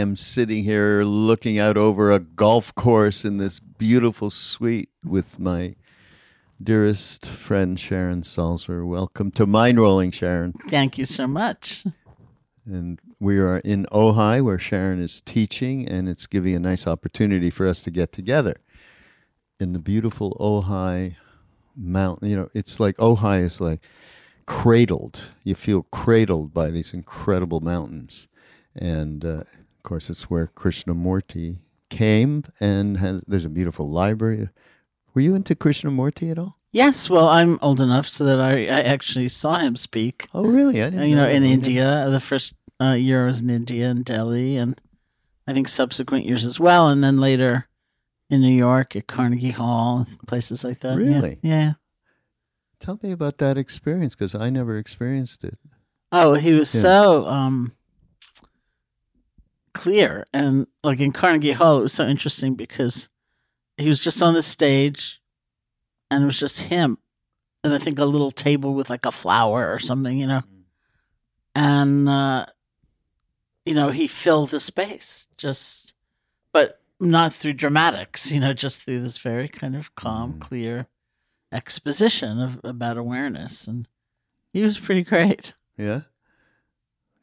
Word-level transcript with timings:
Am 0.00 0.16
sitting 0.16 0.64
here 0.64 1.02
looking 1.02 1.58
out 1.58 1.76
over 1.76 2.10
a 2.10 2.20
golf 2.20 2.74
course 2.74 3.22
in 3.22 3.36
this 3.36 3.60
beautiful 3.60 4.30
suite 4.30 4.88
with 5.04 5.38
my 5.38 5.76
dearest 6.62 7.26
friend 7.26 7.78
Sharon 7.78 8.22
Salzberg. 8.22 8.88
Welcome 8.88 9.30
to 9.32 9.46
Mindrolling, 9.46 10.10
Sharon. 10.14 10.54
Thank 10.70 10.96
you 10.96 11.04
so 11.04 11.26
much. 11.26 11.84
And 12.64 12.98
we 13.20 13.38
are 13.38 13.58
in 13.58 13.84
Ojai, 13.92 14.42
where 14.42 14.58
Sharon 14.58 15.02
is 15.02 15.20
teaching, 15.20 15.86
and 15.86 16.08
it's 16.08 16.26
giving 16.26 16.54
a 16.54 16.60
nice 16.60 16.86
opportunity 16.86 17.50
for 17.50 17.66
us 17.66 17.82
to 17.82 17.90
get 17.90 18.10
together 18.10 18.54
in 19.58 19.74
the 19.74 19.78
beautiful 19.78 20.34
Ojai 20.40 21.16
mountain. 21.76 22.30
You 22.30 22.36
know, 22.36 22.48
it's 22.54 22.80
like 22.80 22.96
Ojai 22.96 23.42
is 23.42 23.60
like 23.60 23.82
cradled. 24.46 25.30
You 25.44 25.54
feel 25.54 25.82
cradled 25.82 26.54
by 26.54 26.70
these 26.70 26.94
incredible 26.94 27.60
mountains 27.60 28.28
and 28.74 29.22
uh, 29.26 29.42
of 29.80 29.84
course 29.84 30.10
it's 30.10 30.24
where 30.24 30.46
Krishnamurti 30.46 31.60
came 31.88 32.44
and 32.60 32.98
has 32.98 33.22
there's 33.26 33.46
a 33.46 33.48
beautiful 33.48 33.88
library. 33.88 34.50
Were 35.14 35.22
you 35.22 35.34
into 35.34 35.54
Krishnamurti 35.54 36.30
at 36.30 36.38
all? 36.38 36.58
Yes, 36.70 37.08
well, 37.08 37.28
I'm 37.28 37.58
old 37.62 37.80
enough 37.80 38.06
so 38.06 38.24
that 38.24 38.38
I, 38.38 38.64
I 38.66 38.82
actually 38.82 39.28
saw 39.28 39.56
him 39.58 39.76
speak. 39.76 40.28
Oh, 40.34 40.44
really? 40.44 40.82
I 40.82 40.90
didn't 40.90 41.08
you 41.08 41.16
know, 41.16 41.24
know 41.24 41.30
in. 41.30 41.44
India, 41.44 42.10
the 42.10 42.20
first 42.20 42.54
uh, 42.78 42.92
year 42.92 43.24
I 43.24 43.26
was 43.28 43.40
in 43.40 43.48
India 43.48 43.88
and 43.88 44.04
Delhi, 44.04 44.56
and 44.58 44.78
I 45.48 45.54
think 45.54 45.66
subsequent 45.66 46.26
years 46.26 46.44
as 46.44 46.60
well, 46.60 46.88
and 46.88 47.02
then 47.02 47.16
later 47.16 47.66
in 48.28 48.42
New 48.42 48.54
York 48.54 48.94
at 48.94 49.06
Carnegie 49.06 49.50
Hall, 49.50 50.06
places 50.26 50.62
like 50.62 50.80
that. 50.80 50.90
Yeah, 51.00 51.14
Really? 51.14 51.38
Yeah. 51.42 51.72
Tell 52.80 53.00
me 53.02 53.12
about 53.12 53.38
that 53.38 53.56
experience 53.56 54.14
because 54.14 54.34
I 54.34 54.50
never 54.50 54.76
experienced 54.76 55.42
it. 55.42 55.58
Oh, 56.12 56.34
he 56.34 56.52
was 56.52 56.72
Yeah. 56.74 56.82
so 56.82 57.26
um 57.26 57.72
clear 59.74 60.24
and 60.32 60.66
like 60.82 61.00
in 61.00 61.12
Carnegie 61.12 61.52
Hall 61.52 61.78
it 61.78 61.82
was 61.82 61.92
so 61.92 62.06
interesting 62.06 62.54
because 62.54 63.08
he 63.76 63.88
was 63.88 64.00
just 64.00 64.20
on 64.22 64.34
the 64.34 64.42
stage 64.42 65.20
and 66.10 66.22
it 66.22 66.26
was 66.26 66.38
just 66.38 66.60
him 66.62 66.98
and 67.62 67.72
I 67.74 67.78
think 67.78 67.98
a 67.98 68.04
little 68.04 68.30
table 68.32 68.74
with 68.74 68.90
like 68.90 69.04
a 69.06 69.12
flower 69.12 69.72
or 69.72 69.78
something, 69.78 70.18
you 70.18 70.26
know. 70.26 70.42
And 71.54 72.08
uh 72.08 72.46
you 73.66 73.74
know, 73.74 73.90
he 73.90 74.06
filled 74.06 74.50
the 74.50 74.60
space 74.60 75.28
just 75.36 75.94
but 76.52 76.80
not 76.98 77.32
through 77.32 77.52
dramatics, 77.54 78.30
you 78.32 78.40
know, 78.40 78.52
just 78.52 78.82
through 78.82 79.00
this 79.00 79.18
very 79.18 79.48
kind 79.48 79.76
of 79.76 79.94
calm, 79.94 80.34
Mm. 80.34 80.40
clear 80.40 80.86
exposition 81.52 82.40
of 82.40 82.60
about 82.64 82.96
awareness 82.96 83.66
and 83.66 83.88
he 84.52 84.62
was 84.62 84.78
pretty 84.78 85.02
great. 85.02 85.54
Yeah. 85.76 86.00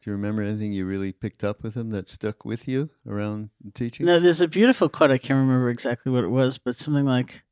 Do 0.07 0.11
you 0.11 0.15
remember 0.15 0.41
anything 0.41 0.71
you 0.71 0.85
really 0.85 1.11
picked 1.11 1.43
up 1.43 1.61
with 1.63 1.75
him 1.75 1.89
that 1.89 2.07
stuck 2.07 2.45
with 2.45 2.65
you 2.65 2.89
around 3.05 3.49
teaching? 3.73 4.05
No, 4.05 4.21
there's 4.21 4.39
a 4.39 4.47
beautiful 4.47 4.87
quote. 4.87 5.11
I 5.11 5.17
can't 5.17 5.37
remember 5.37 5.69
exactly 5.69 6.13
what 6.13 6.23
it 6.23 6.29
was, 6.29 6.57
but 6.57 6.77
something 6.77 7.03
like, 7.03 7.43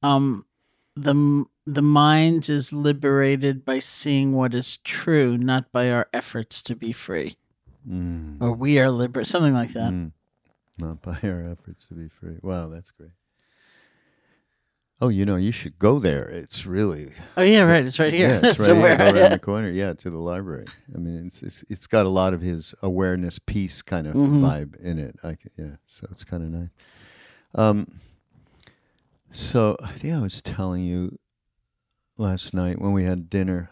"Um, 0.00 0.46
the 0.94 1.44
the 1.66 1.82
mind 1.82 2.48
is 2.48 2.72
liberated 2.72 3.64
by 3.64 3.80
seeing 3.80 4.30
what 4.32 4.54
is 4.54 4.76
true, 4.84 5.36
not 5.36 5.72
by 5.72 5.90
our 5.90 6.08
efforts 6.12 6.62
to 6.62 6.76
be 6.76 6.92
free, 6.92 7.36
Mm. 7.84 8.40
or 8.40 8.52
we 8.52 8.78
are 8.78 8.88
liberated." 8.88 9.28
Something 9.28 9.54
like 9.54 9.72
that. 9.72 9.90
Mm. 9.90 10.12
Not 10.78 11.02
by 11.02 11.18
our 11.24 11.50
efforts 11.50 11.88
to 11.88 11.94
be 11.94 12.06
free. 12.08 12.38
Wow, 12.42 12.68
that's 12.68 12.92
great. 12.92 13.10
Oh, 15.00 15.08
you 15.08 15.26
know, 15.26 15.36
you 15.36 15.52
should 15.52 15.78
go 15.78 15.98
there. 15.98 16.24
It's 16.26 16.64
really 16.64 17.12
Oh 17.36 17.42
yeah, 17.42 17.60
right. 17.60 17.84
It's 17.84 17.98
right 17.98 18.12
here. 18.14 18.28
Yeah, 18.28 18.50
it's 18.50 18.58
right 18.58 18.66
Somewhere. 18.66 18.96
here, 18.96 19.14
around 19.14 19.32
the 19.32 19.38
corner. 19.50 19.68
Yeah, 19.70 19.92
to 19.92 20.08
the 20.10 20.18
library. 20.18 20.66
I 20.94 20.98
mean, 20.98 21.26
it's 21.26 21.42
it's, 21.42 21.64
it's 21.68 21.86
got 21.86 22.06
a 22.06 22.08
lot 22.08 22.32
of 22.32 22.40
his 22.40 22.74
awareness 22.82 23.38
peace 23.38 23.82
kind 23.82 24.06
of 24.06 24.14
Mhm. 24.14 24.40
vibe 24.40 24.76
in 24.80 24.98
it. 24.98 25.16
I 25.22 25.36
yeah, 25.58 25.76
so 25.86 26.06
it's 26.10 26.24
kind 26.24 26.42
of 26.42 26.48
nice. 26.50 26.70
Um, 27.54 28.00
so 29.30 29.76
I 29.82 29.92
think 29.92 30.14
I 30.14 30.20
was 30.22 30.40
telling 30.40 30.84
you 30.84 31.18
last 32.16 32.54
night 32.54 32.80
when 32.80 32.92
we 32.92 33.04
had 33.04 33.28
dinner 33.28 33.70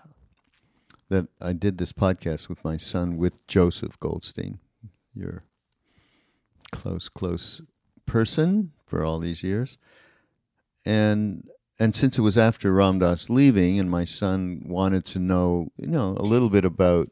that 1.09 1.29
I 1.41 1.53
did 1.53 1.79
this 1.79 1.93
podcast 1.93 2.49
with 2.49 2.65
my 2.65 2.77
son 2.77 3.17
with 3.17 3.47
Joseph 3.47 3.99
Goldstein, 4.01 4.59
your 5.15 5.45
close 6.73 7.09
close 7.09 7.63
person 8.07 8.73
for 8.87 9.05
all 9.05 9.19
these 9.19 9.43
years 9.43 9.79
and 10.85 11.49
and 11.79 11.95
since 11.95 12.19
it 12.19 12.23
was 12.23 12.39
after 12.39 12.73
Ram 12.73 13.01
Dass 13.01 13.29
leaving, 13.29 13.81
and 13.81 13.91
my 13.91 14.05
son 14.05 14.63
wanted 14.65 15.05
to 15.07 15.19
know, 15.19 15.73
you 15.77 15.89
know, 15.89 16.17
a 16.19 16.23
little 16.23 16.49
bit 16.49 16.65
about 16.65 17.11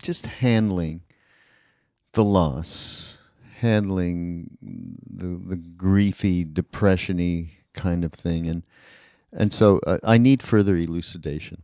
just 0.00 0.26
handling 0.26 1.02
the 2.12 2.24
loss, 2.24 3.18
handling 3.56 4.56
the 4.62 5.26
the 5.26 5.56
griefy, 5.56 6.50
depressiony 6.50 7.50
kind 7.72 8.04
of 8.04 8.12
thing, 8.12 8.46
and 8.46 8.62
and 9.32 9.52
so 9.52 9.80
uh, 9.86 9.98
I 10.04 10.18
need 10.18 10.42
further 10.42 10.76
elucidation 10.76 11.62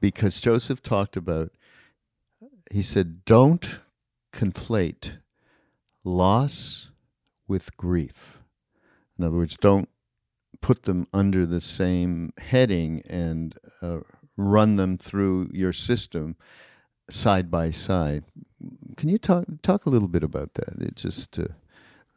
because 0.00 0.40
Joseph 0.40 0.82
talked 0.82 1.16
about. 1.16 1.52
He 2.70 2.82
said, 2.82 3.24
"Don't 3.24 3.80
conflate 4.32 5.18
loss 6.04 6.90
with 7.48 7.76
grief." 7.76 8.41
In 9.22 9.28
other 9.28 9.36
words, 9.36 9.56
don't 9.56 9.88
put 10.60 10.82
them 10.82 11.06
under 11.12 11.46
the 11.46 11.60
same 11.60 12.32
heading 12.38 13.02
and 13.08 13.56
uh, 13.80 14.00
run 14.36 14.74
them 14.74 14.98
through 14.98 15.48
your 15.52 15.72
system 15.72 16.34
side 17.08 17.48
by 17.48 17.70
side. 17.70 18.24
Can 18.96 19.08
you 19.08 19.18
talk 19.18 19.44
talk 19.62 19.86
a 19.86 19.90
little 19.90 20.08
bit 20.08 20.24
about 20.24 20.54
that? 20.54 20.74
It 20.80 20.96
just 20.96 21.38
uh, 21.38 21.44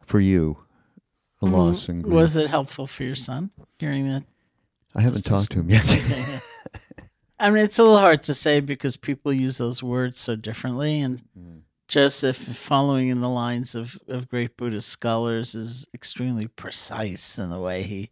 for 0.03 0.19
you, 0.19 0.57
a 1.43 1.45
loss 1.45 1.89
and 1.89 2.01
grief. 2.01 2.09
Mm-hmm. 2.09 2.15
Was 2.15 2.35
it 2.35 2.49
helpful 2.49 2.87
for 2.87 3.03
your 3.03 3.13
son 3.13 3.51
hearing 3.77 4.09
that? 4.09 4.23
I 4.95 5.01
haven't 5.01 5.25
talked 5.25 5.51
to 5.51 5.59
him 5.59 5.69
yet. 5.69 5.85
Okay, 5.85 6.01
yeah. 6.07 6.39
I 7.39 7.51
mean, 7.51 7.65
it's 7.65 7.77
a 7.77 7.83
little 7.83 7.99
hard 7.99 8.23
to 8.23 8.33
say 8.33 8.61
because 8.61 8.97
people 8.97 9.31
use 9.31 9.59
those 9.59 9.83
words 9.83 10.19
so 10.19 10.35
differently. 10.35 11.01
And 11.01 11.21
Joseph, 11.87 12.37
following 12.37 13.09
in 13.09 13.19
the 13.19 13.29
lines 13.29 13.75
of, 13.75 13.97
of 14.07 14.27
great 14.27 14.57
Buddhist 14.57 14.89
scholars, 14.89 15.53
is 15.53 15.85
extremely 15.93 16.47
precise 16.47 17.37
in 17.37 17.49
the 17.49 17.59
way 17.59 17.83
he 17.83 18.09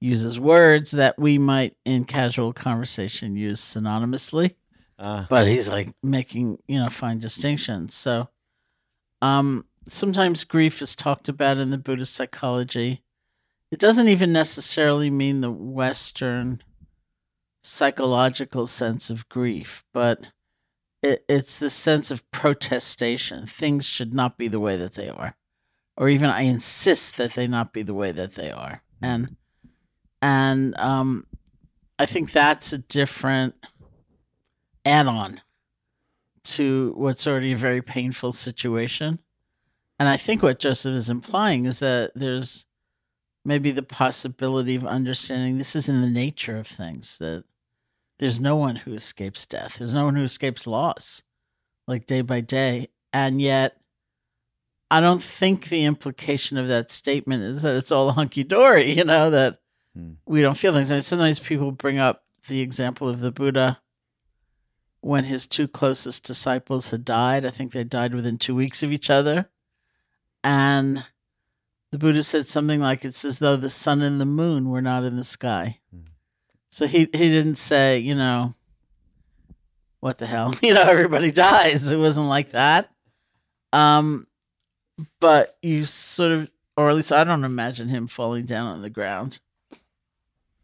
uses 0.00 0.38
words 0.38 0.90
that 0.90 1.18
we 1.18 1.38
might, 1.38 1.76
in 1.84 2.04
casual 2.04 2.52
conversation, 2.52 3.36
use 3.36 3.60
synonymously. 3.60 4.54
Ah. 4.98 5.26
But 5.28 5.46
he's 5.46 5.68
like 5.68 5.90
making, 6.02 6.58
you 6.68 6.78
know, 6.78 6.90
fine 6.90 7.18
distinctions. 7.18 7.94
So 7.94 8.28
um, 9.22 9.64
sometimes 9.88 10.44
grief 10.44 10.82
is 10.82 10.94
talked 10.94 11.28
about 11.28 11.58
in 11.58 11.70
the 11.70 11.78
Buddhist 11.78 12.14
psychology. 12.14 13.02
It 13.70 13.78
doesn't 13.78 14.08
even 14.08 14.32
necessarily 14.32 15.10
mean 15.10 15.40
the 15.40 15.50
Western 15.50 16.62
psychological 17.62 18.66
sense 18.66 19.10
of 19.10 19.28
grief, 19.28 19.84
but 19.92 20.30
it, 21.12 21.24
it's 21.28 21.58
the 21.58 21.70
sense 21.70 22.10
of 22.10 22.28
protestation. 22.30 23.46
Things 23.46 23.84
should 23.84 24.14
not 24.14 24.36
be 24.38 24.48
the 24.48 24.60
way 24.60 24.76
that 24.76 24.94
they 24.94 25.08
are, 25.08 25.36
or 25.96 26.08
even 26.08 26.30
I 26.30 26.42
insist 26.42 27.16
that 27.16 27.32
they 27.32 27.46
not 27.46 27.72
be 27.72 27.82
the 27.82 27.94
way 27.94 28.12
that 28.12 28.34
they 28.34 28.50
are. 28.50 28.82
And 29.00 29.36
and 30.20 30.76
um, 30.78 31.26
I 31.98 32.06
think 32.06 32.32
that's 32.32 32.72
a 32.72 32.78
different 32.78 33.54
add 34.84 35.06
on 35.06 35.40
to 36.44 36.94
what's 36.96 37.26
already 37.26 37.52
a 37.52 37.56
very 37.56 37.82
painful 37.82 38.32
situation. 38.32 39.18
And 39.98 40.08
I 40.08 40.16
think 40.16 40.42
what 40.42 40.58
Joseph 40.58 40.94
is 40.94 41.10
implying 41.10 41.64
is 41.66 41.80
that 41.80 42.12
there's 42.14 42.66
maybe 43.44 43.70
the 43.70 43.82
possibility 43.82 44.74
of 44.74 44.86
understanding 44.86 45.58
this 45.58 45.74
is 45.74 45.88
in 45.88 46.02
the 46.02 46.10
nature 46.10 46.56
of 46.56 46.66
things, 46.66 47.18
that 47.18 47.44
there's 48.18 48.40
no 48.40 48.56
one 48.56 48.76
who 48.76 48.94
escapes 48.94 49.46
death, 49.46 49.78
there's 49.78 49.94
no 49.94 50.04
one 50.04 50.16
who 50.16 50.22
escapes 50.22 50.66
loss, 50.66 51.22
like 51.86 52.06
day 52.06 52.22
by 52.22 52.40
day. 52.40 52.88
And 53.12 53.40
yet, 53.40 53.76
I 54.90 55.00
don't 55.00 55.22
think 55.22 55.68
the 55.68 55.84
implication 55.84 56.58
of 56.58 56.68
that 56.68 56.90
statement 56.90 57.42
is 57.42 57.62
that 57.62 57.74
it's 57.76 57.90
all 57.90 58.12
hunky 58.12 58.44
dory, 58.44 58.92
you 58.92 59.04
know, 59.04 59.30
that 59.30 59.58
Hmm. 59.94 60.12
we 60.26 60.42
don't 60.42 60.56
feel 60.58 60.74
things. 60.74 60.90
And 60.90 61.02
sometimes 61.04 61.38
people 61.38 61.72
bring 61.72 61.98
up 61.98 62.22
the 62.48 62.60
example 62.60 63.08
of 63.08 63.20
the 63.20 63.32
Buddha 63.32 63.80
when 65.00 65.24
his 65.24 65.46
two 65.46 65.66
closest 65.66 66.22
disciples 66.22 66.90
had 66.90 67.02
died. 67.04 67.46
I 67.46 67.50
think 67.50 67.72
they 67.72 67.82
died 67.84 68.14
within 68.14 68.36
two 68.36 68.54
weeks 68.54 68.82
of 68.82 68.92
each 68.92 69.08
other. 69.08 69.48
And 70.44 71.04
the 71.92 71.98
Buddha 71.98 72.22
said 72.22 72.46
something 72.46 72.78
like, 72.80 73.04
It's 73.06 73.24
as 73.24 73.38
though 73.38 73.56
the 73.56 73.70
sun 73.70 74.02
and 74.02 74.20
the 74.20 74.26
moon 74.26 74.68
were 74.68 74.82
not 74.82 75.02
in 75.04 75.16
the 75.16 75.24
sky. 75.24 75.80
Hmm. 75.90 76.00
So 76.70 76.86
he, 76.86 77.00
he 77.12 77.28
didn't 77.28 77.56
say, 77.56 77.98
you 77.98 78.14
know, 78.14 78.54
what 80.00 80.18
the 80.18 80.26
hell? 80.26 80.54
You 80.62 80.74
know, 80.74 80.82
everybody 80.82 81.32
dies. 81.32 81.90
It 81.90 81.98
wasn't 81.98 82.28
like 82.28 82.50
that. 82.50 82.90
Um, 83.72 84.26
but 85.20 85.56
you 85.62 85.84
sort 85.84 86.32
of, 86.32 86.48
or 86.76 86.90
at 86.90 86.96
least 86.96 87.12
I 87.12 87.24
don't 87.24 87.44
imagine 87.44 87.88
him 87.88 88.06
falling 88.06 88.44
down 88.44 88.66
on 88.66 88.82
the 88.82 88.90
ground, 88.90 89.40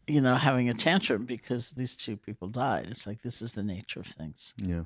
you 0.07 0.21
know, 0.21 0.35
having 0.35 0.69
a 0.69 0.73
tantrum 0.73 1.25
because 1.25 1.71
these 1.71 1.95
two 1.95 2.17
people 2.17 2.47
died. 2.47 2.87
It's 2.89 3.07
like 3.07 3.21
this 3.21 3.41
is 3.41 3.53
the 3.53 3.63
nature 3.63 3.99
of 3.99 4.07
things. 4.07 4.53
Yeah. 4.57 4.83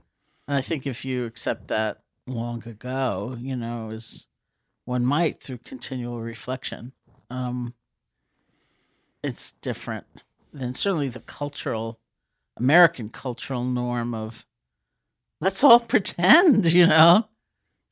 And 0.48 0.58
I 0.58 0.62
think 0.62 0.88
if 0.88 1.04
you 1.04 1.26
accept 1.26 1.68
that 1.68 2.02
long 2.26 2.68
ago, 2.68 3.38
you 3.40 3.56
know, 3.56 3.92
as 3.92 4.26
one 4.86 5.06
might 5.06 5.42
through 5.42 5.60
continual 5.60 6.22
reflection, 6.22 6.94
um, 7.30 7.74
it's 9.22 9.52
different 9.62 10.06
than 10.60 10.74
certainly 10.74 11.10
the 11.10 11.20
cultural, 11.22 12.00
American 12.58 13.10
cultural 13.10 13.64
norm 13.64 14.14
of 14.14 14.46
let's 15.42 15.64
all 15.64 15.80
pretend, 15.94 16.72
you 16.72 16.88
know, 16.88 17.28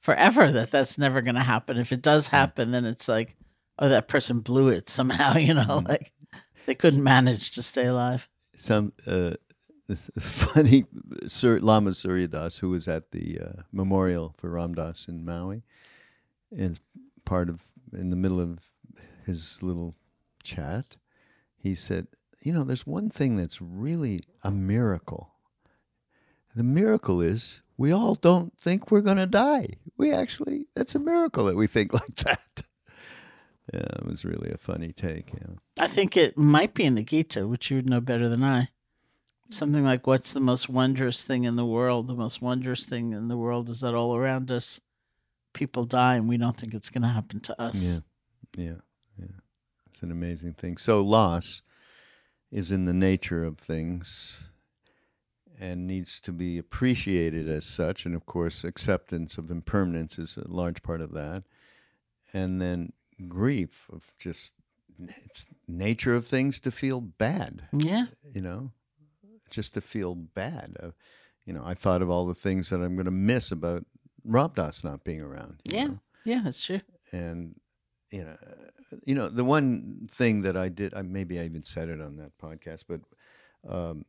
forever 0.02 0.52
that 0.52 0.72
that's 0.72 0.98
never 0.98 1.22
going 1.22 1.36
to 1.36 1.42
happen. 1.42 1.78
If 1.78 1.92
it 1.92 2.02
does 2.02 2.28
happen, 2.28 2.72
then 2.72 2.86
it's 2.86 3.08
like, 3.08 3.36
oh, 3.80 3.90
that 3.90 4.08
person 4.08 4.40
blew 4.40 4.70
it 4.70 4.90
somehow, 4.90 5.36
you 5.38 5.54
know, 5.54 5.82
Mhm. 5.82 5.88
like 5.90 6.12
they 6.66 6.76
couldn't 6.76 7.04
manage 7.04 7.52
to 7.52 7.62
stay 7.62 7.86
alive. 7.86 8.28
Some 8.56 8.94
uh, 9.08 9.34
funny 10.20 10.86
Sir 11.28 11.60
Lama 11.60 11.94
Surya 11.94 12.28
Das, 12.28 12.58
who 12.58 12.70
was 12.70 12.88
at 12.88 13.12
the 13.12 13.40
uh, 13.40 13.62
memorial 13.72 14.34
for 14.38 14.50
Ram 14.50 14.74
Dass 14.74 15.08
in 15.08 15.24
Maui, 15.26 15.64
is 16.52 16.80
part 17.26 17.50
of 17.50 17.62
in 17.94 18.10
the 18.10 18.16
middle 18.16 18.40
of 18.40 18.60
his 19.26 19.62
little 19.62 19.96
chat. 20.44 20.96
He 21.58 21.76
said, 21.76 22.08
"You 22.46 22.54
know, 22.54 22.64
there's 22.64 22.86
one 22.86 23.10
thing 23.10 23.36
that's 23.36 23.62
really 23.62 24.22
a 24.44 24.52
miracle. 24.52 25.32
The 26.56 26.64
miracle 26.64 27.22
is 27.22 27.62
we 27.78 27.92
all 27.92 28.16
don't 28.16 28.58
think 28.58 28.90
we're 28.90 29.02
going 29.02 29.18
to 29.18 29.26
die. 29.26 29.68
We 29.98 30.14
actually, 30.14 30.68
that's 30.74 30.96
a 30.96 31.00
miracle 31.00 31.46
that 31.46 31.56
we 31.56 31.68
think 31.68 31.94
like 32.02 32.16
that." 32.18 32.64
Yeah, 33.74 33.80
it 33.80 34.06
was 34.06 34.24
really 34.24 34.52
a 34.52 34.58
funny 34.58 34.92
take. 34.92 35.34
Yeah. 35.34 35.56
I 35.80 35.88
think 35.88 36.16
it 36.16 36.38
might 36.38 36.74
be 36.76 36.84
in 36.84 36.96
the 36.96 37.04
Gita, 37.04 37.48
which 37.48 37.72
you 37.72 37.78
would 37.78 37.90
know 37.90 38.00
better 38.00 38.30
than 38.30 38.44
I. 38.44 38.70
Something 39.50 39.84
like, 39.84 40.06
What's 40.06 40.34
the 40.34 40.40
most 40.40 40.70
wondrous 40.70 41.24
thing 41.24 41.46
in 41.46 41.56
the 41.56 41.66
world? 41.66 42.08
The 42.08 42.16
most 42.16 42.42
wondrous 42.42 42.86
thing 42.86 43.12
in 43.12 43.28
the 43.28 43.38
world 43.38 43.70
is 43.70 43.82
that 43.82 43.96
all 43.96 44.16
around 44.16 44.52
us, 44.52 44.80
people 45.54 45.86
die 45.86 46.16
and 46.16 46.30
we 46.30 46.38
don't 46.38 46.56
think 46.56 46.74
it's 46.74 46.90
going 46.92 47.02
to 47.02 47.08
happen 47.08 47.40
to 47.40 47.60
us. 47.62 47.76
Yeah, 47.76 48.00
yeah, 48.56 48.82
yeah. 49.18 49.40
It's 49.90 50.04
an 50.04 50.12
amazing 50.12 50.54
thing. 50.54 50.78
So 50.78 51.02
loss 51.02 51.64
is 52.56 52.72
in 52.72 52.86
the 52.86 52.94
nature 52.94 53.44
of 53.44 53.58
things 53.58 54.48
and 55.60 55.86
needs 55.86 56.22
to 56.22 56.32
be 56.32 56.58
appreciated 56.58 57.50
as 57.50 57.66
such. 57.66 58.06
And 58.06 58.16
of 58.16 58.26
course, 58.26 58.64
acceptance 58.64 59.38
of 59.38 59.52
impermanence 59.52 60.18
is 60.18 60.38
a 60.38 60.48
large 60.48 60.82
part 60.82 61.02
of 61.02 61.12
that. 61.12 61.44
And 62.34 62.62
then 62.62 62.94
grief 63.28 63.88
of 63.92 64.12
just 64.20 64.54
it's 65.28 65.46
nature 65.68 66.16
of 66.16 66.26
things 66.26 66.60
to 66.62 66.72
feel 66.72 67.02
bad 67.02 67.64
Yeah. 67.74 68.06
you 68.34 68.40
know, 68.40 68.72
just 69.50 69.74
to 69.74 69.82
feel 69.82 70.16
bad. 70.16 70.78
Uh, 70.82 70.92
you 71.46 71.52
know, 71.54 71.64
I 71.66 71.74
thought 71.74 72.02
of 72.02 72.10
all 72.10 72.26
the 72.26 72.34
things 72.34 72.70
that 72.70 72.80
I'm 72.80 72.96
going 72.96 73.04
to 73.06 73.12
miss 73.12 73.52
about 73.52 73.86
Ram 74.24 74.52
Dass 74.56 74.82
not 74.84 75.04
being 75.04 75.20
around. 75.22 75.60
Yeah. 75.66 75.88
know? 75.88 76.00
Yeah, 76.24 76.42
that's 76.46 76.64
true. 76.64 76.80
and 77.12 77.56
you 78.16 78.24
know, 78.24 78.38
you 79.04 79.14
know, 79.14 79.28
the 79.28 79.44
one 79.44 80.08
thing 80.10 80.44
that 80.44 80.56
I 80.56 80.70
did, 80.70 80.94
I, 80.94 81.02
maybe 81.02 81.38
I 81.40 81.44
even 81.44 81.64
said 81.64 81.90
it 81.90 82.00
on 82.00 82.16
that 82.16 82.38
podcast, 82.38 82.86
but 82.88 83.02
um, 83.68 84.06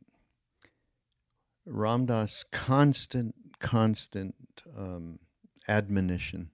Ram 1.65 2.05
Dass' 2.05 2.45
constant, 2.51 3.35
constant 3.59 4.35
um, 4.77 5.19
admonition 5.67 6.51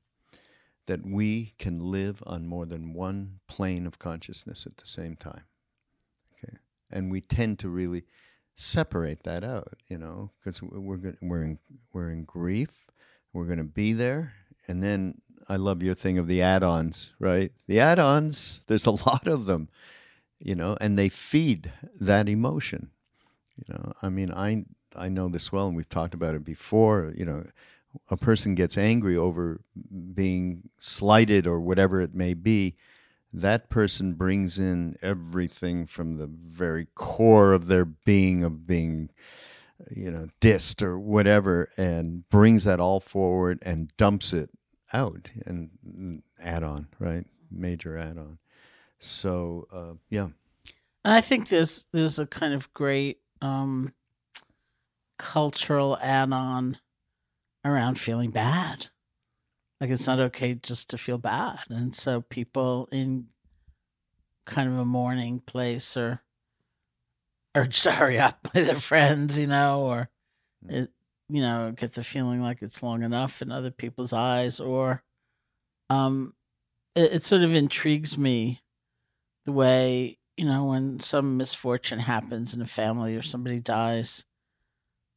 that 0.87 1.05
we 1.05 1.53
can 1.59 1.79
live 1.79 2.23
on 2.25 2.47
more 2.47 2.65
than 2.65 2.93
one 2.93 3.39
plane 3.47 3.85
of 3.85 3.99
consciousness 3.99 4.65
at 4.65 4.77
the 4.77 4.87
same 4.87 5.15
time. 5.15 5.43
Okay, 6.33 6.57
and 6.91 7.11
we 7.11 7.21
tend 7.21 7.59
to 7.59 7.69
really 7.69 8.03
separate 8.55 9.23
that 9.23 9.43
out, 9.43 9.75
you 9.87 9.97
know, 9.99 10.31
because 10.39 10.61
we're 10.63 11.15
we're 11.21 11.43
in 11.43 11.59
we're 11.93 12.09
in 12.09 12.23
grief, 12.23 12.87
we're 13.31 13.45
going 13.45 13.59
to 13.59 13.63
be 13.63 13.93
there, 13.93 14.33
and 14.67 14.83
then 14.83 15.21
I 15.49 15.55
love 15.57 15.83
your 15.83 15.93
thing 15.93 16.17
of 16.17 16.27
the 16.27 16.41
add-ons, 16.41 17.13
right? 17.19 17.51
The 17.67 17.79
add-ons, 17.79 18.61
there's 18.67 18.85
a 18.85 18.91
lot 19.07 19.27
of 19.27 19.45
them, 19.45 19.69
you 20.39 20.55
know, 20.55 20.77
and 20.79 20.97
they 20.97 21.09
feed 21.09 21.71
that 21.99 22.29
emotion. 22.29 22.89
You 23.57 23.73
know, 23.73 23.93
I 24.01 24.09
mean, 24.09 24.31
I 24.31 24.65
I 24.95 25.09
know 25.09 25.27
this 25.27 25.51
well, 25.51 25.67
and 25.67 25.75
we've 25.75 25.89
talked 25.89 26.13
about 26.13 26.35
it 26.35 26.43
before. 26.43 27.13
You 27.15 27.25
know, 27.25 27.43
a 28.09 28.17
person 28.17 28.55
gets 28.55 28.77
angry 28.77 29.15
over 29.15 29.61
being 30.13 30.69
slighted 30.79 31.47
or 31.47 31.59
whatever 31.59 32.01
it 32.01 32.13
may 32.13 32.33
be. 32.33 32.75
That 33.31 33.69
person 33.69 34.13
brings 34.13 34.59
in 34.59 34.95
everything 35.01 35.85
from 35.87 36.17
the 36.17 36.27
very 36.27 36.87
core 36.95 37.53
of 37.53 37.67
their 37.67 37.85
being 37.85 38.43
of 38.43 38.67
being, 38.67 39.09
you 39.89 40.11
know, 40.11 40.27
dissed 40.41 40.81
or 40.81 40.99
whatever, 40.99 41.69
and 41.77 42.27
brings 42.29 42.63
that 42.63 42.79
all 42.79 42.99
forward 42.99 43.59
and 43.63 43.95
dumps 43.97 44.33
it 44.33 44.49
out 44.93 45.29
and 45.45 46.21
add 46.41 46.63
on, 46.63 46.87
right? 46.99 47.25
Major 47.51 47.97
add 47.97 48.17
on. 48.17 48.37
So, 48.99 49.67
uh, 49.71 49.93
yeah. 50.09 50.29
And 51.03 51.13
I 51.13 51.21
think 51.21 51.49
there's 51.49 51.87
there's 51.91 52.19
a 52.19 52.25
kind 52.25 52.53
of 52.53 52.73
great 52.73 53.19
um, 53.41 53.93
cultural 55.17 55.97
add-on 56.01 56.77
around 57.65 57.99
feeling 57.99 58.31
bad. 58.31 58.87
Like 59.81 59.89
it's 59.89 60.07
not 60.07 60.19
okay 60.19 60.53
just 60.53 60.89
to 60.91 60.97
feel 60.97 61.17
bad, 61.17 61.59
and 61.69 61.93
so 61.93 62.21
people 62.21 62.87
in 62.91 63.27
kind 64.45 64.69
of 64.69 64.77
a 64.77 64.85
mourning 64.85 65.39
place 65.39 65.97
or 65.97 66.21
urged 67.55 67.83
to 67.83 67.91
hurry 67.91 68.19
up 68.19 68.39
by 68.53 68.61
their 68.61 68.75
friends, 68.75 69.37
you 69.37 69.47
know, 69.47 69.81
or 69.81 70.09
it, 70.69 70.89
you 71.29 71.41
know, 71.41 71.71
get 71.75 71.93
the 71.93 72.03
feeling 72.03 72.41
like 72.41 72.61
it's 72.61 72.83
long 72.83 73.03
enough 73.03 73.41
in 73.41 73.51
other 73.51 73.71
people's 73.71 74.13
eyes, 74.13 74.59
or 74.59 75.03
um, 75.89 76.33
it, 76.95 77.13
it 77.13 77.23
sort 77.23 77.41
of 77.41 77.53
intrigues 77.53 78.17
me 78.17 78.61
the 79.45 79.51
way 79.51 80.17
you 80.37 80.45
know 80.45 80.65
when 80.65 80.99
some 80.99 81.37
misfortune 81.37 81.99
happens 81.99 82.53
in 82.53 82.61
a 82.61 82.65
family 82.65 83.15
or 83.15 83.21
somebody 83.21 83.59
dies 83.59 84.25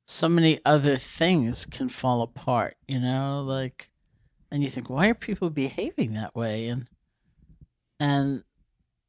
so 0.06 0.28
many 0.28 0.60
other 0.64 0.96
things 0.96 1.64
can 1.64 1.88
fall 1.88 2.22
apart 2.22 2.76
you 2.88 2.98
know 2.98 3.40
like 3.40 3.88
and 4.50 4.62
you 4.62 4.70
think 4.70 4.88
why 4.88 5.08
are 5.08 5.14
people 5.14 5.50
behaving 5.50 6.12
that 6.14 6.34
way? 6.34 6.68
And 6.68 6.88
and 7.98 8.44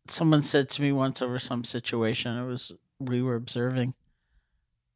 someone 0.07 0.41
said 0.41 0.69
to 0.69 0.81
me 0.81 0.91
once 0.91 1.21
over 1.21 1.39
some 1.39 1.63
situation 1.63 2.37
it 2.37 2.45
was 2.45 2.71
we 2.99 3.21
were 3.21 3.35
observing 3.35 3.93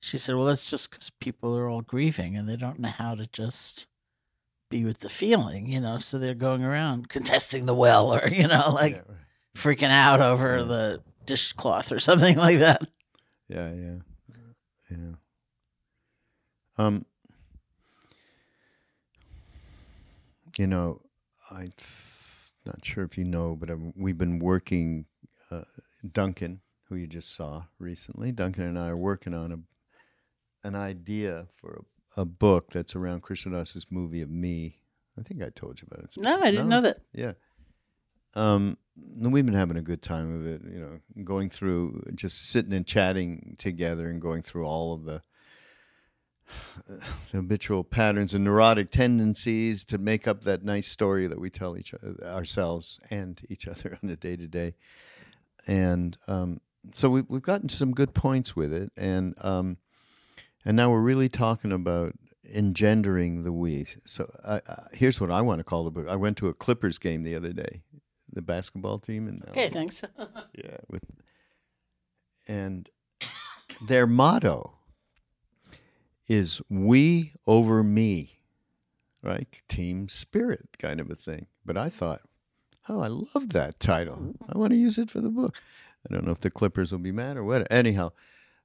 she 0.02 0.18
said 0.18 0.36
well 0.36 0.46
that's 0.46 0.70
just 0.70 0.90
because 0.92 1.10
people 1.22 1.56
are 1.56 1.70
all 1.70 1.82
grieving 1.82 2.36
and 2.36 2.50
they 2.50 2.58
don't 2.58 2.80
know 2.80 2.90
how 2.90 3.16
to 3.16 3.28
just 3.28 3.88
be 4.70 4.84
with 4.84 5.00
the 5.00 5.10
feeling 5.10 5.68
you 5.68 5.80
know 5.80 5.98
so 6.00 6.18
they're 6.18 6.34
going 6.34 6.64
around 6.64 7.08
contesting 7.08 7.66
the 7.66 7.76
well 7.76 8.14
or 8.14 8.28
you 8.28 8.48
know 8.48 8.70
like 8.74 8.94
yeah, 8.96 9.02
right. 9.08 9.18
freaking 9.56 9.92
out 9.92 10.20
over 10.22 10.58
Yeah. 10.58 10.64
the 10.66 11.02
dishcloth 11.26 11.92
or 11.92 12.00
something 12.00 12.36
like 12.48 12.60
that. 12.60 12.82
Yeah, 13.48 13.72
yeah, 13.74 13.96
yeah. 14.90 14.98
Um, 16.78 17.06
you 20.58 20.68
know, 20.68 21.02
I'm 21.52 21.70
not 22.66 22.84
sure 22.84 23.04
if 23.04 23.18
you 23.18 23.26
know, 23.26 23.56
but 23.56 23.70
um 23.70 23.94
we've 23.96 24.18
been 24.18 24.40
working. 24.40 25.06
Uh, 25.52 25.62
Duncan, 26.14 26.62
who 26.86 26.96
you 26.96 27.08
just 27.08 27.36
saw 27.36 27.64
recently. 27.78 28.32
Duncan 28.32 28.64
and 28.64 28.80
I 28.80 28.88
are 28.88 28.98
working 28.98 29.34
on 29.34 29.52
a 29.52 29.58
an 30.64 30.76
idea 30.76 31.48
for 31.56 31.84
a, 32.18 32.22
a 32.22 32.26
book 32.26 32.72
that's 32.72 32.96
around 32.96 33.22
Krishna 33.22 33.54
Das's 33.54 33.86
movie 33.92 34.22
of 34.22 34.30
me. 34.30 34.80
I 35.20 35.24
think 35.24 35.42
I 35.44 35.50
told 35.50 35.82
you 35.82 35.88
about 35.92 36.06
it. 36.06 36.18
No, 36.18 36.42
I 36.42 36.52
didn't 36.52 36.70
know 36.70 36.82
that. 36.82 37.00
Yeah. 37.14 37.34
Um, 38.34 38.78
we've 39.20 39.46
been 39.46 39.56
having 39.56 39.78
a 39.78 39.82
good 39.82 40.02
time 40.02 40.34
of 40.34 40.46
it, 40.46 40.62
you 40.72 40.80
know, 40.80 41.00
going 41.24 41.50
through 41.50 42.04
just 42.16 42.50
sitting 42.50 42.74
and 42.74 42.86
chatting 42.86 43.56
together 43.58 44.10
and 44.10 44.22
going 44.22 44.42
through 44.42 44.66
all 44.66 44.94
of 44.94 45.04
the, 45.04 45.22
the 46.88 47.04
habitual 47.32 47.84
patterns 47.84 48.34
and 48.34 48.44
neurotic 48.44 48.90
tendencies 48.90 49.84
to 49.86 49.98
make 49.98 50.28
up 50.28 50.44
that 50.44 50.64
nice 50.64 50.88
story 50.88 51.28
that 51.28 51.40
we 51.40 51.50
tell 51.50 51.78
each 51.78 51.94
ourselves 52.24 53.00
and 53.10 53.42
each 53.50 53.68
other 53.68 53.98
on 54.04 54.10
a 54.10 54.16
day 54.16 54.38
to 54.38 54.48
day. 54.48 54.76
And 55.68 56.18
um, 56.28 56.62
so 56.94 57.10
we, 57.10 57.22
we've 57.22 57.42
gotten 57.42 57.70
some 57.70 57.92
good 57.92 58.14
points 58.14 58.56
with 58.56 58.74
it, 58.74 58.92
and 58.98 59.36
um, 59.44 59.78
and 60.66 60.78
now 60.78 60.92
we're 60.92 61.02
really 61.02 61.30
talking 61.30 61.72
about 61.72 62.14
engendering 62.54 63.44
the 63.44 63.52
we. 63.52 63.88
So 64.06 64.30
uh, 64.44 64.60
uh, 64.68 64.76
here's 64.94 65.20
what 65.20 65.32
I 65.32 65.42
want 65.42 65.60
to 65.60 65.64
call 65.64 65.84
the 65.84 65.92
book. 65.92 66.08
I 66.08 66.16
went 66.16 66.38
to 66.38 66.48
a 66.48 66.54
Clippers 66.54 66.98
game 66.98 67.24
the 67.24 67.36
other 67.36 67.54
day, 67.54 67.82
the 68.32 68.42
basketball 68.42 69.00
team, 69.00 69.28
and 69.28 69.44
Okay, 69.50 69.70
thanks. 69.70 70.04
yeah, 70.56 70.78
with 70.90 71.04
and 72.48 72.90
their 73.82 74.08
motto 74.08 74.74
is 76.28 76.62
"We 76.70 77.34
over 77.48 77.84
me," 77.84 78.40
right? 79.22 79.48
Team 79.68 80.10
spirit 80.10 80.78
kind 80.80 81.00
of 81.00 81.10
a 81.10 81.16
thing. 81.16 81.48
But 81.66 81.78
I 81.78 81.90
thought, 81.90 82.22
oh, 82.90 83.00
I 83.00 83.08
love 83.08 83.50
that 83.50 83.80
title. 83.80 84.34
I 84.50 84.58
want 84.58 84.72
to 84.72 84.78
use 84.78 84.98
it 84.98 85.10
for 85.10 85.22
the 85.22 85.30
book. 85.30 85.56
I 86.10 86.14
don't 86.14 86.26
know 86.26 86.32
if 86.32 86.42
the 86.42 86.50
Clippers 86.50 86.92
will 86.92 87.00
be 87.00 87.12
mad 87.12 87.38
or 87.38 87.44
what. 87.44 87.72
Anyhow, 87.72 88.12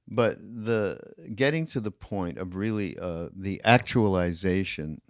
but 0.07 0.39
the 0.39 0.99
getting 1.35 1.65
to 1.67 1.79
the 1.79 1.91
point 1.91 2.37
of 2.37 2.55
really 2.55 2.97
uh, 2.97 3.29
the 3.35 3.61
actualization 3.63 5.01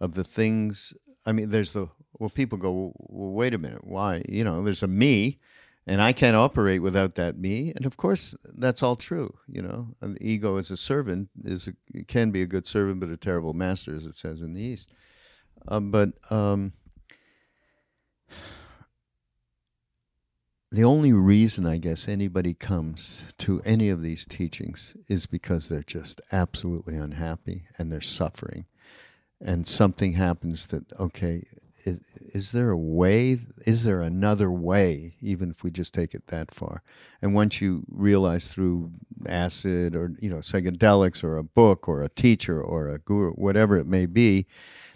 of 0.00 0.14
the 0.14 0.24
things. 0.24 0.94
I 1.26 1.32
mean, 1.32 1.50
there's 1.50 1.72
the 1.72 1.88
well, 2.18 2.30
people 2.30 2.58
go, 2.58 2.92
well, 2.96 3.32
wait 3.32 3.54
a 3.54 3.58
minute, 3.58 3.84
why? 3.84 4.22
You 4.28 4.44
know, 4.44 4.62
there's 4.62 4.82
a 4.82 4.86
me, 4.86 5.38
and 5.86 6.00
I 6.00 6.12
can't 6.12 6.36
operate 6.36 6.80
without 6.80 7.16
that 7.16 7.38
me. 7.38 7.72
And 7.74 7.86
of 7.86 7.96
course, 7.96 8.36
that's 8.44 8.82
all 8.82 8.96
true. 8.96 9.36
You 9.48 9.62
know, 9.62 9.88
an 10.00 10.16
ego 10.20 10.56
as 10.56 10.70
a 10.70 10.76
servant 10.76 11.30
is 11.44 11.68
a, 11.68 12.04
can 12.04 12.30
be 12.30 12.42
a 12.42 12.46
good 12.46 12.66
servant, 12.66 13.00
but 13.00 13.10
a 13.10 13.16
terrible 13.16 13.52
master, 13.52 13.94
as 13.94 14.06
it 14.06 14.14
says 14.14 14.42
in 14.42 14.54
the 14.54 14.62
East. 14.62 14.92
Um, 15.66 15.90
but 15.90 16.12
um, 16.30 16.72
the 20.74 20.84
only 20.84 21.12
reason 21.12 21.66
I 21.66 21.76
guess 21.76 22.08
anybody 22.08 22.52
comes 22.52 23.22
to 23.38 23.60
any 23.64 23.90
of 23.90 24.02
these 24.02 24.26
teachings 24.26 24.96
is 25.08 25.24
because 25.24 25.68
they're 25.68 25.82
just 25.82 26.20
absolutely 26.32 26.96
unhappy 26.96 27.64
and 27.78 27.92
they're 27.92 28.00
suffering. 28.00 28.66
And 29.40 29.68
something 29.68 30.14
happens 30.14 30.66
that, 30.68 30.92
okay, 30.98 31.44
is, 31.84 32.00
is, 32.34 32.52
there 32.52 32.70
a 32.70 32.76
way? 32.76 33.38
Is 33.66 33.84
there 33.84 34.00
another 34.00 34.50
way, 34.50 35.14
even 35.20 35.50
if 35.50 35.62
we 35.62 35.70
just 35.70 35.94
take 35.94 36.12
it 36.12 36.26
that 36.28 36.52
far? 36.52 36.82
And 37.22 37.34
once 37.34 37.60
you 37.60 37.84
realize 37.88 38.48
through 38.48 38.90
acid 39.26 39.94
or, 39.94 40.12
you 40.18 40.30
know, 40.30 40.38
psychedelics 40.38 41.22
or 41.22 41.36
a 41.36 41.44
book 41.44 41.88
or 41.88 42.02
a 42.02 42.08
teacher 42.08 42.60
or 42.60 42.88
a 42.88 42.98
guru, 42.98 43.32
whatever 43.32 43.76
it 43.76 43.86
may 43.86 44.06
be, 44.06 44.46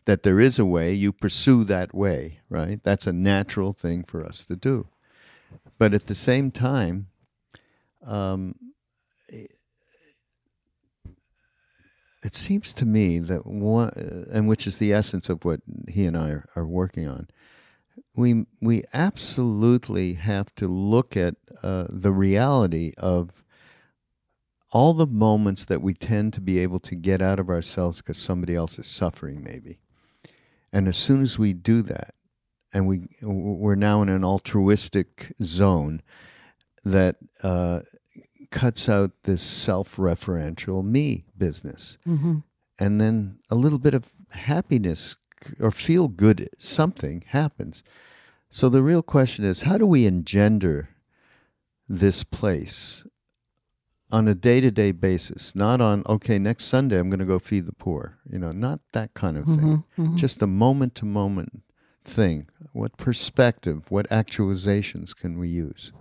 that 0.07 0.25
there 0.25 0.41
is 0.41 0.59
a 0.59 0.65
way, 0.65 0.93
you 0.93 1.13
pursue 1.13 1.63
that 1.65 1.95
way, 1.95 2.41
right? 2.49 2.83
That's 2.83 3.07
a 3.07 3.13
natural 3.13 3.75
thing 3.75 4.03
for 4.03 4.25
us 4.25 4.43
to 4.45 4.57
do. 4.57 4.89
But 5.79 5.95
at 5.95 6.07
the 6.07 6.15
same 6.15 6.51
time, 6.51 7.07
um, 8.05 8.55
it 12.23 12.35
seems 12.35 12.73
to 12.75 12.85
me 12.85 13.21
that 13.21 13.47
one, 13.47 13.91
and 14.33 14.49
which 14.49 14.67
is 14.67 14.79
the 14.79 14.93
essence 14.93 15.29
of 15.29 15.45
what 15.45 15.61
he 15.89 16.05
and 16.05 16.17
I 16.17 16.31
are, 16.31 16.45
are 16.57 16.67
working 16.67 17.07
on, 17.07 17.29
we 18.17 18.47
we 18.61 18.83
absolutely 18.93 20.15
have 20.15 20.55
to 20.57 20.67
look 20.67 21.17
at 21.17 21.37
uh, 21.63 21.87
the 21.89 22.13
reality 22.13 22.93
of 22.99 23.45
all 24.73 24.93
the 24.93 25.07
moments 25.07 25.65
that 25.65 25.81
we 25.81 25.95
tend 25.95 26.33
to 26.35 26.41
be 26.41 26.59
able 26.59 26.81
to 26.81 26.95
get 26.95 27.23
out 27.23 27.39
of 27.39 27.49
ourselves 27.49 27.99
because 27.99 28.19
somebody 28.19 28.55
else 28.55 28.79
is 28.79 28.87
suffering, 28.87 29.43
maybe. 29.43 29.79
And 30.73 30.89
as 30.89 30.97
soon 30.97 31.23
as 31.23 31.39
we 31.39 31.53
do 31.53 31.81
that, 31.83 32.15
and 32.73 32.87
we 32.87 33.09
we're 33.23 33.75
now 33.75 34.03
in 34.03 34.09
an 34.09 34.25
altruistic 34.25 35.33
zone 35.43 36.03
that 36.85 37.17
uh, 37.43 37.81
cuts 38.51 38.89
out 38.89 39.11
this 39.25 39.43
self-referential 39.43 40.85
me 40.85 41.25
business, 41.37 41.99
mm-hmm. 42.07 42.39
and 42.79 43.01
then 43.01 43.39
a 43.51 43.55
little 43.55 43.79
bit 43.79 43.95
of 43.95 44.05
happiness 44.33 45.17
or 45.61 45.71
feel 45.71 46.09
good 46.09 46.49
something 46.59 47.25
happens. 47.29 47.83
So 48.51 48.69
the 48.69 48.83
real 48.83 49.03
question 49.03 49.45
is, 49.45 49.63
how 49.63 49.77
do 49.79 49.87
we 49.87 50.07
engender 50.07 50.89
this 51.89 52.25
place 52.25 53.07
on 54.11 54.27
a 54.29 54.35
day-to-day 54.35 54.93
basis 54.93 55.55
not 55.55 55.81
on 55.81 56.03
okay 56.09 56.39
next 56.39 56.65
sunday 56.65 56.99
i'm 56.99 57.11
going 57.11 57.19
to 57.19 57.27
go 57.27 57.39
feed 57.39 57.67
the 57.67 57.73
poor 57.73 58.19
you 58.31 58.39
know 58.39 58.53
not 58.53 58.81
that 58.93 59.13
kind 59.15 59.37
of 59.37 59.45
thing 59.45 59.59
Mm-hmm. 59.59 60.03
Mm-hmm. 60.03 60.17
just 60.17 60.41
a 60.43 60.47
moment-to-moment 60.47 61.63
thing 62.09 62.49
what 62.73 62.97
perspective 62.97 63.85
what 63.89 64.09
actualizations 64.09 65.15
can 65.15 65.39
we 65.39 65.49
use 65.49 65.93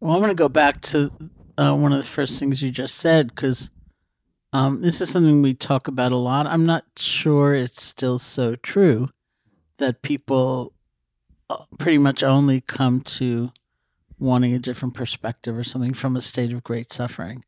Well, 0.00 0.14
I'm 0.14 0.20
going 0.20 0.30
to 0.30 0.34
go 0.34 0.48
back 0.48 0.80
to 0.82 1.10
uh, 1.56 1.74
one 1.74 1.92
of 1.92 1.98
the 1.98 2.04
first 2.04 2.38
things 2.38 2.62
you 2.62 2.70
just 2.70 2.94
said 2.94 3.28
because 3.28 3.70
um, 4.52 4.80
this 4.80 5.00
is 5.00 5.10
something 5.10 5.42
we 5.42 5.54
talk 5.54 5.88
about 5.88 6.12
a 6.12 6.16
lot. 6.16 6.46
I'm 6.46 6.64
not 6.64 6.84
sure 6.96 7.54
it's 7.54 7.82
still 7.82 8.18
so 8.18 8.54
true 8.54 9.10
that 9.78 10.02
people 10.02 10.72
uh, 11.50 11.64
pretty 11.78 11.98
much 11.98 12.22
only 12.22 12.60
come 12.60 13.00
to 13.00 13.50
wanting 14.18 14.54
a 14.54 14.58
different 14.58 14.94
perspective 14.94 15.56
or 15.56 15.64
something 15.64 15.94
from 15.94 16.16
a 16.16 16.20
state 16.20 16.52
of 16.52 16.64
great 16.64 16.92
suffering. 16.92 17.44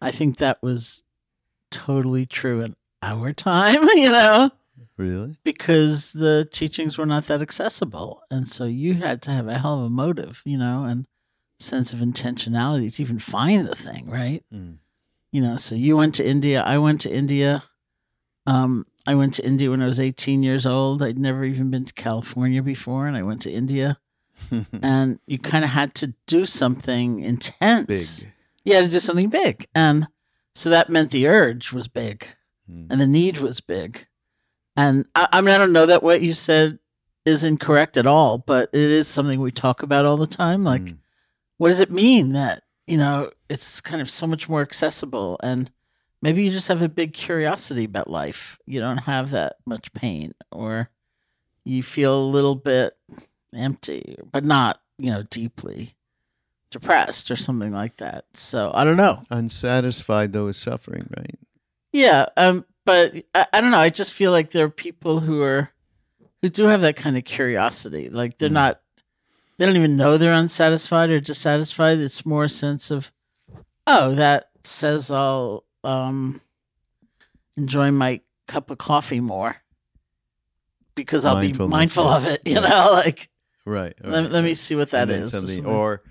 I 0.00 0.10
think 0.10 0.36
that 0.36 0.62
was 0.62 1.02
totally 1.70 2.26
true 2.26 2.60
in 2.60 2.76
our 3.02 3.32
time, 3.34 3.82
you 3.94 4.10
know, 4.10 4.50
really 4.96 5.36
because 5.44 6.12
the 6.12 6.48
teachings 6.50 6.96
were 6.98 7.06
not 7.06 7.24
that 7.24 7.42
accessible. 7.42 8.22
And 8.30 8.48
so 8.48 8.64
you 8.64 8.94
had 8.94 9.22
to 9.22 9.30
have 9.30 9.48
a 9.48 9.58
hell 9.58 9.78
of 9.80 9.84
a 9.86 9.90
motive, 9.90 10.42
you 10.44 10.58
know, 10.58 10.84
and 10.84 11.06
sense 11.58 11.92
of 11.92 12.00
intentionality 12.00 12.94
to 12.94 13.02
even 13.02 13.18
find 13.18 13.66
the 13.66 13.74
thing, 13.74 14.08
right? 14.08 14.44
Mm. 14.52 14.78
You 15.32 15.40
know, 15.42 15.56
so 15.56 15.74
you 15.74 15.96
went 15.96 16.14
to 16.16 16.26
India, 16.26 16.62
I 16.62 16.78
went 16.78 17.00
to 17.02 17.12
India. 17.12 17.64
Um, 18.46 18.86
I 19.06 19.14
went 19.14 19.34
to 19.34 19.44
India 19.44 19.70
when 19.70 19.82
I 19.82 19.86
was 19.86 20.00
18 20.00 20.42
years 20.42 20.66
old. 20.66 21.02
I'd 21.02 21.18
never 21.18 21.44
even 21.44 21.70
been 21.70 21.84
to 21.84 21.92
California 21.92 22.62
before, 22.62 23.06
and 23.06 23.16
I 23.16 23.22
went 23.22 23.42
to 23.42 23.50
India. 23.50 23.98
and 24.82 25.18
you 25.26 25.38
kind 25.38 25.64
of 25.64 25.70
had 25.70 25.94
to 25.94 26.14
do 26.26 26.44
something 26.46 27.20
intense. 27.20 27.86
big 28.20 28.32
You 28.64 28.74
had 28.74 28.84
to 28.84 28.90
do 28.90 29.00
something 29.00 29.30
big. 29.30 29.66
And 29.74 30.08
so 30.54 30.70
that 30.70 30.90
meant 30.90 31.10
the 31.10 31.26
urge 31.26 31.72
was 31.72 31.88
big 31.88 32.28
Mm. 32.70 32.88
and 32.90 33.00
the 33.00 33.06
need 33.06 33.38
was 33.38 33.60
big. 33.60 34.06
And 34.76 35.06
I, 35.14 35.28
I 35.32 35.40
mean, 35.40 35.54
I 35.54 35.58
don't 35.58 35.72
know 35.72 35.86
that 35.86 36.02
what 36.02 36.20
you 36.22 36.32
said 36.32 36.78
is 37.24 37.42
incorrect 37.42 37.96
at 37.96 38.06
all, 38.06 38.38
but 38.38 38.68
it 38.72 38.80
is 38.80 39.08
something 39.08 39.40
we 39.40 39.50
talk 39.50 39.82
about 39.82 40.04
all 40.04 40.16
the 40.16 40.26
time. 40.26 40.64
Like, 40.64 40.82
Mm. 40.82 40.98
what 41.58 41.68
does 41.68 41.80
it 41.80 41.90
mean 41.90 42.32
that, 42.32 42.62
you 42.86 42.96
know, 42.98 43.30
it's 43.48 43.80
kind 43.80 44.00
of 44.02 44.08
so 44.10 44.26
much 44.26 44.48
more 44.48 44.60
accessible 44.62 45.38
and 45.42 45.70
maybe 46.22 46.44
you 46.44 46.50
just 46.50 46.68
have 46.68 46.82
a 46.82 46.88
big 46.88 47.12
curiosity 47.14 47.84
about 47.84 48.08
life. 48.10 48.58
You 48.66 48.80
don't 48.80 48.98
have 48.98 49.30
that 49.30 49.56
much 49.66 49.92
pain 49.92 50.34
or 50.52 50.90
you 51.64 51.82
feel 51.82 52.16
a 52.16 52.26
little 52.30 52.54
bit 52.54 52.96
empty, 53.54 54.16
but 54.30 54.44
not, 54.44 54.80
you 54.98 55.10
know, 55.10 55.22
deeply 55.22 55.94
depressed 56.70 57.30
or 57.30 57.36
something 57.36 57.72
like 57.72 57.96
that. 57.96 58.24
So 58.34 58.70
I 58.74 58.84
don't 58.84 58.96
know. 58.96 59.22
unsatisfied 59.30 60.32
though 60.32 60.46
is 60.48 60.56
suffering 60.56 61.08
right 61.16 61.38
Yeah, 61.92 62.26
um, 62.36 62.64
but 62.86 63.14
I, 63.34 63.46
I 63.52 63.60
don't 63.60 63.70
know. 63.72 63.78
I 63.78 63.90
just 63.90 64.14
feel 64.14 64.30
like 64.30 64.50
there 64.50 64.64
are 64.64 64.70
people 64.70 65.20
who 65.20 65.42
are 65.42 65.70
who 66.40 66.48
do 66.48 66.64
have 66.64 66.80
that 66.80 66.96
kind 66.96 67.18
of 67.18 67.24
curiosity. 67.24 68.08
Like 68.08 68.38
they're 68.38 68.48
Mm. 68.48 68.52
not, 68.52 68.80
they 69.58 69.66
don't 69.66 69.76
even 69.76 69.96
know 69.98 70.16
they're 70.16 70.32
unsatisfied 70.32 71.10
or 71.10 71.20
dissatisfied. 71.20 71.98
It's 71.98 72.24
more 72.24 72.44
a 72.44 72.48
sense 72.48 72.90
of, 72.90 73.12
oh, 73.86 74.14
that 74.14 74.48
says 74.64 75.10
I'll 75.10 75.64
um 75.84 76.40
enjoy 77.56 77.90
my 77.90 78.20
cup 78.48 78.70
of 78.70 78.78
coffee 78.78 79.20
more 79.20 79.56
because 80.94 81.24
I'll 81.24 81.40
be 81.40 81.52
mindful 81.52 82.04
yeah. 82.04 82.16
of 82.16 82.26
it. 82.26 82.40
You 82.46 82.54
Yeah. 82.54 82.60
know, 82.60 82.90
like 82.92 83.28
right, 83.64 83.94
let, 84.02 84.22
right, 84.24 84.30
let 84.30 84.44
me 84.44 84.54
see 84.54 84.74
what 84.76 84.90
that 84.90 85.10
is. 85.10 85.34
or 85.60 85.66
or 85.66 86.02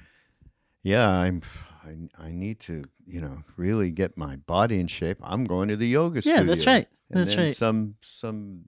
yeah 0.83 1.09
i'm 1.09 1.41
I, 1.83 2.27
I 2.27 2.31
need 2.31 2.59
to 2.61 2.83
you 3.07 3.21
know 3.21 3.43
really 3.57 3.91
get 3.91 4.17
my 4.17 4.35
body 4.35 4.79
in 4.79 4.87
shape 4.87 5.17
i'm 5.21 5.45
going 5.45 5.67
to 5.67 5.75
the 5.75 5.87
yoga 5.87 6.15
yeah, 6.23 6.35
studio 6.37 6.43
that's 6.45 6.65
right. 6.67 6.87
and 7.11 7.19
That's 7.19 7.35
then 7.35 7.45
right. 7.45 7.55
some 7.55 7.95
some 8.01 8.65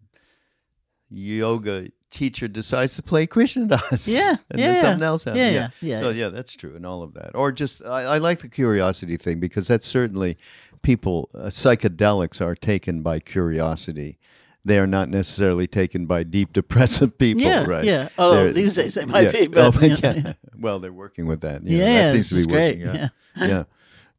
yoga 1.09 1.87
teacher 2.09 2.47
decides 2.47 2.95
to 2.95 3.01
play 3.03 3.27
Krishna 3.27 3.65
Das. 3.65 4.07
Yeah, 4.07 4.29
and 4.49 4.59
yeah, 4.59 4.67
then 4.67 4.75
yeah. 4.75 4.81
something 4.81 5.03
else 5.03 5.23
happens. 5.23 5.39
Yeah, 5.41 5.49
yeah, 5.51 5.69
yeah, 5.81 5.99
So 6.01 6.09
yeah. 6.09 6.25
yeah, 6.25 6.29
that's 6.29 6.53
true, 6.55 6.75
and 6.75 6.85
all 6.85 7.03
of 7.03 7.13
that. 7.15 7.31
Or 7.35 7.51
just 7.51 7.83
I, 7.83 8.03
I 8.03 8.17
like 8.17 8.39
the 8.39 8.49
curiosity 8.49 9.17
thing 9.17 9.39
because 9.39 9.67
that's 9.67 9.87
certainly 9.87 10.37
people. 10.81 11.29
Uh, 11.33 11.47
psychedelics 11.47 12.41
are 12.41 12.55
taken 12.55 13.01
by 13.01 13.19
curiosity. 13.19 14.17
They 14.65 14.79
are 14.79 14.87
not 14.87 15.07
necessarily 15.09 15.65
taken 15.67 16.05
by 16.07 16.23
deep 16.23 16.51
depressive 16.59 17.17
people, 17.17 17.43
Yeah, 17.43 17.63
right? 17.65 17.85
yeah. 17.85 18.09
Oh, 18.17 18.33
They're- 18.33 18.51
these 18.53 18.73
days 18.73 18.95
they 18.95 19.05
might 19.05 19.33
yeah. 19.33 19.41
be, 19.41 19.47
but, 19.53 19.75
Oh, 19.75 19.85
yeah. 19.85 19.95
yeah. 20.13 20.33
well, 20.57 20.79
they're 20.79 20.91
working 20.91 21.25
with 21.25 21.39
that. 21.41 21.65
you 21.65 21.77
know, 21.79 21.85
Yeah, 21.85 22.05
that 22.07 22.11
seems 22.13 22.29
to 22.29 22.35
be 22.35 22.45
great. 22.45 22.79
working. 22.79 22.95
Yeah. 22.95 23.09
yeah, 23.37 23.63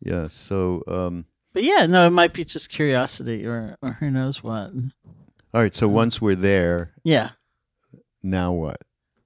yeah. 0.00 0.28
So, 0.28 0.82
um, 0.86 1.24
But 1.52 1.62
yeah, 1.64 1.86
no, 1.86 2.06
it 2.06 2.10
might 2.10 2.32
be 2.32 2.44
just 2.44 2.68
curiosity 2.68 3.46
or 3.46 3.76
or 3.82 3.92
who 3.94 4.10
knows 4.10 4.42
what. 4.42 4.70
all 5.54 5.62
right. 5.62 5.74
So 5.74 5.88
once 5.88 6.20
we're 6.20 6.34
there, 6.36 6.92
Yeah. 7.04 7.30
now 8.22 8.52
what? 8.52 8.78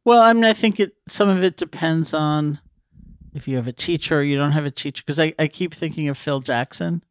Well, 0.05 0.21
I 0.21 0.33
mean, 0.33 0.45
I 0.45 0.53
think 0.53 0.81
it. 0.81 0.95
Some 1.09 1.29
of 1.29 1.43
it 1.45 1.57
depends 1.57 2.13
on 2.13 2.59
if 3.35 3.47
you 3.49 3.57
have 3.57 3.69
a 3.69 3.73
teacher 3.73 4.19
or 4.19 4.23
you 4.23 4.37
don't 4.37 4.53
have 4.53 4.67
a 4.67 4.71
teacher. 4.71 5.03
Because 5.07 5.19
I, 5.21 5.33
I 5.39 5.47
keep 5.49 5.73
thinking 5.75 6.09
of 6.09 6.19
Phil 6.19 6.41
Jackson, 6.41 7.03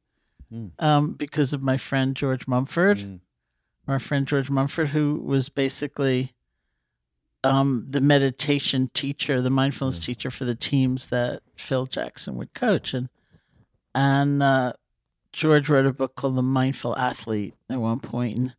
Mm. 0.53 0.72
um, 0.80 1.13
because 1.13 1.53
of 1.53 1.62
my 1.63 1.77
friend 1.77 2.13
George 2.13 2.46
Mumford, 2.48 2.98
Mm. 2.98 3.20
our 3.88 4.00
friend 4.00 4.27
George 4.27 4.50
Mumford, 4.50 4.89
who 4.89 5.15
was 5.24 5.48
basically 5.48 6.34
um, 7.44 7.86
the 7.89 8.01
meditation 8.01 8.89
teacher, 8.94 9.41
the 9.41 9.50
mindfulness 9.50 9.98
teacher 10.06 10.30
for 10.30 10.46
the 10.46 10.53
teams 10.56 11.08
that 11.08 11.41
Phil 11.56 11.86
Jackson 11.88 12.36
would 12.36 12.53
coach, 12.53 12.94
and 12.94 13.08
and 13.93 14.41
uh, 14.41 14.74
George 15.31 15.69
wrote 15.69 15.86
a 15.86 15.93
book 15.93 16.15
called 16.15 16.36
The 16.36 16.41
Mindful 16.41 16.98
Athlete 16.98 17.53
at 17.69 17.79
one 17.79 18.00
point, 18.00 18.38
and 18.38 18.53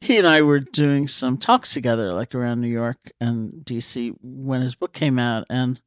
he 0.00 0.18
and 0.18 0.26
I 0.26 0.42
were 0.42 0.60
doing 0.60 1.08
some 1.08 1.38
talks 1.38 1.72
together, 1.72 2.12
like 2.12 2.34
around 2.34 2.60
New 2.60 2.68
York 2.68 3.12
and 3.20 3.64
DC, 3.64 4.14
when 4.22 4.60
his 4.60 4.74
book 4.74 4.92
came 4.92 5.18
out, 5.18 5.46
and 5.50 5.80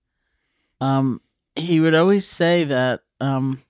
um, 0.81 1.21
he 1.55 1.79
would 1.79 1.95
always 1.95 2.27
say 2.27 2.63
that. 2.65 3.01
Um, 3.21 3.63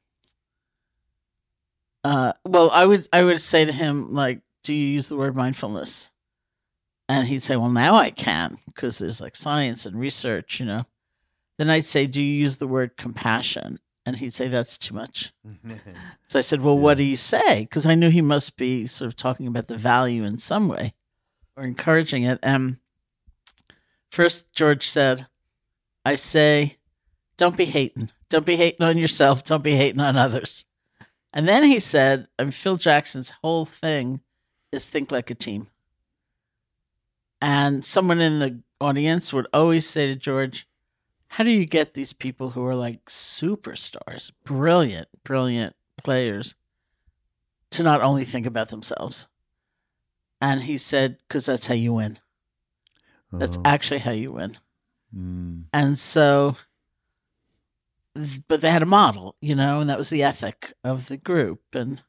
uh, 2.03 2.33
well, 2.45 2.71
I 2.71 2.85
would 2.85 3.07
I 3.11 3.23
would 3.23 3.41
say 3.41 3.65
to 3.65 3.71
him 3.71 4.13
like, 4.13 4.41
"Do 4.63 4.73
you 4.73 4.87
use 4.87 5.09
the 5.09 5.17
word 5.17 5.35
mindfulness?" 5.35 6.11
And 7.09 7.27
he'd 7.27 7.43
say, 7.43 7.55
"Well, 7.55 7.69
now 7.69 7.95
I 7.95 8.11
can 8.11 8.57
because 8.67 8.97
there's 8.97 9.19
like 9.19 9.35
science 9.35 9.85
and 9.85 9.99
research, 9.99 10.59
you 10.59 10.65
know." 10.65 10.85
Then 11.57 11.69
I'd 11.69 11.85
say, 11.85 12.07
"Do 12.07 12.21
you 12.21 12.33
use 12.33 12.57
the 12.57 12.67
word 12.67 12.95
compassion?" 12.95 13.79
And 14.09 14.17
he'd 14.17 14.33
say, 14.33 14.47
"That's 14.47 14.77
too 14.77 14.93
much." 14.93 15.31
So 16.27 16.37
I 16.37 16.43
said, 16.43 16.61
Well, 16.61 16.77
what 16.77 16.97
do 16.97 17.03
you 17.03 17.17
say? 17.17 17.61
Because 17.61 17.87
I 17.87 17.95
knew 17.95 18.11
he 18.11 18.21
must 18.21 18.55
be 18.55 18.85
sort 18.85 19.07
of 19.07 19.15
talking 19.15 19.47
about 19.47 19.67
the 19.67 19.77
value 19.77 20.23
in 20.23 20.37
some 20.37 20.67
way 20.67 20.93
or 21.59 21.63
encouraging 21.63 22.23
it. 22.23 22.39
And 22.41 22.77
first, 24.09 24.51
George 24.53 24.87
said, 24.87 25.27
I 26.05 26.15
say, 26.15 26.77
don't 27.35 27.57
be 27.57 27.65
hating. 27.65 28.11
Don't 28.29 28.45
be 28.45 28.55
hating 28.55 28.85
on 28.85 28.97
yourself. 28.97 29.43
Don't 29.43 29.63
be 29.63 29.75
hating 29.75 29.99
on 29.99 30.15
others. 30.15 30.65
And 31.33 31.47
then 31.47 31.63
he 31.63 31.79
said, 31.79 32.27
and 32.37 32.53
Phil 32.53 32.77
Jackson's 32.77 33.33
whole 33.43 33.65
thing 33.65 34.21
is 34.71 34.85
think 34.85 35.11
like 35.11 35.29
a 35.29 35.35
team. 35.35 35.67
And 37.41 37.83
someone 37.83 38.21
in 38.21 38.39
the 38.39 38.59
audience 38.79 39.33
would 39.33 39.47
always 39.53 39.87
say 39.87 40.07
to 40.07 40.15
George, 40.15 40.67
how 41.29 41.43
do 41.43 41.51
you 41.51 41.65
get 41.65 41.93
these 41.93 42.13
people 42.13 42.51
who 42.51 42.65
are 42.65 42.75
like 42.75 43.05
superstars, 43.05 44.31
brilliant, 44.43 45.07
brilliant 45.23 45.75
players 45.97 46.55
to 47.71 47.83
not 47.83 48.01
only 48.01 48.25
think 48.25 48.45
about 48.45 48.69
themselves? 48.69 49.27
And 50.41 50.63
he 50.63 50.77
said, 50.77 51.17
because 51.27 51.45
that's 51.45 51.67
how 51.67 51.73
you 51.75 51.93
win. 51.93 52.19
That's 53.31 53.57
Oh, 53.57 53.61
actually 53.65 53.99
how 53.99 54.11
you 54.11 54.31
win. 54.33 54.57
mm, 55.15 55.65
And 55.71 55.99
so, 55.99 56.55
but 58.47 58.61
they 58.61 58.71
had 58.71 58.81
a 58.81 58.87
model, 58.87 59.35
you 59.41 59.53
know, 59.55 59.79
and 59.79 59.89
that 59.89 59.97
was 59.97 60.09
the 60.09 60.23
ethic 60.23 60.73
of 60.83 61.07
the 61.09 61.17
group. 61.17 61.61
And 61.73 62.01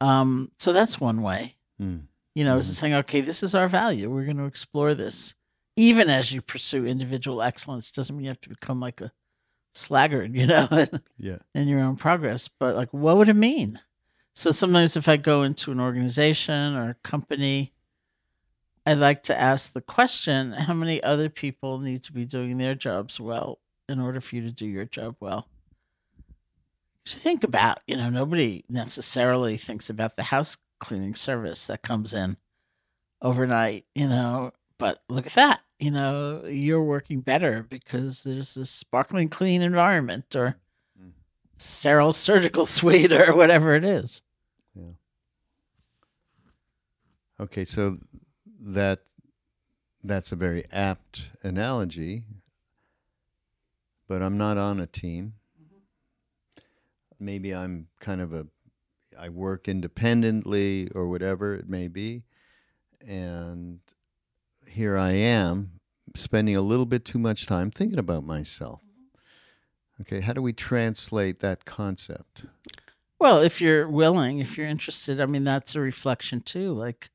um, 0.00 0.50
so 0.58 0.72
that's 0.72 1.00
one 1.00 1.22
way, 1.22 1.56
mm. 1.80 2.02
you 2.34 2.44
know, 2.44 2.56
is 2.58 2.76
saying, 2.76 2.94
okay, 2.94 3.20
this 3.20 3.42
is 3.42 3.54
our 3.54 3.68
value. 3.68 4.10
We're 4.10 4.24
going 4.24 4.36
to 4.38 4.44
explore 4.46 4.94
this. 4.94 5.34
Even 5.78 6.10
as 6.10 6.32
you 6.32 6.42
pursue 6.42 6.84
individual 6.84 7.40
excellence, 7.40 7.92
doesn't 7.92 8.16
mean 8.16 8.24
you 8.24 8.30
have 8.30 8.40
to 8.40 8.48
become 8.48 8.80
like 8.80 9.00
a 9.00 9.12
slaggard, 9.74 10.34
you 10.38 10.44
know, 10.46 10.68
Yeah. 11.16 11.38
in 11.54 11.68
your 11.68 11.78
own 11.80 11.94
progress. 11.94 12.48
But 12.48 12.74
like, 12.74 12.92
what 12.92 13.16
would 13.16 13.28
it 13.28 13.34
mean? 13.34 13.80
So 14.34 14.50
sometimes 14.50 14.96
if 14.96 15.08
I 15.08 15.16
go 15.16 15.44
into 15.44 15.70
an 15.70 15.78
organization 15.78 16.74
or 16.74 16.90
a 16.90 16.94
company, 17.08 17.72
I 18.84 18.94
like 18.94 19.22
to 19.24 19.40
ask 19.40 19.72
the 19.72 19.80
question 19.80 20.52
how 20.52 20.74
many 20.74 21.00
other 21.00 21.28
people 21.28 21.78
need 21.78 22.02
to 22.04 22.12
be 22.12 22.24
doing 22.24 22.58
their 22.58 22.74
jobs 22.74 23.20
well 23.20 23.60
in 23.88 24.00
order 24.00 24.20
for 24.20 24.34
you 24.34 24.42
to 24.42 24.50
do 24.50 24.66
your 24.66 24.84
job 24.84 25.14
well? 25.20 25.46
So 27.04 27.18
think 27.18 27.44
about, 27.44 27.78
you 27.86 27.96
know, 27.96 28.10
nobody 28.10 28.64
necessarily 28.68 29.56
thinks 29.56 29.88
about 29.88 30.16
the 30.16 30.24
house 30.24 30.56
cleaning 30.80 31.14
service 31.14 31.66
that 31.66 31.82
comes 31.82 32.12
in 32.12 32.36
overnight, 33.22 33.86
you 33.94 34.08
know, 34.08 34.52
but 34.76 35.02
look 35.08 35.26
at 35.26 35.34
that. 35.34 35.60
You 35.78 35.92
know, 35.92 36.44
you're 36.44 36.82
working 36.82 37.20
better 37.20 37.64
because 37.68 38.24
there's 38.24 38.54
this 38.54 38.70
sparkling 38.70 39.28
clean 39.28 39.62
environment 39.62 40.34
or 40.34 40.56
Mm. 41.00 41.12
sterile 41.56 42.12
surgical 42.12 42.66
suite 42.76 43.12
or 43.12 43.36
whatever 43.36 43.76
it 43.76 43.84
is. 43.84 44.22
Yeah. 44.74 44.92
Okay, 47.40 47.64
so 47.64 47.98
that 48.60 49.02
that's 50.02 50.32
a 50.32 50.36
very 50.36 50.64
apt 50.72 51.30
analogy, 51.42 52.24
but 54.08 54.22
I'm 54.22 54.36
not 54.38 54.58
on 54.58 54.80
a 54.80 54.86
team. 54.86 55.34
Maybe 57.20 57.54
I'm 57.54 57.88
kind 58.00 58.20
of 58.20 58.32
a 58.32 58.46
I 59.18 59.28
work 59.28 59.68
independently 59.68 60.88
or 60.94 61.08
whatever 61.08 61.54
it 61.54 61.68
may 61.68 61.88
be, 61.88 62.22
and 63.06 63.80
here 64.68 64.96
I 64.96 65.12
am 65.12 65.72
spending 66.14 66.56
a 66.56 66.62
little 66.62 66.86
bit 66.86 67.04
too 67.04 67.18
much 67.18 67.46
time 67.46 67.70
thinking 67.70 67.98
about 67.98 68.24
myself. 68.24 68.80
Okay, 70.00 70.20
how 70.20 70.32
do 70.32 70.42
we 70.42 70.52
translate 70.52 71.40
that 71.40 71.64
concept? 71.64 72.44
Well, 73.18 73.40
if 73.40 73.60
you're 73.60 73.88
willing, 73.88 74.38
if 74.38 74.56
you're 74.56 74.66
interested, 74.66 75.20
I 75.20 75.26
mean, 75.26 75.44
that's 75.44 75.74
a 75.74 75.80
reflection 75.80 76.40
too. 76.40 76.72
Like, 76.72 77.10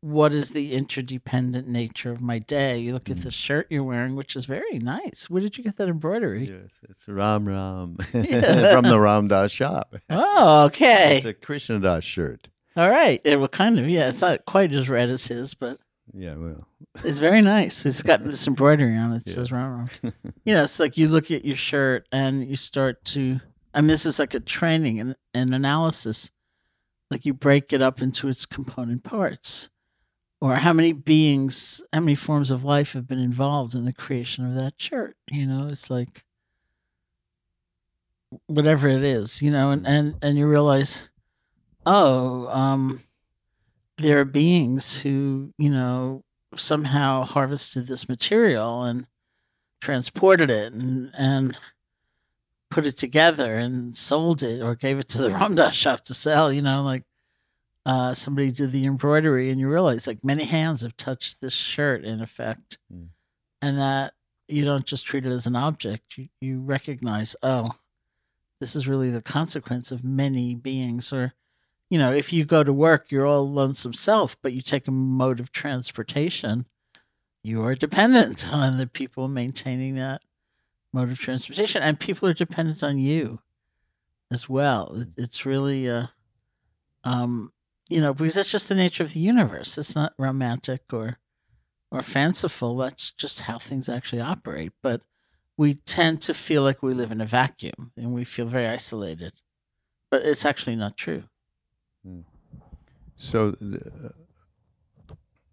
what 0.00 0.32
is 0.32 0.50
the 0.50 0.72
interdependent 0.72 1.68
nature 1.68 2.10
of 2.10 2.22
my 2.22 2.38
day? 2.38 2.78
You 2.78 2.94
look 2.94 3.10
at 3.10 3.18
hmm. 3.18 3.24
the 3.24 3.30
shirt 3.30 3.66
you're 3.68 3.84
wearing, 3.84 4.16
which 4.16 4.34
is 4.34 4.46
very 4.46 4.78
nice. 4.78 5.28
Where 5.28 5.42
did 5.42 5.58
you 5.58 5.64
get 5.64 5.76
that 5.76 5.88
embroidery? 5.88 6.48
Yes, 6.48 6.70
it's 6.88 7.06
Ram 7.06 7.46
Ram 7.46 7.98
Yeah. 8.14 8.74
from 8.74 8.84
the 8.84 8.98
Ram 8.98 9.28
Dass 9.28 9.52
shop. 9.52 9.94
Oh, 10.08 10.64
okay. 10.66 11.18
It's 11.18 11.26
a 11.26 11.34
Krishna 11.34 11.80
Das 11.80 12.04
shirt. 12.04 12.48
All 12.76 12.90
right. 12.90 13.20
Yeah, 13.24 13.36
well, 13.36 13.48
kind 13.48 13.78
of. 13.78 13.88
Yeah, 13.88 14.08
it's 14.08 14.20
not 14.20 14.44
quite 14.46 14.72
as 14.72 14.88
red 14.88 15.10
as 15.10 15.26
his, 15.26 15.54
but 15.54 15.78
Yeah, 16.18 16.34
well, 16.36 16.66
it's 17.04 17.18
very 17.18 17.42
nice. 17.42 17.84
It's 17.84 18.02
got 18.02 18.24
this 18.24 18.46
embroidery 18.48 18.96
on 18.96 19.12
it. 19.12 19.16
It 19.18 19.28
Yeah. 19.28 19.34
says 19.34 19.52
"Rom 19.52 19.88
Rom." 20.02 20.12
you 20.44 20.54
know, 20.54 20.62
it's 20.64 20.80
like 20.80 20.96
you 20.96 21.08
look 21.08 21.30
at 21.30 21.44
your 21.44 21.56
shirt 21.56 22.06
and 22.10 22.48
you 22.48 22.56
start 22.56 23.04
to. 23.06 23.40
I 23.74 23.82
mean, 23.82 23.88
this 23.88 24.06
is 24.06 24.18
like 24.18 24.32
a 24.32 24.40
training 24.40 24.98
and 24.98 25.14
an 25.34 25.52
analysis. 25.52 26.30
Like 27.10 27.26
you 27.26 27.34
break 27.34 27.72
it 27.74 27.82
up 27.82 28.00
into 28.00 28.28
its 28.28 28.46
component 28.46 29.04
parts, 29.04 29.68
or 30.40 30.54
how 30.56 30.72
many 30.72 30.92
beings, 30.92 31.82
how 31.92 32.00
many 32.00 32.14
forms 32.14 32.50
of 32.50 32.64
life 32.64 32.94
have 32.94 33.06
been 33.06 33.18
involved 33.20 33.74
in 33.74 33.84
the 33.84 33.92
creation 33.92 34.46
of 34.46 34.54
that 34.54 34.74
shirt. 34.78 35.16
You 35.30 35.46
know, 35.46 35.68
it's 35.68 35.90
like 35.90 36.24
whatever 38.46 38.88
it 38.88 39.04
is. 39.04 39.42
You 39.42 39.50
know, 39.50 39.70
and 39.70 39.86
and 39.86 40.14
and 40.22 40.38
you 40.38 40.46
realize, 40.46 41.08
oh, 41.84 42.48
um, 42.48 43.02
there 43.98 44.20
are 44.20 44.24
beings 44.24 44.96
who 44.98 45.52
you 45.58 45.70
know 45.70 46.22
somehow 46.56 47.24
harvested 47.24 47.86
this 47.86 48.08
material 48.08 48.82
and 48.82 49.06
transported 49.80 50.50
it 50.50 50.72
and 50.72 51.10
and 51.18 51.58
put 52.70 52.86
it 52.86 52.96
together 52.96 53.56
and 53.56 53.96
sold 53.96 54.42
it 54.42 54.60
or 54.60 54.74
gave 54.74 54.98
it 54.98 55.08
to 55.08 55.18
the 55.18 55.30
Ram 55.36 55.54
Dass 55.54 55.74
shop 55.74 56.04
to 56.06 56.14
sell. 56.14 56.52
You 56.52 56.62
know, 56.62 56.82
like 56.82 57.04
uh, 57.84 58.14
somebody 58.14 58.50
did 58.50 58.72
the 58.72 58.84
embroidery, 58.86 59.50
and 59.50 59.60
you 59.60 59.68
realize 59.68 60.06
like 60.06 60.24
many 60.24 60.44
hands 60.44 60.82
have 60.82 60.96
touched 60.96 61.40
this 61.40 61.52
shirt 61.52 62.04
in 62.04 62.20
effect, 62.20 62.78
Mm. 62.92 63.08
and 63.62 63.78
that 63.78 64.14
you 64.48 64.64
don't 64.64 64.84
just 64.84 65.04
treat 65.06 65.24
it 65.26 65.32
as 65.32 65.46
an 65.46 65.56
object. 65.56 66.16
You 66.18 66.28
you 66.40 66.60
recognize, 66.60 67.36
oh, 67.42 67.72
this 68.60 68.74
is 68.76 68.88
really 68.88 69.10
the 69.10 69.20
consequence 69.20 69.90
of 69.92 70.02
many 70.04 70.54
beings 70.54 71.12
or 71.12 71.34
you 71.88 71.98
know, 71.98 72.12
if 72.12 72.32
you 72.32 72.44
go 72.44 72.64
to 72.64 72.72
work, 72.72 73.10
you're 73.10 73.26
all 73.26 73.48
lonesome 73.48 73.92
self, 73.92 74.36
but 74.42 74.52
you 74.52 74.60
take 74.60 74.88
a 74.88 74.92
mode 74.92 75.40
of 75.40 75.52
transportation, 75.52 76.66
you 77.42 77.62
are 77.64 77.74
dependent 77.74 78.48
on 78.52 78.78
the 78.78 78.86
people 78.86 79.28
maintaining 79.28 79.94
that 79.96 80.22
mode 80.92 81.10
of 81.10 81.18
transportation, 81.18 81.82
and 81.82 82.00
people 82.00 82.28
are 82.28 82.34
dependent 82.34 82.82
on 82.82 82.98
you 82.98 83.40
as 84.32 84.48
well. 84.48 85.04
It's 85.16 85.46
really, 85.46 85.88
uh, 85.88 86.06
um, 87.04 87.52
you 87.88 88.00
know, 88.00 88.12
because 88.12 88.34
that's 88.34 88.50
just 88.50 88.68
the 88.68 88.74
nature 88.74 89.04
of 89.04 89.12
the 89.12 89.20
universe. 89.20 89.78
It's 89.78 89.94
not 89.94 90.14
romantic 90.18 90.92
or 90.92 91.18
or 91.92 92.02
fanciful. 92.02 92.76
That's 92.76 93.12
just 93.12 93.42
how 93.42 93.58
things 93.58 93.88
actually 93.88 94.20
operate. 94.20 94.72
But 94.82 95.02
we 95.56 95.74
tend 95.74 96.20
to 96.22 96.34
feel 96.34 96.62
like 96.62 96.82
we 96.82 96.94
live 96.94 97.12
in 97.12 97.20
a 97.20 97.26
vacuum 97.26 97.92
and 97.96 98.12
we 98.12 98.24
feel 98.24 98.46
very 98.46 98.66
isolated. 98.66 99.34
But 100.10 100.22
it's 100.22 100.44
actually 100.44 100.76
not 100.76 100.96
true. 100.96 101.24
So, 103.16 103.52
the, 103.52 104.12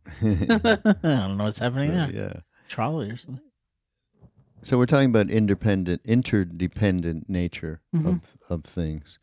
I 0.21 0.95
don't 1.03 1.37
know 1.37 1.45
what's 1.45 1.59
happening 1.59 1.93
there. 1.93 2.09
yeah. 2.11 2.33
Trolley 2.67 3.09
or 3.09 3.17
something. 3.17 3.43
So 4.61 4.77
we're 4.77 4.85
talking 4.85 5.09
about 5.09 5.29
independent, 5.29 6.01
interdependent 6.05 7.29
nature 7.29 7.81
of 8.05 8.37
of 8.49 8.63
things, 8.63 9.19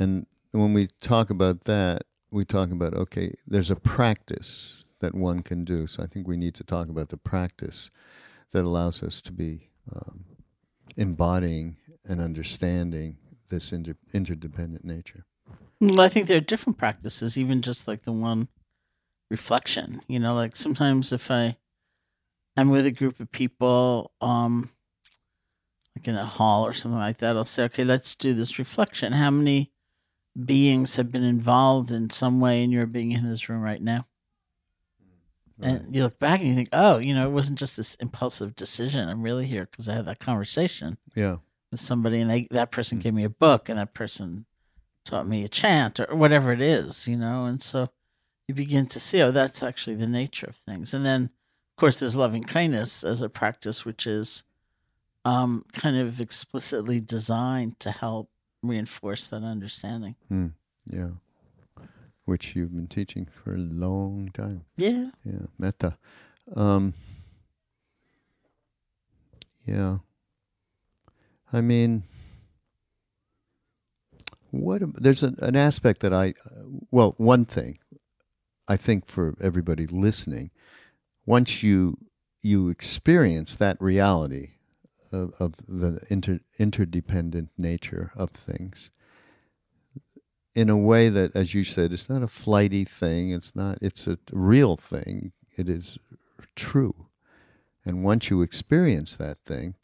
and 0.00 0.26
when 0.52 0.72
we 0.72 0.88
talk 1.00 1.28
about 1.28 1.64
that, 1.64 2.04
we 2.30 2.44
talk 2.44 2.70
about 2.70 2.94
okay, 2.94 3.34
there's 3.46 3.70
a 3.70 3.76
practice 3.76 4.86
that 5.00 5.14
one 5.14 5.42
can 5.42 5.64
do. 5.64 5.86
So 5.86 6.02
I 6.02 6.06
think 6.06 6.26
we 6.26 6.36
need 6.36 6.54
to 6.56 6.64
talk 6.64 6.88
about 6.88 7.10
the 7.10 7.16
practice 7.16 7.90
that 8.52 8.64
allows 8.64 9.02
us 9.02 9.20
to 9.22 9.32
be 9.32 9.68
um, 9.94 10.24
embodying 10.96 11.76
and 12.08 12.20
understanding 12.20 13.18
this 13.50 13.72
inter- 13.72 13.96
interdependent 14.12 14.84
nature. 14.84 15.26
Well, 15.80 16.00
I 16.00 16.08
think 16.08 16.26
there 16.26 16.38
are 16.38 16.40
different 16.40 16.78
practices, 16.78 17.38
even 17.38 17.62
just 17.62 17.86
like 17.86 18.02
the 18.02 18.12
one 18.12 18.48
reflection. 19.30 20.02
You 20.08 20.18
know, 20.18 20.34
like 20.34 20.56
sometimes 20.56 21.12
if 21.12 21.30
I 21.30 21.56
I'm 22.56 22.70
with 22.70 22.86
a 22.86 22.90
group 22.90 23.20
of 23.20 23.30
people, 23.30 24.10
um, 24.20 24.70
like 25.96 26.08
in 26.08 26.16
a 26.16 26.24
hall 26.26 26.66
or 26.66 26.72
something 26.72 26.98
like 26.98 27.18
that, 27.18 27.36
I'll 27.36 27.44
say, 27.44 27.64
okay, 27.64 27.84
let's 27.84 28.16
do 28.16 28.34
this 28.34 28.58
reflection. 28.58 29.12
How 29.12 29.30
many 29.30 29.70
beings 30.44 30.96
have 30.96 31.10
been 31.10 31.24
involved 31.24 31.92
in 31.92 32.10
some 32.10 32.40
way 32.40 32.62
in 32.62 32.72
your 32.72 32.86
being 32.86 33.12
in 33.12 33.28
this 33.28 33.48
room 33.48 33.60
right 33.60 33.82
now? 33.82 34.06
And 35.60 35.94
you 35.94 36.04
look 36.04 36.18
back 36.20 36.38
and 36.40 36.48
you 36.48 36.54
think, 36.54 36.68
oh, 36.72 36.98
you 36.98 37.14
know, 37.14 37.26
it 37.26 37.32
wasn't 37.32 37.58
just 37.58 37.76
this 37.76 37.94
impulsive 37.96 38.54
decision. 38.54 39.08
I'm 39.08 39.22
really 39.22 39.46
here 39.46 39.66
because 39.68 39.88
I 39.88 39.94
had 39.94 40.06
that 40.06 40.20
conversation 40.20 40.98
Yeah, 41.14 41.38
with 41.72 41.80
somebody, 41.80 42.20
and 42.20 42.30
they, 42.30 42.46
that 42.52 42.70
person 42.70 42.98
gave 43.00 43.14
me 43.14 43.24
a 43.24 43.28
book, 43.28 43.68
and 43.68 43.78
that 43.78 43.92
person 43.92 44.46
taught 45.08 45.26
me 45.26 45.42
a 45.42 45.48
chant 45.48 45.98
or 46.00 46.14
whatever 46.14 46.52
it 46.52 46.60
is, 46.60 47.08
you 47.08 47.16
know. 47.16 47.46
And 47.46 47.62
so 47.62 47.88
you 48.46 48.54
begin 48.54 48.86
to 48.86 49.00
see, 49.00 49.22
oh, 49.22 49.30
that's 49.30 49.62
actually 49.62 49.96
the 49.96 50.06
nature 50.06 50.46
of 50.46 50.56
things. 50.56 50.92
And 50.92 51.04
then, 51.04 51.24
of 51.24 51.76
course, 51.76 51.98
there's 51.98 52.14
loving 52.14 52.44
kindness 52.44 53.02
as 53.04 53.22
a 53.22 53.28
practice, 53.28 53.84
which 53.84 54.06
is 54.06 54.44
um, 55.24 55.64
kind 55.72 55.96
of 55.96 56.20
explicitly 56.20 57.00
designed 57.00 57.80
to 57.80 57.90
help 57.90 58.30
reinforce 58.62 59.28
that 59.30 59.42
understanding. 59.42 60.14
yeah, 60.84 61.10
which 62.26 62.54
you've 62.54 62.74
been 62.74 62.86
teaching 62.86 63.26
for 63.26 63.54
a 63.54 63.58
long 63.58 64.30
time. 64.34 64.64
Yeah. 64.76 65.10
Yeah, 65.24 65.46
metta. 65.58 65.96
Um, 66.54 66.92
yeah. 69.64 69.98
I 71.50 71.62
mean, 71.62 72.02
what 74.50 74.82
there's 74.94 75.22
an, 75.22 75.36
an 75.40 75.56
aspect 75.56 76.00
that 76.00 76.12
I, 76.12 76.34
well, 76.90 77.14
one 77.18 77.44
thing 77.44 77.78
I 78.68 78.76
think 78.76 79.06
for 79.06 79.34
everybody 79.40 79.86
listening, 79.86 80.50
once 81.26 81.62
you 81.62 81.98
you 82.40 82.68
experience 82.68 83.54
that 83.56 83.80
reality 83.80 84.52
of, 85.10 85.34
of 85.40 85.54
the 85.66 86.00
inter, 86.08 86.40
interdependent 86.58 87.50
nature 87.58 88.12
of 88.14 88.30
things, 88.30 88.90
in 90.54 90.68
a 90.68 90.76
way 90.76 91.08
that, 91.08 91.36
as 91.36 91.54
you 91.54 91.64
said, 91.64 91.92
it's 91.92 92.08
not 92.08 92.22
a 92.22 92.28
flighty 92.28 92.84
thing. 92.84 93.30
It's 93.30 93.54
not. 93.54 93.78
It's 93.80 94.06
a 94.06 94.18
real 94.32 94.76
thing. 94.76 95.32
It 95.56 95.68
is 95.68 95.98
true. 96.56 97.06
And 97.84 98.04
once 98.04 98.28
you 98.28 98.42
experience 98.42 99.16
that 99.16 99.38
thing, 99.46 99.74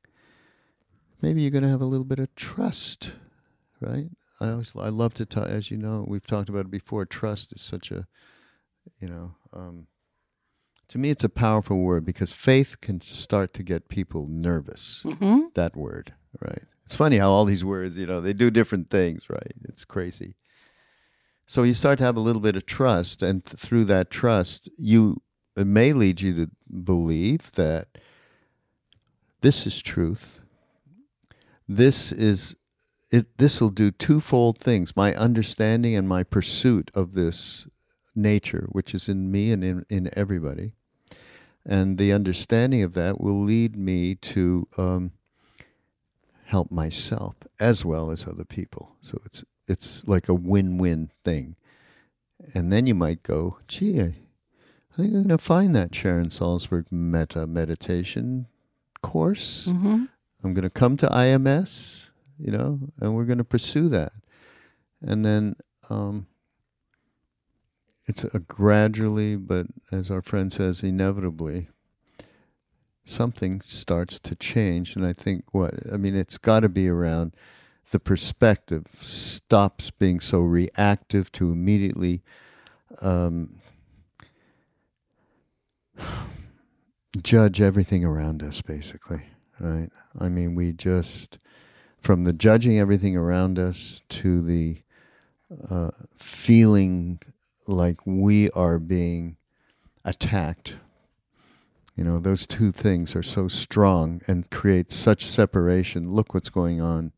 maybe 1.22 1.42
you're 1.42 1.50
going 1.50 1.62
to 1.62 1.70
have 1.70 1.80
a 1.80 1.86
little 1.86 2.04
bit 2.04 2.18
of 2.18 2.34
trust, 2.34 3.12
right? 3.80 4.10
I 4.40 4.50
always, 4.50 4.72
I 4.76 4.88
love 4.88 5.14
to 5.14 5.26
talk. 5.26 5.48
As 5.48 5.70
you 5.70 5.76
know, 5.76 6.04
we've 6.06 6.26
talked 6.26 6.48
about 6.48 6.66
it 6.66 6.70
before. 6.70 7.04
Trust 7.06 7.52
is 7.52 7.62
such 7.62 7.90
a, 7.90 8.06
you 8.98 9.08
know, 9.08 9.36
um, 9.52 9.86
to 10.88 10.98
me, 10.98 11.10
it's 11.10 11.24
a 11.24 11.28
powerful 11.28 11.78
word 11.78 12.04
because 12.04 12.32
faith 12.32 12.80
can 12.80 13.00
start 13.00 13.54
to 13.54 13.62
get 13.62 13.88
people 13.88 14.26
nervous. 14.28 15.02
Mm-hmm. 15.04 15.46
That 15.54 15.76
word, 15.76 16.14
right? 16.40 16.62
It's 16.84 16.94
funny 16.94 17.16
how 17.18 17.30
all 17.30 17.44
these 17.44 17.64
words, 17.64 17.96
you 17.96 18.06
know, 18.06 18.20
they 18.20 18.32
do 18.32 18.50
different 18.50 18.90
things, 18.90 19.30
right? 19.30 19.54
It's 19.64 19.84
crazy. 19.84 20.36
So 21.46 21.62
you 21.62 21.74
start 21.74 21.98
to 21.98 22.04
have 22.04 22.16
a 22.16 22.20
little 22.20 22.42
bit 22.42 22.56
of 22.56 22.66
trust, 22.66 23.22
and 23.22 23.44
th- 23.44 23.60
through 23.60 23.84
that 23.86 24.10
trust, 24.10 24.68
you 24.76 25.22
it 25.56 25.66
may 25.66 25.92
lead 25.92 26.20
you 26.20 26.34
to 26.34 26.50
believe 26.82 27.52
that 27.52 27.88
this 29.40 29.66
is 29.66 29.80
truth. 29.80 30.40
This 31.68 32.12
is 32.12 32.56
it. 33.14 33.38
This 33.38 33.60
will 33.60 33.70
do 33.70 33.90
twofold 33.90 34.58
things: 34.58 34.96
my 34.96 35.14
understanding 35.14 35.94
and 35.96 36.08
my 36.08 36.22
pursuit 36.22 36.90
of 36.94 37.14
this 37.14 37.66
nature, 38.14 38.66
which 38.70 38.94
is 38.94 39.08
in 39.08 39.30
me 39.30 39.52
and 39.52 39.64
in, 39.64 39.86
in 39.88 40.10
everybody, 40.16 40.72
and 41.64 41.98
the 41.98 42.12
understanding 42.12 42.82
of 42.82 42.94
that 42.94 43.20
will 43.20 43.40
lead 43.40 43.76
me 43.76 44.14
to 44.16 44.68
um, 44.76 45.12
help 46.46 46.70
myself 46.70 47.34
as 47.58 47.84
well 47.84 48.10
as 48.10 48.26
other 48.26 48.44
people. 48.44 48.96
So 49.00 49.18
it's 49.24 49.44
it's 49.66 50.06
like 50.06 50.28
a 50.28 50.34
win-win 50.34 51.10
thing. 51.24 51.56
And 52.52 52.72
then 52.72 52.86
you 52.86 52.94
might 52.94 53.22
go, 53.22 53.58
gee, 53.68 54.00
I, 54.00 54.04
I 54.04 54.96
think 54.96 55.08
I'm 55.08 55.12
going 55.12 55.28
to 55.28 55.38
find 55.38 55.74
that 55.74 55.94
Sharon 55.94 56.28
Salzberg 56.28 56.92
metta 56.92 57.46
meditation 57.46 58.46
course. 59.02 59.66
Mm-hmm. 59.68 60.04
I'm 60.42 60.54
going 60.54 60.68
to 60.68 60.70
come 60.70 60.96
to 60.98 61.06
IMS, 61.06 62.10
you 62.38 62.50
know, 62.50 62.80
and 63.00 63.14
we're 63.14 63.24
going 63.24 63.38
to 63.38 63.44
pursue 63.44 63.88
that. 63.88 64.12
And 65.00 65.24
then 65.24 65.56
um, 65.90 66.26
it's 68.06 68.24
a 68.24 68.38
gradually, 68.38 69.36
but 69.36 69.66
as 69.92 70.10
our 70.10 70.22
friend 70.22 70.52
says, 70.52 70.82
inevitably, 70.82 71.68
something 73.04 73.60
starts 73.60 74.18
to 74.20 74.34
change. 74.34 74.96
And 74.96 75.06
I 75.06 75.12
think 75.12 75.44
what, 75.52 75.74
I 75.92 75.96
mean, 75.96 76.16
it's 76.16 76.38
got 76.38 76.60
to 76.60 76.68
be 76.68 76.88
around 76.88 77.34
the 77.90 78.00
perspective 78.00 78.86
stops 79.00 79.90
being 79.90 80.20
so 80.20 80.40
reactive 80.40 81.30
to 81.32 81.52
immediately 81.52 82.22
um, 83.02 83.60
judge 87.22 87.60
everything 87.60 88.04
around 88.04 88.42
us, 88.42 88.62
basically, 88.62 89.24
right? 89.60 89.90
I 90.18 90.28
mean, 90.28 90.54
we 90.54 90.72
just, 90.72 91.38
from 92.04 92.24
the 92.24 92.34
judging 92.34 92.78
everything 92.78 93.16
around 93.16 93.58
us 93.58 94.02
to 94.10 94.42
the 94.42 94.76
uh, 95.70 95.90
feeling 96.14 97.18
like 97.66 97.96
we 98.04 98.50
are 98.50 98.78
being 98.78 99.36
attacked. 100.04 100.76
You 101.96 102.04
know, 102.04 102.18
those 102.18 102.46
two 102.46 102.72
things 102.72 103.16
are 103.16 103.22
so 103.22 103.48
strong 103.48 104.20
and 104.26 104.50
create 104.50 104.90
such 104.90 105.26
separation. 105.26 106.10
Look 106.10 106.34
what's 106.34 106.50
going 106.50 106.80
on 106.80 107.12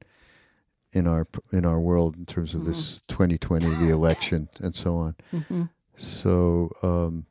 in 0.92 1.08
our 1.08 1.26
in 1.52 1.64
our 1.64 1.80
world 1.80 2.16
in 2.16 2.24
terms 2.24 2.54
of 2.54 2.64
this 2.64 3.02
2020, 3.08 3.66
the 3.66 3.88
election, 3.90 4.48
and 4.60 4.74
so 4.74 4.96
on. 4.96 5.16
Mm-hmm. 5.32 5.64
So, 5.96 6.70
um, 6.82 7.26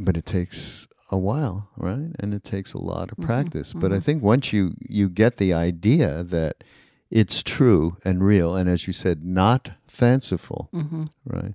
but 0.00 0.16
it 0.16 0.26
takes 0.26 0.88
a 1.10 1.16
while, 1.18 1.68
right? 1.76 2.10
And 2.18 2.34
it 2.34 2.42
takes 2.44 2.72
a 2.74 2.78
lot 2.80 3.12
of 3.12 3.18
practice. 3.18 3.72
But 3.72 3.92
I 3.92 4.00
think 4.00 4.22
once 4.22 4.52
you 4.52 4.74
you 4.80 5.08
get 5.08 5.36
the 5.36 5.52
idea 5.52 6.22
that 6.24 6.64
it's 7.10 7.42
true 7.42 7.96
and 8.04 8.24
real, 8.24 8.56
and 8.56 8.68
as 8.68 8.86
you 8.86 8.92
said, 8.92 9.24
not 9.24 9.70
fanciful, 9.86 10.68
Mm-hmm. 10.74 11.04
right? 11.24 11.54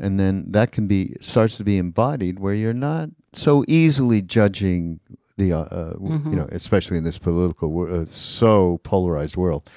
And 0.00 0.18
then 0.18 0.44
that 0.52 0.70
can 0.72 0.86
be 0.86 1.14
starts 1.20 1.56
to 1.58 1.64
be 1.64 1.76
embodied 1.78 2.38
where 2.38 2.54
you're 2.54 2.72
not 2.72 3.10
so 3.32 3.64
easily 3.68 4.22
judging 4.22 5.00
the, 5.36 5.52
uh, 5.52 5.58
uh, 5.70 5.92
you 6.00 6.36
know, 6.36 6.48
especially 6.50 6.98
in 6.98 7.04
this 7.04 7.18
political, 7.18 7.68
uh, 7.92 8.06
so 8.06 8.78
polarized 8.82 9.36
world. 9.36 9.68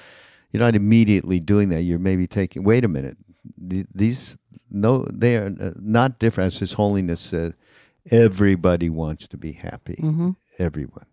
You're 0.50 0.62
not 0.62 0.74
immediately 0.74 1.38
doing 1.40 1.68
that. 1.70 1.82
You're 1.82 1.98
maybe 2.00 2.26
taking. 2.26 2.62
Wait 2.64 2.84
a 2.84 2.88
minute. 2.88 3.16
Th- 3.70 3.86
These 3.94 4.36
no, 4.70 5.04
they 5.12 5.36
are 5.36 5.52
uh, 5.60 5.72
not 5.80 6.18
different. 6.18 6.46
As 6.54 6.58
His 6.58 6.72
Holiness 6.74 7.20
said, 7.20 7.54
everybody 8.10 8.88
wants 8.88 9.26
to 9.28 9.36
be 9.36 9.52
happy. 9.52 9.96
Mm-hmm. 10.00 10.30
Everyone. 10.58 11.06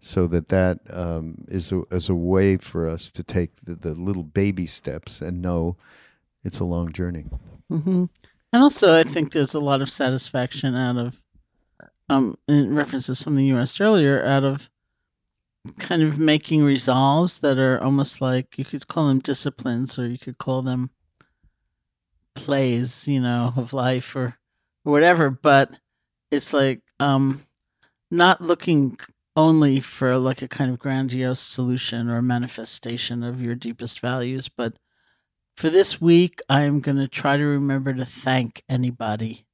So 0.00 0.26
that 0.28 0.48
that 0.48 0.80
um, 0.90 1.44
is 1.48 1.72
a 1.72 1.82
is 1.90 2.08
a 2.08 2.14
way 2.14 2.56
for 2.56 2.88
us 2.88 3.10
to 3.10 3.22
take 3.22 3.56
the, 3.56 3.74
the 3.74 3.94
little 3.94 4.22
baby 4.22 4.66
steps 4.66 5.20
and 5.20 5.42
know 5.42 5.76
it's 6.42 6.58
a 6.58 6.64
long 6.64 6.92
journey. 6.92 7.26
Mm-hmm. 7.70 8.06
And 8.52 8.62
also, 8.62 8.98
I 8.98 9.04
think 9.04 9.32
there's 9.32 9.54
a 9.54 9.60
lot 9.60 9.80
of 9.80 9.90
satisfaction 9.90 10.74
out 10.74 10.96
of, 10.96 11.22
um, 12.08 12.36
in 12.48 12.74
reference 12.74 13.06
to 13.06 13.14
something 13.14 13.44
you 13.44 13.58
asked 13.58 13.80
earlier, 13.80 14.24
out 14.24 14.42
of 14.42 14.70
kind 15.78 16.02
of 16.02 16.18
making 16.18 16.64
resolves 16.64 17.40
that 17.40 17.58
are 17.58 17.80
almost 17.80 18.20
like 18.20 18.58
you 18.58 18.64
could 18.64 18.88
call 18.88 19.06
them 19.06 19.20
disciplines 19.20 19.98
or 19.98 20.08
you 20.08 20.18
could 20.18 20.38
call 20.38 20.62
them 20.62 20.90
plays, 22.34 23.06
you 23.06 23.20
know, 23.20 23.52
of 23.56 23.72
life 23.72 24.16
or 24.16 24.38
or 24.84 24.92
whatever. 24.92 25.30
But 25.30 25.70
it's 26.30 26.52
like 26.52 26.80
um, 26.98 27.44
not 28.10 28.40
looking 28.40 28.98
only 29.36 29.80
for 29.80 30.18
like 30.18 30.42
a 30.42 30.48
kind 30.48 30.70
of 30.70 30.78
grandiose 30.78 31.40
solution 31.40 32.08
or 32.10 32.20
manifestation 32.22 33.22
of 33.22 33.40
your 33.40 33.54
deepest 33.54 34.00
values, 34.00 34.48
but 34.48 34.74
for 35.56 35.68
this 35.70 36.00
week, 36.00 36.40
I'm 36.48 36.80
going 36.80 36.96
to 36.96 37.08
try 37.08 37.36
to 37.36 37.44
remember 37.44 37.92
to 37.92 38.04
thank 38.04 38.62
anybody 38.68 39.44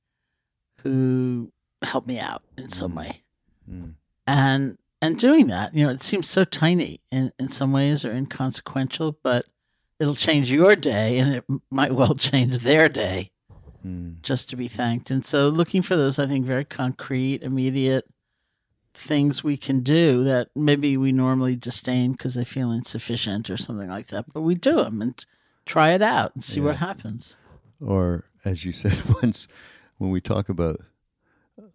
who 0.83 1.53
helped 1.83 2.07
me 2.07 2.19
out 2.19 2.43
in 2.57 2.69
some 2.69 2.93
Mm. 2.93 2.97
way. 2.97 3.23
Mm. 3.71 3.95
And 4.27 4.79
and 5.03 5.19
doing 5.19 5.49
that, 5.49 5.75
you 5.75 5.85
know, 5.85 5.93
it 5.93 6.03
seems 6.03 6.29
so 6.29 6.43
tiny 6.43 7.01
in, 7.12 7.33
in 7.39 7.49
some 7.49 7.71
ways 7.71 8.05
or 8.05 8.12
inconsequential, 8.12 9.19
but 9.23 9.45
it'll 10.01 10.15
change 10.15 10.51
your 10.51 10.75
day 10.75 11.19
and 11.19 11.35
it 11.35 11.45
might 11.71 11.93
well 11.93 12.15
change 12.31 12.61
their 12.61 12.89
day 12.89 13.31
Mm. 13.87 14.20
just 14.22 14.51
to 14.51 14.57
be 14.57 14.66
thanked. 14.68 15.11
And 15.11 15.25
so 15.25 15.49
looking 15.49 15.83
for 15.83 15.96
those, 15.96 16.18
I 16.18 16.27
think, 16.27 16.44
very 16.44 16.64
concrete, 16.64 17.42
immediate 17.42 18.07
things 18.94 19.44
we 19.44 19.57
can 19.57 19.81
do 19.81 20.25
that 20.25 20.49
maybe 20.57 20.96
we 20.96 21.12
normally 21.12 21.55
disdain 21.55 22.12
because 22.12 22.35
they 22.35 22.44
feel 22.44 22.72
insufficient 22.72 23.49
or 23.49 23.57
something 23.57 23.88
like 23.88 24.09
that. 24.09 24.33
But 24.33 24.40
we 24.40 24.55
do 24.55 24.77
them 24.77 25.01
and 25.03 25.25
try 25.66 25.90
it 25.90 26.03
out 26.03 26.35
and 26.35 26.42
see 26.42 26.61
what 26.61 26.77
happens. 26.77 27.37
Or, 27.81 28.25
as 28.44 28.64
you 28.64 28.72
said 28.83 29.01
once, 29.22 29.46
when 29.99 30.11
we 30.11 30.20
talk 30.20 30.49
about 30.49 30.81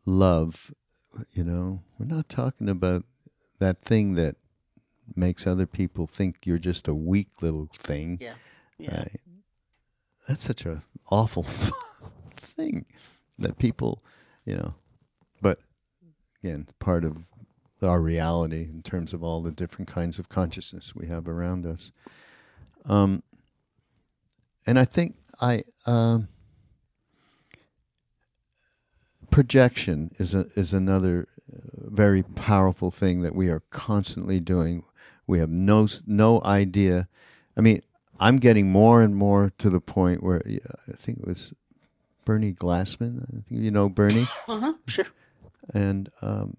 love, 0.05 0.73
you 1.31 1.43
know, 1.43 1.81
we're 1.97 2.13
not 2.13 2.27
talking 2.27 2.67
about 2.67 3.05
that 3.59 3.81
thing 3.83 4.15
that 4.15 4.35
makes 5.15 5.45
other 5.45 5.67
people 5.67 6.07
think 6.07 6.45
you're 6.45 6.57
just 6.57 6.87
a 6.87 6.95
weak 6.95 7.41
little 7.41 7.69
thing. 7.73 8.17
Yeah. 8.19 8.33
Yeah. 8.77 8.97
Right? 8.97 9.21
That's 10.27 10.43
such 10.43 10.65
a 10.65 10.83
awful 11.09 11.45
thing 12.61 12.85
that 13.37 13.57
people, 13.57 14.01
you 14.45 14.55
know, 14.55 14.75
but 15.41 15.59
again, 16.43 16.67
part 16.79 17.03
of 17.03 17.17
our 17.81 18.01
reality 18.01 18.63
in 18.63 18.83
terms 18.83 19.13
of 19.13 19.23
all 19.23 19.41
the 19.41 19.51
different 19.51 19.87
kinds 19.87 20.19
of 20.19 20.29
consciousness 20.29 20.95
we 20.95 21.07
have 21.07 21.27
around 21.27 21.65
us. 21.65 21.91
Um, 22.87 23.23
and 24.67 24.77
I 24.77 24.85
think 24.85 25.15
I 25.41 25.63
um, 25.87 26.27
projection 29.31 30.11
is 30.19 30.35
a, 30.35 30.45
is 30.55 30.73
another 30.73 31.27
uh, 31.51 31.89
very 31.89 32.21
powerful 32.21 32.91
thing 32.91 33.23
that 33.23 33.33
we 33.33 33.49
are 33.49 33.63
constantly 33.71 34.39
doing. 34.39 34.83
We 35.25 35.39
have 35.39 35.49
no 35.49 35.87
no 36.05 36.41
idea. 36.43 37.07
I 37.57 37.61
mean, 37.61 37.81
I'm 38.19 38.37
getting 38.37 38.69
more 38.71 39.01
and 39.01 39.15
more 39.15 39.51
to 39.57 39.69
the 39.71 39.81
point 39.81 40.21
where 40.21 40.41
I 40.45 40.91
think 40.97 41.19
it 41.19 41.27
was 41.27 41.53
Bernie 42.25 42.53
Glassman. 42.53 43.23
I 43.23 43.31
think 43.31 43.45
you 43.49 43.71
know 43.71 43.89
Bernie 43.89 44.27
Uh-huh. 44.47 44.73
Sure. 44.87 45.05
and 45.73 46.09
um, 46.21 46.57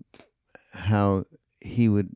how 0.75 1.25
he 1.61 1.89
would. 1.89 2.11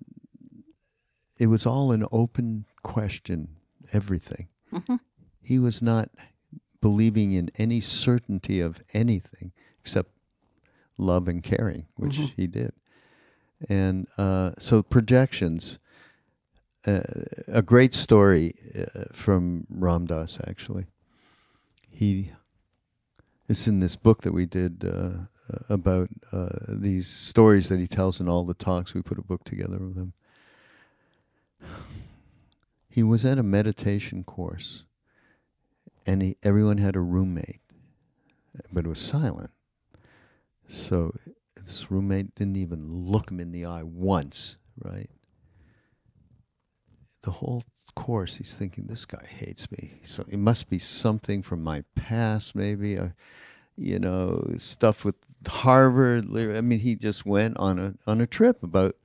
It 1.39 1.49
was 1.49 1.67
all 1.67 1.93
an 1.93 2.05
open 2.13 2.65
question. 2.83 3.49
Everything. 3.93 4.49
Mhm. 4.73 4.99
He 5.43 5.59
was 5.59 5.81
not 5.81 6.11
believing 6.81 7.33
in 7.33 7.51
any 7.57 7.81
certainty 7.81 8.61
of 8.61 8.83
anything 8.93 9.53
except 9.81 10.11
love 10.99 11.29
and 11.29 11.43
caring, 11.43 11.87
which 11.97 12.17
Mhm. 12.19 12.33
he 12.37 12.47
did. 12.47 12.73
And 13.69 14.07
uh, 14.19 14.53
so 14.59 14.83
projections. 14.83 15.79
Uh, 16.87 17.01
a 17.49 17.63
great 17.63 17.93
story 17.95 18.55
uh, 18.79 19.05
from 19.13 19.67
Ram 19.69 20.07
Dass 20.07 20.39
actually. 20.47 20.87
He 21.91 22.31
it's 23.49 23.67
in 23.67 23.81
this 23.81 23.97
book 23.97 24.23
that 24.23 24.33
we 24.33 24.47
did 24.47 24.85
uh, 24.85 24.89
uh, 25.53 25.59
about 25.69 26.09
uh, 26.33 26.49
these 26.69 27.07
stories 27.07 27.69
that 27.69 27.79
he 27.79 27.87
tells 27.87 28.21
in 28.21 28.29
all 28.29 28.45
the 28.45 28.55
talks. 28.55 28.95
We 28.95 29.03
put 29.03 29.19
a 29.19 29.23
book 29.23 29.45
together 29.45 29.79
with 29.79 29.97
him. 29.97 30.13
He 32.89 33.03
was 33.03 33.25
at 33.25 33.39
a 33.39 33.43
meditation 33.43 34.25
course, 34.25 34.85
and 36.07 36.23
he, 36.23 36.37
everyone 36.43 36.79
had 36.79 36.97
a 36.97 37.01
roommate, 37.01 37.61
but 38.73 38.85
it 38.87 38.89
was 38.89 38.99
silent. 38.99 39.51
So 40.69 41.15
this 41.55 41.91
roommate 41.91 42.35
didn't 42.35 42.57
even 42.57 42.91
look 42.91 43.31
him 43.31 43.39
in 43.39 43.53
the 43.53 43.67
eye 43.67 43.83
once, 43.83 44.57
right? 44.83 45.11
The 47.23 47.33
whole 47.33 47.65
course, 47.97 48.37
he's 48.37 48.55
thinking, 48.55 48.85
this 48.87 49.05
guy 49.05 49.27
hates 49.27 49.69
me. 49.73 50.01
So 50.05 50.25
it 50.29 50.39
must 50.39 50.71
be 50.71 50.79
something 50.79 51.43
from 51.43 51.65
my 51.65 51.83
past, 51.97 52.55
maybe. 52.55 52.97
Uh, 52.97 53.09
you 53.77 53.99
know, 53.99 54.55
stuff 54.59 55.05
with 55.05 55.17
Harvard. 55.47 56.29
I 56.35 56.61
mean, 56.61 56.79
he 56.79 56.95
just 56.95 57.27
went 57.27 57.59
on 57.59 57.79
a 57.79 57.95
on 58.07 58.21
a 58.21 58.27
trip 58.27 58.63
about 58.63 58.97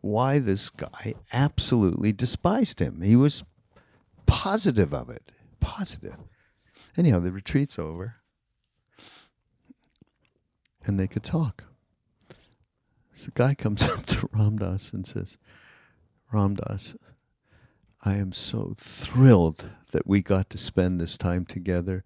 why 0.00 0.38
this 0.38 0.70
guy 0.70 1.14
absolutely 1.32 2.12
despised 2.12 2.80
him. 2.80 3.02
He 3.02 3.16
was 3.16 3.44
positive 4.26 4.92
of 4.92 5.10
it. 5.10 5.30
Positive. 5.60 6.16
Anyhow, 6.96 7.20
the 7.20 7.32
retreat's 7.32 7.78
over. 7.78 8.16
And 10.84 10.98
they 10.98 11.08
could 11.08 11.24
talk. 11.24 11.64
So 13.14 13.26
the 13.26 13.32
guy 13.32 13.54
comes 13.54 13.82
up 13.82 14.06
to 14.06 14.28
Ram 14.32 14.58
Dass 14.58 14.92
and 14.92 15.06
says, 15.06 15.36
Ram 16.32 16.54
Dass, 16.54 16.94
I 18.04 18.14
am 18.14 18.32
so 18.32 18.74
thrilled 18.78 19.70
that 19.92 20.06
we 20.06 20.22
got 20.22 20.50
to 20.50 20.58
spend 20.58 21.00
this 21.00 21.16
time 21.16 21.44
together. 21.44 22.04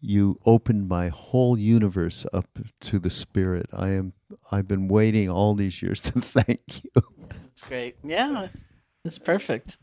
You 0.00 0.38
opened 0.44 0.88
my 0.88 1.08
whole 1.08 1.58
universe 1.58 2.26
up 2.32 2.58
to 2.82 2.98
the 2.98 3.10
spirit. 3.10 3.66
I 3.72 3.90
am 3.90 4.12
I've 4.50 4.66
been 4.68 4.88
waiting 4.88 5.28
all 5.30 5.54
these 5.54 5.80
years 5.82 6.00
to 6.02 6.12
thank 6.20 6.84
you. 6.84 6.90
That's 7.30 7.62
great. 7.62 7.96
Yeah. 8.04 8.48
It's 9.04 9.18
perfect. 9.18 9.78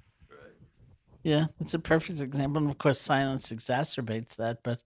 Yeah. 1.24 1.48
It's 1.60 1.74
a 1.74 1.80
perfect 1.80 2.22
example. 2.22 2.62
And 2.62 2.72
of 2.72 2.78
course, 2.78 3.00
silence 3.00 3.50
exacerbates 3.52 4.36
that, 4.38 4.60
but 4.64 4.80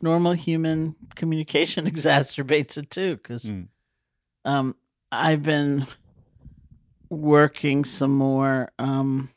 normal 0.00 0.32
human 0.32 0.96
communication 1.14 1.84
exacerbates 1.90 2.76
it 2.76 2.90
too. 2.90 3.16
Because 3.16 3.44
Mm. 3.44 3.68
um, 4.44 4.76
I've 5.10 5.42
been 5.42 5.86
working 7.10 7.84
some 7.84 8.12
more 8.16 8.70
um, 8.78 9.28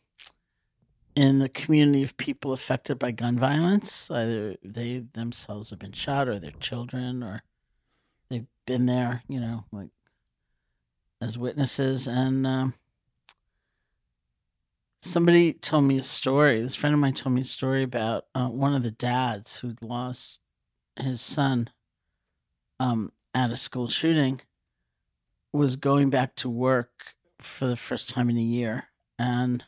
in 1.15 1.39
the 1.39 1.49
community 1.49 2.03
of 2.03 2.17
people 2.17 2.51
affected 2.53 2.99
by 2.99 3.11
gun 3.11 3.39
violence. 3.39 4.11
Either 4.11 4.55
they 4.63 5.03
themselves 5.13 5.69
have 5.69 5.79
been 5.79 5.93
shot 5.93 6.27
or 6.27 6.39
their 6.39 6.51
children 6.51 7.23
or 7.23 7.43
they've 8.29 8.47
been 8.65 8.85
there, 8.85 9.23
you 9.27 9.39
know, 9.39 9.63
like 9.71 9.89
as 11.21 11.37
witnesses. 11.37 12.07
And 12.07 12.45
um, 12.45 12.73
somebody 15.01 15.53
told 15.53 15.85
me 15.85 15.97
a 15.97 16.03
story. 16.03 16.61
This 16.61 16.75
friend 16.75 16.93
of 16.93 16.99
mine 16.99 17.13
told 17.13 17.33
me 17.33 17.41
a 17.41 17.45
story 17.45 17.83
about 17.83 18.25
uh, 18.35 18.47
one 18.47 18.75
of 18.75 18.83
the 18.83 18.91
dads 18.91 19.59
who'd 19.59 19.81
lost 19.81 20.41
his 20.99 21.21
son 21.21 21.69
um, 22.79 23.11
at 23.33 23.51
a 23.51 23.55
school 23.55 23.87
shooting 23.87 24.41
was 25.53 25.77
going 25.77 26.09
back 26.09 26.35
to 26.35 26.49
work 26.49 27.15
for 27.39 27.67
the 27.67 27.75
first 27.77 28.09
time 28.09 28.29
in 28.29 28.37
a 28.37 28.41
year 28.41 28.87
and 29.17 29.63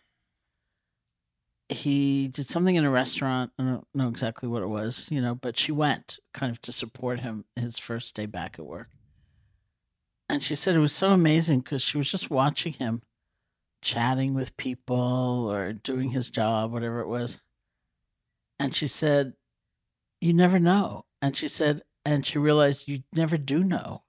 he 1.70 2.30
did 2.30 2.48
something 2.48 2.76
in 2.76 2.86
a 2.86 2.90
restaurant 2.90 3.52
i 3.60 3.64
don't 3.64 3.88
know 3.94 4.08
exactly 4.08 4.48
what 4.48 4.64
it 4.64 4.68
was 4.68 5.08
you 5.12 5.22
know 5.22 5.36
but 5.36 5.58
she 5.58 5.72
went 5.72 6.20
kind 6.38 6.52
of 6.52 6.62
to 6.62 6.72
support 6.72 7.22
him 7.22 7.46
his 7.56 7.78
first 7.78 8.16
day 8.16 8.28
back 8.28 8.58
at 8.60 8.66
work. 8.66 8.90
And 10.30 10.44
she 10.44 10.56
said 10.56 10.76
it 10.76 10.80
was 10.80 10.94
so 10.94 11.12
amazing 11.12 11.62
because 11.62 11.82
she 11.82 11.98
was 11.98 12.12
just 12.12 12.30
watching 12.30 12.74
him 12.74 13.02
chatting 13.82 14.34
with 14.34 14.58
people 14.58 15.50
or 15.50 15.74
doing 15.74 16.12
his 16.12 16.30
job 16.30 16.72
whatever 16.72 17.00
it 17.00 17.08
was. 17.08 17.40
And 18.60 18.76
she 18.76 18.88
said 18.88 19.34
you 20.22 20.34
never 20.34 20.60
know. 20.60 21.06
And 21.22 21.36
she 21.36 21.48
said 21.48 21.82
and 22.06 22.26
she 22.26 22.38
realized 22.38 22.88
you 22.88 23.04
never 23.16 23.38
do 23.38 23.64
know. 23.64 24.04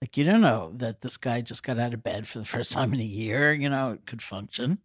Like 0.00 0.16
you 0.16 0.24
don't 0.24 0.42
know 0.42 0.72
that 0.76 1.00
this 1.00 1.16
guy 1.16 1.40
just 1.40 1.62
got 1.62 1.78
out 1.78 1.94
of 1.94 2.04
bed 2.04 2.28
for 2.28 2.38
the 2.38 2.44
first 2.44 2.72
time 2.72 2.94
in 2.94 3.00
a 3.00 3.04
year 3.04 3.52
you 3.52 3.68
know 3.68 3.92
it 3.92 4.06
could 4.06 4.22
function 4.22 4.78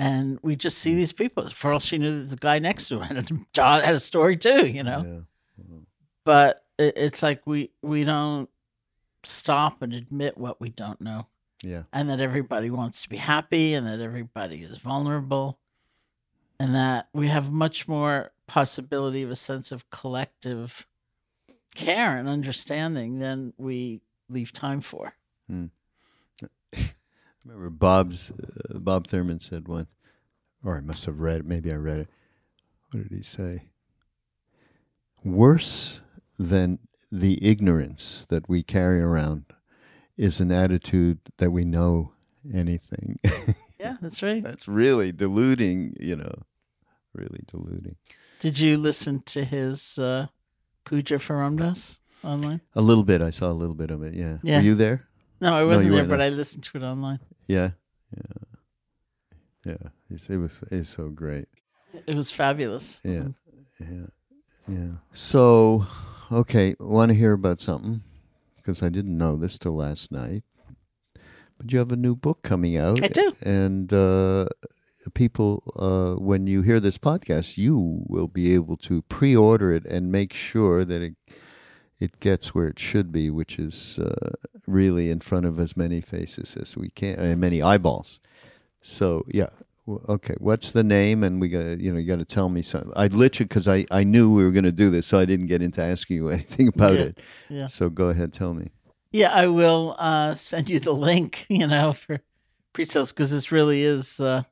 and 0.00 0.38
we 0.42 0.56
just 0.56 0.78
see 0.78 0.92
hmm. 0.92 0.96
these 0.96 1.12
people. 1.12 1.46
For 1.48 1.72
all 1.72 1.78
she 1.78 1.98
knew 1.98 2.24
the 2.24 2.36
guy 2.36 2.58
next 2.58 2.88
to 2.88 2.98
her 2.98 3.04
had 3.04 3.18
a, 3.18 3.22
job- 3.52 3.82
had 3.82 3.94
a 3.94 4.00
story 4.00 4.36
too 4.36 4.66
you 4.66 4.82
know? 4.82 5.02
Yeah. 5.02 5.62
Mm-hmm. 5.62 5.78
but 6.24 6.64
it, 6.78 6.94
it's 6.96 7.22
like 7.22 7.46
we 7.46 7.70
we 7.82 8.04
don't 8.04 8.48
stop 9.24 9.82
and 9.82 9.92
admit 9.92 10.38
what 10.38 10.60
we 10.60 10.70
don't 10.70 11.00
know. 11.00 11.26
Yeah. 11.62 11.82
and 11.92 12.08
that 12.08 12.20
everybody 12.20 12.70
wants 12.70 13.02
to 13.02 13.10
be 13.10 13.18
happy 13.18 13.74
and 13.74 13.86
that 13.86 14.00
everybody 14.00 14.62
is 14.62 14.78
vulnerable. 14.78 15.58
And 16.58 16.74
that 16.74 17.08
we 17.12 17.28
have 17.28 17.50
much 17.50 17.86
more 17.86 18.32
possibility 18.46 19.22
of 19.22 19.30
a 19.30 19.36
sense 19.36 19.70
of 19.70 19.88
collective 19.90 20.86
care 21.74 22.16
and 22.16 22.28
understanding 22.28 23.18
than 23.18 23.52
we 23.58 24.00
leave 24.30 24.52
time 24.52 24.80
for 24.80 25.14
hmm. 25.48 25.66
remember 27.44 27.70
Bob's 27.70 28.30
uh, 28.30 28.78
Bob 28.78 29.06
Thurman 29.06 29.40
said 29.40 29.68
once, 29.68 29.88
or 30.64 30.76
I 30.76 30.80
must 30.80 31.04
have 31.06 31.20
read 31.20 31.40
it. 31.40 31.46
Maybe 31.46 31.72
I 31.72 31.76
read 31.76 32.00
it. 32.00 32.08
What 32.90 33.08
did 33.08 33.16
he 33.16 33.22
say? 33.22 33.70
Worse 35.24 36.00
than 36.38 36.78
the 37.12 37.44
ignorance 37.46 38.26
that 38.30 38.48
we 38.48 38.62
carry 38.62 39.00
around 39.00 39.44
is 40.16 40.40
an 40.40 40.50
attitude 40.52 41.18
that 41.38 41.50
we 41.50 41.64
know 41.64 42.12
anything. 42.52 43.18
Yeah, 43.80 43.96
that's 44.02 44.22
right. 44.22 44.44
That's 44.44 44.68
really 44.68 45.10
deluding, 45.10 45.96
you 45.98 46.14
know, 46.14 46.34
really 47.14 47.40
deluding. 47.50 47.96
Did 48.38 48.58
you 48.58 48.76
listen 48.76 49.22
to 49.22 49.42
his 49.42 49.98
uh, 49.98 50.26
Puja 50.84 51.18
for 51.18 51.38
Ram 51.38 51.56
Dass 51.56 51.98
online? 52.22 52.60
A 52.76 52.82
little 52.82 53.04
bit. 53.04 53.22
I 53.22 53.30
saw 53.30 53.50
a 53.50 53.56
little 53.56 53.74
bit 53.74 53.90
of 53.90 54.02
it. 54.02 54.12
Yeah. 54.12 54.36
Yeah. 54.42 54.58
Were 54.58 54.64
you 54.64 54.74
there? 54.74 55.08
No, 55.40 55.54
I 55.54 55.64
wasn't 55.64 55.86
you 55.86 55.96
there, 55.96 56.04
but 56.04 56.18
there. 56.18 56.26
I 56.26 56.28
listened 56.28 56.62
to 56.64 56.76
it 56.76 56.82
online. 56.82 57.20
Yeah. 57.50 57.70
Yeah. 58.16 59.72
Yeah. 59.72 59.88
It's, 60.08 60.30
it 60.30 60.36
was. 60.36 60.62
It's 60.70 60.88
so 60.88 61.08
great. 61.08 61.46
It 62.06 62.14
was 62.14 62.30
fabulous. 62.30 63.00
Yeah. 63.02 63.28
Yeah. 63.80 64.06
Yeah. 64.68 64.92
So, 65.12 65.86
okay, 66.30 66.76
want 66.78 67.10
to 67.10 67.14
hear 67.14 67.32
about 67.32 67.60
something 67.60 68.02
because 68.56 68.84
I 68.84 68.88
didn't 68.88 69.18
know 69.18 69.36
this 69.36 69.58
till 69.58 69.74
last 69.74 70.12
night. 70.12 70.44
But 71.58 71.72
you 71.72 71.78
have 71.78 71.90
a 71.90 71.96
new 71.96 72.14
book 72.14 72.42
coming 72.42 72.76
out. 72.76 73.02
I 73.02 73.08
do. 73.08 73.32
And 73.44 73.92
uh, 73.92 74.46
people, 75.14 75.64
uh, 75.74 76.20
when 76.20 76.46
you 76.46 76.62
hear 76.62 76.78
this 76.78 76.98
podcast, 76.98 77.58
you 77.58 78.04
will 78.06 78.28
be 78.28 78.54
able 78.54 78.76
to 78.76 79.02
pre-order 79.02 79.72
it 79.72 79.84
and 79.86 80.12
make 80.12 80.32
sure 80.32 80.84
that 80.84 81.02
it 81.02 81.16
it 82.00 82.18
gets 82.20 82.54
where 82.54 82.68
it 82.68 82.78
should 82.78 83.12
be, 83.12 83.30
which 83.30 83.58
is 83.58 83.98
uh, 83.98 84.32
really 84.66 85.10
in 85.10 85.20
front 85.20 85.46
of 85.46 85.60
as 85.60 85.76
many 85.76 86.00
faces 86.00 86.56
as 86.56 86.76
we 86.76 86.88
can, 86.90 87.18
and 87.18 87.40
many 87.40 87.60
eyeballs. 87.62 88.18
So 88.80 89.24
yeah, 89.28 89.50
okay. 90.08 90.34
What's 90.38 90.70
the 90.70 90.82
name? 90.82 91.22
And 91.22 91.40
we 91.40 91.48
got 91.48 91.78
you 91.80 91.92
know 91.92 91.98
you 91.98 92.06
got 92.06 92.18
to 92.18 92.24
tell 92.24 92.48
me 92.48 92.62
something. 92.62 92.92
I 92.96 93.08
literally 93.08 93.46
because 93.46 93.68
I 93.68 93.86
I 93.90 94.04
knew 94.04 94.34
we 94.34 94.42
were 94.42 94.50
going 94.52 94.64
to 94.64 94.72
do 94.72 94.90
this, 94.90 95.06
so 95.06 95.18
I 95.18 95.26
didn't 95.26 95.46
get 95.46 95.62
into 95.62 95.82
asking 95.82 96.16
you 96.16 96.28
anything 96.30 96.68
about 96.68 96.94
Yeah, 96.94 97.00
it. 97.00 97.20
yeah. 97.48 97.66
So 97.66 97.90
go 97.90 98.08
ahead, 98.08 98.32
tell 98.32 98.54
me. 98.54 98.70
Yeah, 99.12 99.32
I 99.32 99.48
will 99.48 99.96
uh, 99.98 100.34
send 100.34 100.70
you 100.70 100.78
the 100.80 100.92
link, 101.08 101.46
you 101.48 101.66
know, 101.66 101.92
for 101.92 102.20
pre-sales 102.72 103.12
because 103.12 103.30
this 103.30 103.50
really 103.50 103.82
is, 103.82 104.20
uh, 104.20 104.44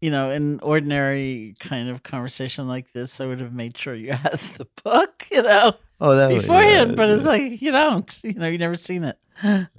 you 0.00 0.10
know, 0.10 0.30
an 0.30 0.60
ordinary 0.60 1.54
kind 1.60 1.88
of 1.88 2.02
conversation 2.02 2.68
like 2.68 2.92
this. 2.92 3.20
I 3.20 3.26
would 3.26 3.40
have 3.40 3.52
made 3.54 3.78
sure 3.78 3.94
you 3.94 4.12
had 4.24 4.38
the 4.58 4.66
book, 4.84 5.26
you 5.30 5.42
know, 5.42 5.74
Oh, 6.00 6.14
that 6.16 6.28
beforehand, 6.28 6.90
yeah, 6.90 6.94
but 6.94 7.08
it's 7.10 7.24
like 7.24 7.60
you 7.62 7.72
don't, 7.72 8.20
you 8.24 8.34
know, 8.34 8.48
you 8.48 8.58
never 8.58 8.76
seen 8.76 9.04
it. 9.04 9.18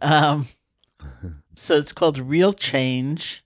Um, 0.02 0.46
so 1.56 1.76
it's 1.76 1.92
called 1.92 2.18
Real 2.18 2.54
Change, 2.54 3.44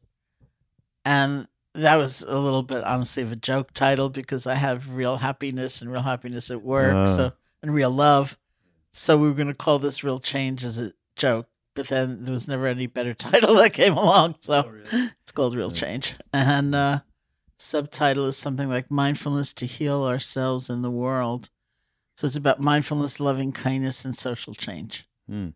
and 1.05 1.47
that 1.73 1.95
was 1.95 2.21
a 2.21 2.37
little 2.39 2.63
bit 2.63 2.83
honestly 2.83 3.23
of 3.23 3.31
a 3.31 3.35
joke 3.35 3.71
title 3.73 4.09
because 4.09 4.45
I 4.45 4.55
have 4.55 4.93
real 4.93 5.17
happiness 5.17 5.81
and 5.81 5.91
real 5.91 6.01
happiness 6.01 6.51
at 6.51 6.61
work, 6.61 6.93
Ah. 6.93 7.07
so 7.15 7.31
and 7.61 7.73
real 7.73 7.91
love. 7.91 8.37
So 8.93 9.17
we 9.17 9.27
were 9.27 9.33
going 9.35 9.47
to 9.47 9.53
call 9.53 9.79
this 9.79 10.03
Real 10.03 10.19
Change 10.19 10.65
as 10.65 10.77
a 10.77 10.91
joke, 11.15 11.47
but 11.75 11.87
then 11.87 12.25
there 12.25 12.33
was 12.33 12.47
never 12.47 12.67
any 12.67 12.87
better 12.87 13.13
title 13.29 13.55
that 13.55 13.71
came 13.73 13.95
along, 13.95 14.35
so 14.41 14.69
it's 14.91 15.31
called 15.31 15.55
Real 15.55 15.71
Change. 15.71 16.15
And 16.33 16.75
uh, 16.75 16.99
subtitle 17.57 18.25
is 18.27 18.35
something 18.37 18.67
like 18.69 18.91
Mindfulness 18.91 19.53
to 19.53 19.65
Heal 19.65 20.03
Ourselves 20.03 20.69
and 20.69 20.83
the 20.83 20.91
World. 20.91 21.49
So 22.21 22.27
it's 22.27 22.35
about 22.35 22.59
mindfulness, 22.59 23.19
loving 23.19 23.51
kindness, 23.51 24.05
and 24.05 24.15
social 24.15 24.53
change. 24.53 25.07
Mm. 25.27 25.53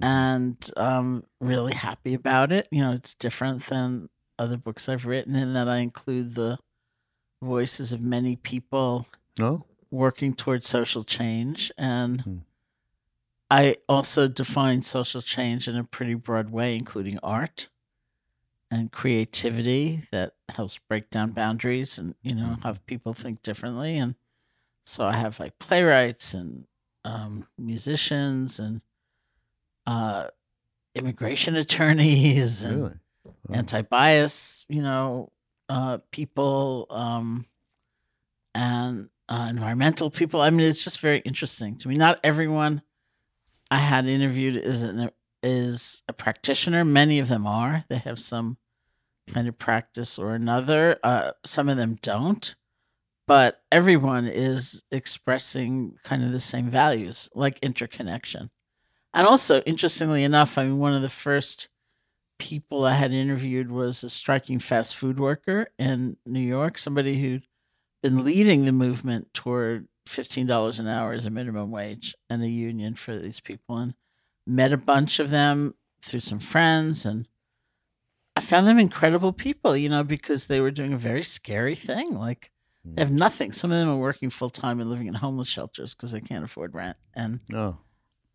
And 0.00 0.70
I'm 0.74 1.24
really 1.42 1.74
happy 1.74 2.14
about 2.14 2.52
it. 2.52 2.66
You 2.70 2.80
know, 2.80 2.92
it's 2.92 3.12
different 3.12 3.66
than 3.66 4.08
other 4.38 4.56
books 4.56 4.88
I've 4.88 5.04
written 5.04 5.36
in 5.36 5.52
that 5.52 5.68
I 5.68 5.80
include 5.80 6.34
the 6.34 6.56
voices 7.42 7.92
of 7.92 8.00
many 8.00 8.34
people 8.34 9.06
No. 9.38 9.66
working 9.90 10.32
towards 10.32 10.66
social 10.66 11.04
change. 11.04 11.70
And 11.76 12.22
Hmm. 12.22 12.38
I 13.50 13.76
also 13.86 14.26
define 14.26 14.80
social 14.80 15.20
change 15.20 15.68
in 15.68 15.76
a 15.76 15.84
pretty 15.84 16.14
broad 16.14 16.48
way, 16.48 16.76
including 16.76 17.18
art 17.22 17.68
and 18.70 18.90
creativity 18.90 20.00
that 20.12 20.32
helps 20.48 20.78
break 20.78 21.10
down 21.10 21.32
boundaries 21.32 21.98
and, 21.98 22.14
you 22.22 22.34
know, 22.34 22.56
have 22.62 22.86
people 22.86 23.12
think 23.12 23.42
differently. 23.42 23.98
And 23.98 24.14
so 24.86 25.04
I 25.04 25.16
have 25.16 25.38
like 25.40 25.58
playwrights 25.58 26.32
and 26.32 26.64
um, 27.04 27.46
musicians 27.58 28.58
and 28.58 28.80
uh, 29.86 30.28
immigration 30.94 31.56
attorneys 31.64 32.62
and 32.62 32.76
Really. 32.80 32.94
Wow. 33.48 33.58
anti-bias, 33.58 34.64
you 34.68 34.82
know, 34.82 35.32
uh, 35.68 35.98
people 36.10 36.86
um, 36.90 37.46
and 38.54 39.08
uh, 39.28 39.48
environmental 39.50 40.10
people. 40.10 40.40
I 40.40 40.50
mean, 40.50 40.60
it's 40.66 40.82
just 40.84 41.00
very 41.00 41.18
interesting 41.20 41.76
to 41.78 41.88
me. 41.88 41.96
Not 41.96 42.20
everyone 42.22 42.82
I 43.70 43.78
had 43.78 44.06
interviewed 44.06 44.56
is 44.56 44.82
an, 44.82 45.10
is 45.42 46.02
a 46.08 46.12
practitioner. 46.12 46.84
Many 46.84 47.18
of 47.18 47.28
them 47.28 47.46
are. 47.46 47.84
They 47.88 47.98
have 47.98 48.20
some 48.20 48.56
kind 49.32 49.48
of 49.48 49.58
practice 49.58 50.18
or 50.18 50.34
another. 50.34 50.98
Uh, 51.02 51.32
some 51.44 51.68
of 51.68 51.76
them 51.76 51.98
don't. 52.00 52.54
But 53.26 53.62
everyone 53.72 54.26
is 54.26 54.84
expressing 54.90 55.96
kind 56.04 56.22
of 56.24 56.32
the 56.32 56.40
same 56.40 56.70
values, 56.70 57.28
like 57.34 57.58
interconnection. 57.60 58.50
And 59.14 59.26
also, 59.26 59.62
interestingly 59.62 60.24
enough, 60.24 60.58
I 60.58 60.64
mean, 60.64 60.78
one 60.78 60.94
of 60.94 61.02
the 61.02 61.08
first 61.08 61.68
people 62.38 62.84
I 62.84 62.94
had 62.94 63.12
interviewed 63.12 63.70
was 63.70 64.04
a 64.04 64.10
striking 64.10 64.58
fast 64.58 64.96
food 64.96 65.18
worker 65.20 65.68
in 65.78 66.16
New 66.26 66.40
York, 66.40 66.78
somebody 66.78 67.20
who'd 67.20 67.46
been 68.02 68.24
leading 68.24 68.64
the 68.64 68.72
movement 68.72 69.34
toward 69.34 69.88
$15 70.06 70.78
an 70.80 70.88
hour 70.88 71.12
as 71.12 71.26
a 71.26 71.30
minimum 71.30 71.70
wage 71.70 72.14
and 72.30 72.42
a 72.42 72.48
union 72.48 72.94
for 72.94 73.18
these 73.18 73.40
people, 73.40 73.78
and 73.78 73.94
met 74.46 74.72
a 74.72 74.78
bunch 74.78 75.18
of 75.18 75.30
them 75.30 75.74
through 76.02 76.20
some 76.20 76.40
friends. 76.40 77.06
And 77.06 77.28
I 78.36 78.40
found 78.40 78.66
them 78.68 78.78
incredible 78.78 79.32
people, 79.32 79.76
you 79.76 79.88
know, 79.88 80.04
because 80.04 80.46
they 80.46 80.60
were 80.60 80.70
doing 80.70 80.92
a 80.92 80.98
very 80.98 81.22
scary 81.22 81.74
thing. 81.74 82.14
Like, 82.14 82.50
they 82.94 83.02
have 83.02 83.12
nothing. 83.12 83.52
Some 83.52 83.70
of 83.72 83.78
them 83.78 83.88
are 83.88 83.96
working 83.96 84.30
full 84.30 84.50
time 84.50 84.80
and 84.80 84.88
living 84.90 85.06
in 85.06 85.14
homeless 85.14 85.48
shelters 85.48 85.94
because 85.94 86.12
they 86.12 86.20
can't 86.20 86.44
afford 86.44 86.74
rent. 86.74 86.96
And 87.14 87.40
Oh. 87.52 87.78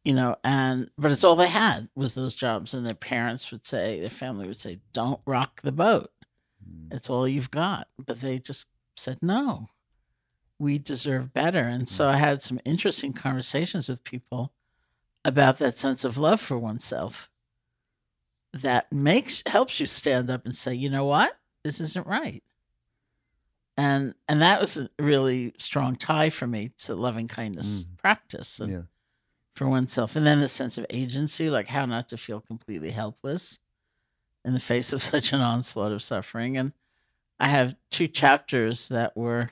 you 0.03 0.13
know, 0.13 0.35
and 0.43 0.89
but 0.97 1.11
it's 1.11 1.23
all 1.23 1.35
they 1.35 1.47
had 1.47 1.89
was 1.95 2.13
those 2.15 2.35
jobs, 2.35 2.73
and 2.73 2.85
their 2.85 2.93
parents 2.95 3.51
would 3.51 3.65
say, 3.65 3.99
their 3.99 4.09
family 4.09 4.47
would 4.47 4.59
say, 4.59 4.79
"Don't 4.93 5.21
rock 5.25 5.61
the 5.61 5.71
boat. 5.71 6.11
Mm. 6.67 6.93
It's 6.93 7.09
all 7.09 7.27
you've 7.27 7.51
got." 7.51 7.87
But 7.97 8.19
they 8.21 8.39
just 8.39 8.67
said, 8.97 9.19
"No, 9.21 9.69
we 10.59 10.77
deserve 10.77 11.33
better." 11.33 11.61
And 11.61 11.87
so 11.89 12.07
I 12.09 12.17
had 12.17 12.41
some 12.43 12.59
interesting 12.65 13.13
conversations 13.13 13.87
with 13.89 14.03
people 14.03 14.53
about 15.23 15.59
that 15.59 15.77
sense 15.77 16.03
of 16.03 16.17
love 16.17 16.41
for 16.41 16.57
oneself 16.57 17.29
that 18.53 18.91
makes 18.91 19.43
helps 19.45 19.79
you 19.79 19.85
stand 19.85 20.29
up 20.29 20.45
and 20.45 20.53
say, 20.55 20.73
"You 20.73 20.89
know 20.89 21.05
what? 21.05 21.37
This 21.63 21.79
isn't 21.79 22.07
right." 22.07 22.43
And 23.77 24.13
and 24.27 24.41
that 24.41 24.60
was 24.60 24.77
a 24.77 24.89
really 24.99 25.53
strong 25.57 25.95
tie 25.95 26.29
for 26.29 26.45
me 26.47 26.71
to 26.79 26.95
loving 26.95 27.27
kindness 27.27 27.84
Mm. 27.86 27.97
practice. 27.97 28.60
And 28.60 28.71
Yeah. 28.71 28.81
for 29.55 29.67
oneself. 29.69 30.15
And 30.15 30.25
then 30.25 30.39
the 30.39 30.47
sense 30.49 30.77
of 30.77 30.86
agency, 30.89 31.49
like 31.49 31.67
how 31.67 31.86
not 31.86 32.07
to 32.10 32.17
feel 32.17 32.39
completely 32.41 32.91
helpless 32.91 33.60
in 34.45 34.53
the 34.53 34.60
face 34.60 34.93
of 34.93 35.01
such 35.03 35.34
an 35.34 35.41
onslaught 35.41 35.91
of 35.91 36.01
suffering. 36.01 36.57
And 36.57 36.73
I 37.39 37.47
have 37.47 37.75
two 37.89 38.07
chapters 38.07 38.89
that 38.89 39.15
were 39.17 39.49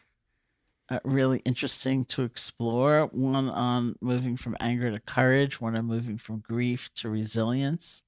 uh, 0.89 0.99
really 1.03 1.39
interesting 1.39 2.03
to 2.05 2.23
explore 2.23 3.05
one 3.07 3.47
on 3.49 3.95
moving 4.01 4.37
from 4.37 4.55
anger 4.59 4.89
to 4.91 4.99
courage, 4.99 5.59
one 5.61 5.75
on 5.75 5.85
moving 5.85 6.17
from 6.17 6.39
grief 6.39 6.91
to 6.95 7.09
resilience. 7.09 8.03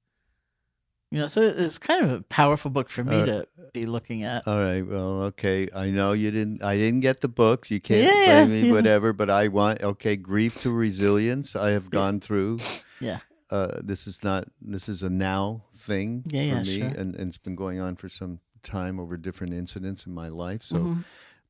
You 1.13 1.19
know, 1.19 1.27
so 1.27 1.41
it's 1.41 1.77
kind 1.77 2.05
of 2.05 2.11
a 2.11 2.21
powerful 2.23 2.71
book 2.71 2.89
for 2.89 3.03
me 3.03 3.17
Uh, 3.17 3.25
to 3.25 3.45
be 3.73 3.85
looking 3.85 4.23
at. 4.23 4.47
All 4.47 4.57
right. 4.59 4.81
Well, 4.81 5.23
okay. 5.23 5.67
I 5.75 5.91
know 5.91 6.13
you 6.13 6.31
didn't. 6.31 6.63
I 6.63 6.75
didn't 6.77 7.01
get 7.01 7.19
the 7.19 7.27
books. 7.27 7.69
You 7.69 7.81
can't 7.81 8.05
Yeah, 8.05 8.45
blame 8.45 8.49
me. 8.51 8.67
yeah. 8.67 8.71
Whatever. 8.71 9.11
But 9.11 9.29
I 9.29 9.49
want. 9.49 9.81
Okay. 9.83 10.15
Grief 10.15 10.61
to 10.61 10.71
resilience. 10.71 11.53
I 11.55 11.71
have 11.71 11.85
Yeah. 11.85 11.89
gone 11.99 12.19
through. 12.21 12.59
Yeah. 13.01 13.19
Uh, 13.49 13.81
this 13.83 14.07
is 14.07 14.23
not. 14.23 14.47
This 14.61 14.87
is 14.87 15.03
a 15.03 15.09
now 15.09 15.65
thing 15.75 16.23
Yeah, 16.27 16.41
yeah, 16.43 16.59
for 16.61 16.65
me, 16.65 16.79
sure. 16.79 16.87
and, 16.97 17.13
and 17.15 17.27
it's 17.27 17.37
been 17.37 17.55
going 17.57 17.81
on 17.81 17.97
for 17.97 18.07
some 18.07 18.39
time 18.63 18.97
over 18.97 19.17
different 19.17 19.53
incidents 19.53 20.05
in 20.05 20.13
my 20.13 20.29
life. 20.29 20.63
So 20.63 20.77
Mhm. 20.77 21.03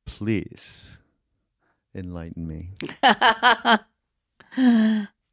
please 0.06 0.98
enlighten 1.94 2.48
me. 2.48 2.70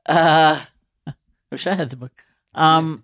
uh, 0.06 0.66
wish 1.52 1.66
I 1.66 1.74
had 1.74 1.90
the 1.90 1.96
book. 1.96 2.12
Um, 2.54 3.04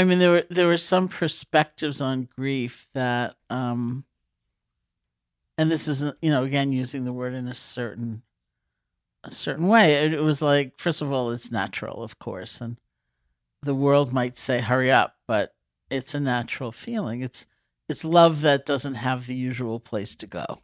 I 0.00 0.04
mean, 0.04 0.18
there 0.18 0.30
were 0.30 0.46
there 0.50 0.66
were 0.66 0.76
some 0.76 1.08
perspectives 1.08 2.00
on 2.00 2.28
grief 2.34 2.88
that, 2.94 3.36
um, 3.48 4.04
and 5.58 5.70
this 5.70 5.88
isn't 5.88 6.16
you 6.22 6.30
know 6.30 6.44
again 6.44 6.72
using 6.72 7.04
the 7.04 7.12
word 7.12 7.34
in 7.34 7.48
a 7.48 7.54
certain 7.54 8.22
a 9.24 9.30
certain 9.30 9.68
way. 9.68 10.04
It, 10.04 10.14
it 10.14 10.20
was 10.20 10.42
like 10.42 10.78
first 10.78 11.02
of 11.02 11.12
all, 11.12 11.30
it's 11.30 11.50
natural, 11.50 12.02
of 12.02 12.18
course, 12.18 12.60
and 12.60 12.76
the 13.62 13.74
world 13.74 14.12
might 14.12 14.36
say 14.36 14.60
hurry 14.60 14.90
up, 14.90 15.16
but 15.26 15.54
it's 15.90 16.14
a 16.14 16.20
natural 16.20 16.72
feeling. 16.72 17.20
It's 17.20 17.46
it's 17.88 18.04
love 18.04 18.40
that 18.42 18.66
doesn't 18.66 18.94
have 18.94 19.26
the 19.26 19.34
usual 19.34 19.80
place 19.80 20.14
to 20.16 20.26
go 20.26 20.60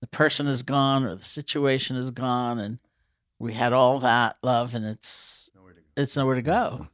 the 0.00 0.08
person 0.08 0.48
is 0.48 0.64
gone 0.64 1.04
or 1.04 1.14
the 1.14 1.22
situation 1.22 1.94
is 1.94 2.10
gone 2.10 2.58
and 2.58 2.80
we 3.42 3.54
had 3.54 3.72
all 3.72 3.98
that 3.98 4.36
love, 4.42 4.72
and 4.74 4.86
it's 4.86 5.50
it's 5.96 6.16
nowhere 6.16 6.36
to 6.36 6.42
go. 6.42 6.86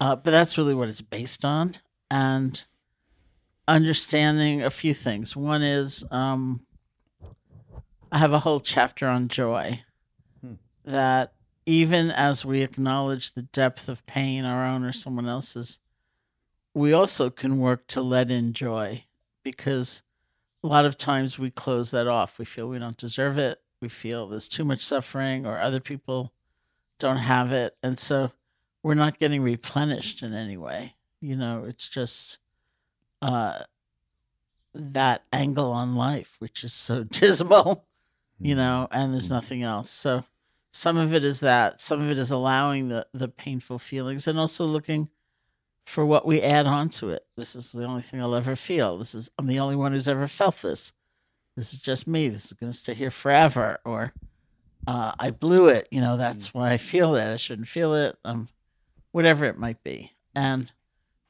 Uh, 0.00 0.16
but 0.16 0.30
that's 0.30 0.56
really 0.56 0.74
what 0.74 0.88
it's 0.88 1.02
based 1.02 1.44
on, 1.44 1.74
and 2.10 2.64
understanding 3.68 4.62
a 4.62 4.70
few 4.70 4.94
things. 4.94 5.36
One 5.36 5.62
is 5.62 6.02
um, 6.10 6.64
I 8.10 8.18
have 8.18 8.32
a 8.32 8.40
whole 8.40 8.60
chapter 8.60 9.06
on 9.06 9.28
joy. 9.28 9.82
That 10.84 11.34
even 11.66 12.10
as 12.10 12.44
we 12.44 12.62
acknowledge 12.62 13.34
the 13.34 13.42
depth 13.42 13.88
of 13.88 14.04
pain, 14.06 14.44
our 14.44 14.64
own 14.64 14.82
or 14.82 14.92
someone 14.92 15.28
else's, 15.28 15.78
we 16.74 16.92
also 16.92 17.30
can 17.30 17.58
work 17.58 17.86
to 17.88 18.00
let 18.00 18.30
in 18.30 18.54
joy 18.54 19.04
because 19.44 20.02
a 20.64 20.66
lot 20.66 20.84
of 20.84 20.96
times 20.96 21.38
we 21.38 21.50
close 21.50 21.90
that 21.90 22.06
off. 22.06 22.38
We 22.38 22.44
feel 22.44 22.68
we 22.68 22.78
don't 22.78 22.96
deserve 22.96 23.38
it. 23.38 23.60
We 23.80 23.88
feel 23.88 24.26
there's 24.26 24.48
too 24.48 24.64
much 24.64 24.84
suffering 24.84 25.46
or 25.46 25.60
other 25.60 25.80
people 25.80 26.32
don't 26.98 27.18
have 27.18 27.52
it. 27.52 27.76
And 27.82 27.98
so 27.98 28.32
we're 28.82 28.94
not 28.94 29.18
getting 29.18 29.42
replenished 29.42 30.22
in 30.22 30.34
any 30.34 30.56
way. 30.56 30.94
You 31.20 31.36
know, 31.36 31.64
it's 31.66 31.88
just 31.88 32.38
uh, 33.20 33.60
that 34.74 35.22
angle 35.32 35.70
on 35.72 35.94
life, 35.94 36.36
which 36.38 36.64
is 36.64 36.72
so 36.72 37.04
dismal, 37.10 37.84
you 38.40 38.54
know, 38.54 38.88
and 38.90 39.12
there's 39.12 39.30
nothing 39.30 39.62
else. 39.62 39.90
So 39.90 40.24
some 40.72 40.96
of 40.96 41.12
it 41.12 41.24
is 41.24 41.40
that, 41.40 41.80
some 41.80 42.00
of 42.00 42.10
it 42.10 42.18
is 42.18 42.30
allowing 42.30 42.88
the, 42.88 43.06
the 43.12 43.28
painful 43.28 43.78
feelings 43.78 44.26
and 44.26 44.38
also 44.38 44.64
looking 44.64 45.08
for 45.86 46.06
what 46.06 46.24
we 46.24 46.40
add 46.40 46.66
on 46.66 46.88
to 46.88 47.10
it. 47.10 47.26
This 47.36 47.56
is 47.56 47.72
the 47.72 47.84
only 47.84 48.02
thing 48.02 48.20
I'll 48.20 48.34
ever 48.34 48.54
feel. 48.54 48.96
This 48.96 49.14
is 49.14 49.30
I'm 49.38 49.46
the 49.46 49.58
only 49.58 49.76
one 49.76 49.92
who's 49.92 50.08
ever 50.08 50.26
felt 50.26 50.62
this. 50.62 50.92
This 51.56 51.72
is 51.72 51.80
just 51.80 52.06
me. 52.06 52.28
This 52.28 52.46
is 52.46 52.52
going 52.52 52.70
to 52.70 52.78
stay 52.78 52.94
here 52.94 53.10
forever. 53.10 53.78
Or 53.84 54.12
uh, 54.86 55.12
I 55.18 55.30
blew 55.30 55.68
it. 55.68 55.88
You 55.90 56.00
know, 56.00 56.16
that's 56.16 56.54
why 56.54 56.70
I 56.70 56.76
feel 56.76 57.12
that. 57.12 57.32
I 57.32 57.36
shouldn't 57.36 57.68
feel 57.68 57.94
it. 57.94 58.16
Um, 58.24 58.48
whatever 59.12 59.44
it 59.46 59.58
might 59.58 59.82
be, 59.82 60.12
and 60.34 60.72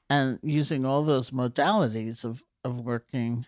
and 0.09 0.39
using 0.43 0.85
all 0.85 1.03
those 1.03 1.31
modalities 1.31 2.25
of 2.25 2.43
of 2.65 2.81
working 2.81 3.47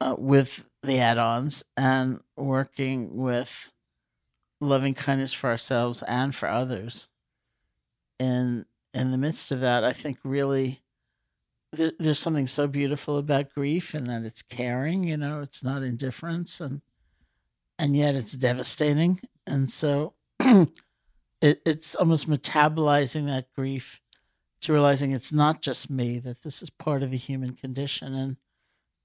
uh, 0.00 0.14
with 0.18 0.66
the 0.82 0.98
add-ons 0.98 1.62
and 1.76 2.20
working 2.36 3.16
with 3.16 3.72
loving 4.60 4.94
kindness 4.94 5.32
for 5.32 5.50
ourselves 5.50 6.02
and 6.06 6.34
for 6.34 6.48
others 6.48 7.08
in 8.20 8.66
in 8.92 9.10
the 9.10 9.18
midst 9.18 9.50
of 9.50 9.60
that, 9.60 9.82
I 9.82 9.92
think 9.92 10.18
really 10.22 10.80
th- 11.74 11.94
there's 11.98 12.18
something 12.18 12.46
so 12.46 12.66
beautiful 12.66 13.16
about 13.16 13.54
grief 13.54 13.94
and 13.94 14.06
that 14.08 14.24
it's 14.24 14.42
caring. 14.42 15.04
You 15.04 15.16
know, 15.16 15.40
it's 15.40 15.64
not 15.64 15.82
indifference, 15.82 16.60
and 16.60 16.82
and 17.78 17.96
yet 17.96 18.14
it's 18.14 18.32
devastating. 18.32 19.20
And 19.46 19.70
so 19.70 20.14
it, 21.40 21.62
it's 21.64 21.94
almost 21.94 22.28
metabolizing 22.28 23.26
that 23.26 23.52
grief 23.54 24.00
to 24.60 24.72
realizing 24.72 25.12
it's 25.12 25.32
not 25.32 25.62
just 25.62 25.88
me 25.88 26.18
that 26.18 26.42
this 26.42 26.62
is 26.62 26.70
part 26.70 27.02
of 27.02 27.10
the 27.10 27.16
human 27.16 27.54
condition, 27.54 28.14
and 28.14 28.36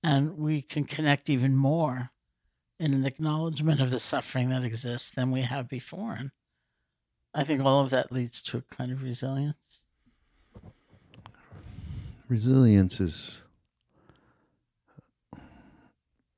and 0.03 0.37
we 0.37 0.61
can 0.61 0.83
connect 0.83 1.29
even 1.29 1.55
more 1.55 2.11
in 2.79 2.93
an 2.93 3.05
acknowledgement 3.05 3.81
of 3.81 3.89
the 3.89 3.99
suffering 3.99 4.49
that 4.49 4.63
exists 4.63 5.09
than 5.09 5.31
we 5.31 5.41
have 5.41 5.67
before. 5.69 6.13
And 6.13 6.31
I 7.33 7.43
think 7.43 7.63
all 7.63 7.81
of 7.81 7.89
that 7.89 8.11
leads 8.11 8.41
to 8.43 8.57
a 8.57 8.75
kind 8.75 8.91
of 8.91 9.01
resilience. 9.01 9.81
Resilience 12.27 12.99
is. 12.99 13.41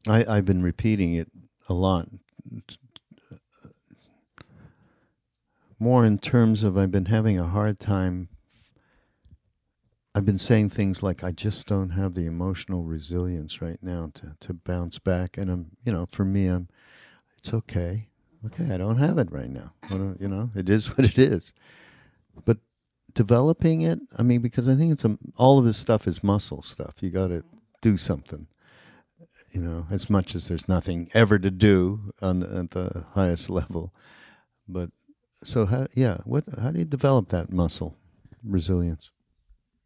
I, 0.07 0.25
I've 0.25 0.45
been 0.45 0.61
repeating 0.61 1.15
it 1.15 1.29
a 1.67 1.73
lot. 1.73 2.07
More 5.79 6.05
in 6.05 6.17
terms 6.17 6.63
of 6.63 6.77
I've 6.77 6.91
been 6.91 7.05
having 7.05 7.39
a 7.39 7.47
hard 7.47 7.79
time. 7.79 8.29
I've 10.15 10.25
been 10.25 10.39
saying 10.39 10.69
things 10.69 11.03
like 11.03 11.23
I 11.23 11.31
just 11.31 11.67
don't 11.67 11.91
have 11.91 12.15
the 12.15 12.25
emotional 12.25 12.83
resilience 12.83 13.61
right 13.61 13.77
now 13.83 14.09
to, 14.15 14.35
to 14.39 14.53
bounce 14.53 14.97
back, 14.97 15.37
and 15.37 15.51
I'm 15.51 15.71
you 15.85 15.91
know 15.91 16.07
for 16.09 16.25
me 16.25 16.47
I'm 16.47 16.69
it's 17.37 17.53
okay 17.53 18.07
okay, 18.45 18.73
I 18.73 18.77
don't 18.77 18.97
have 18.97 19.17
it 19.17 19.31
right 19.31 19.49
now. 19.49 19.73
You 19.89 20.27
know, 20.27 20.49
it 20.55 20.69
is 20.69 20.87
what 20.97 21.05
it 21.05 21.17
is. 21.17 21.53
But 22.45 22.57
developing 23.13 23.81
it, 23.81 23.99
I 24.17 24.23
mean, 24.23 24.41
because 24.41 24.67
I 24.67 24.75
think 24.75 24.91
it's 24.93 25.05
a, 25.05 25.17
all 25.37 25.59
of 25.59 25.65
this 25.65 25.77
stuff 25.77 26.07
is 26.07 26.23
muscle 26.23 26.61
stuff. 26.61 26.95
You 27.01 27.09
got 27.09 27.27
to 27.27 27.43
do 27.81 27.97
something. 27.97 28.47
You 29.51 29.61
know, 29.61 29.87
as 29.89 30.09
much 30.09 30.35
as 30.35 30.47
there's 30.47 30.67
nothing 30.67 31.09
ever 31.13 31.39
to 31.39 31.49
do 31.49 32.13
on 32.21 32.41
the, 32.41 32.59
at 32.59 32.71
the 32.71 33.05
highest 33.13 33.49
level, 33.49 33.93
but 34.67 34.91
so 35.43 35.65
how? 35.65 35.87
Yeah, 35.95 36.17
what? 36.25 36.45
How 36.61 36.71
do 36.71 36.79
you 36.79 36.85
develop 36.85 37.29
that 37.29 37.51
muscle 37.51 37.97
resilience? 38.43 39.11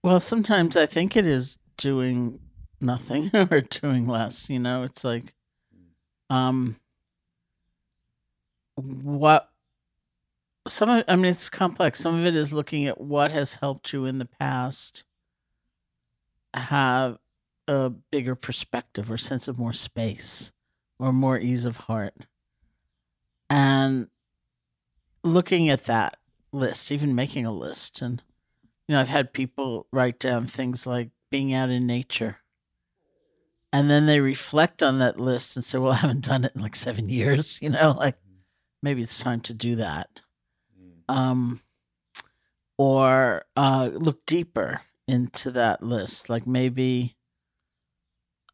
Well, 0.04 0.20
sometimes 0.20 0.76
I 0.76 0.86
think 0.86 1.16
it 1.16 1.28
is 1.28 1.58
doing 1.78 2.40
nothing 2.80 3.30
or 3.34 3.62
doing 3.62 4.08
less. 4.08 4.50
You 4.50 4.60
know, 4.60 4.84
it's 4.84 5.04
like, 5.04 5.34
um, 6.30 6.78
what 8.76 9.50
some 10.68 10.90
of 10.90 11.04
I 11.08 11.16
mean 11.16 11.26
it's 11.26 11.50
complex. 11.50 12.00
Some 12.00 12.20
of 12.20 12.26
it 12.26 12.36
is 12.36 12.54
looking 12.54 12.86
at 12.86 13.00
what 13.02 13.32
has 13.32 13.56
helped 13.56 13.94
you 13.94 14.06
in 14.06 14.20
the 14.20 14.26
past 14.26 15.04
have 16.54 17.18
a 17.68 17.90
bigger 17.90 18.36
perspective 18.36 19.10
or 19.12 19.18
sense 19.18 19.48
of 19.48 19.58
more 19.58 19.74
space 19.74 20.52
or 21.00 21.14
more 21.14 21.40
ease 21.40 21.66
of 21.66 21.78
heart. 21.78 22.14
And 23.50 24.08
looking 25.24 25.70
at 25.70 25.86
that 25.86 26.18
list, 26.52 26.92
even 26.92 27.16
making 27.16 27.46
a 27.46 27.52
list 27.52 28.02
and 28.02 28.22
you 28.92 28.96
know, 28.98 29.02
I've 29.02 29.08
had 29.08 29.32
people 29.32 29.88
write 29.94 30.20
down 30.20 30.48
things 30.48 30.86
like 30.86 31.12
being 31.30 31.54
out 31.54 31.70
in 31.70 31.88
nature. 31.88 32.40
And 33.72 33.90
then 33.90 34.06
they 34.06 34.20
reflect 34.20 34.84
on 34.84 35.00
that 35.00 35.18
list 35.18 35.56
and 35.56 35.64
say, 35.64 35.78
Well, 35.78 35.94
I 35.94 35.98
haven't 35.98 36.26
done 36.26 36.44
it 36.44 36.52
in 36.56 36.62
like 36.62 36.76
seven 36.76 37.08
years, 37.08 37.58
you 37.62 37.70
know, 37.70 37.96
like 37.98 38.18
maybe 38.84 39.02
it's 39.02 39.18
time 39.18 39.40
to 39.42 39.54
do 39.54 39.78
that. 39.78 40.20
Mm. 40.78 41.16
Um, 41.16 41.62
or 42.78 43.46
uh, 43.56 43.92
look 43.94 44.26
deeper 44.26 44.82
into 45.08 45.52
that 45.52 45.82
list. 45.82 46.30
Like 46.30 46.46
maybe 46.46 47.16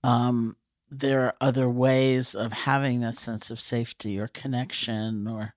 um, 0.04 0.56
there 0.88 1.22
are 1.22 1.36
other 1.42 1.68
ways 1.68 2.36
of 2.36 2.54
having 2.54 3.00
that 3.00 3.16
sense 3.16 3.50
of 3.50 3.60
safety 3.60 4.20
or 4.20 4.28
connection 4.28 5.28
or 5.28 5.56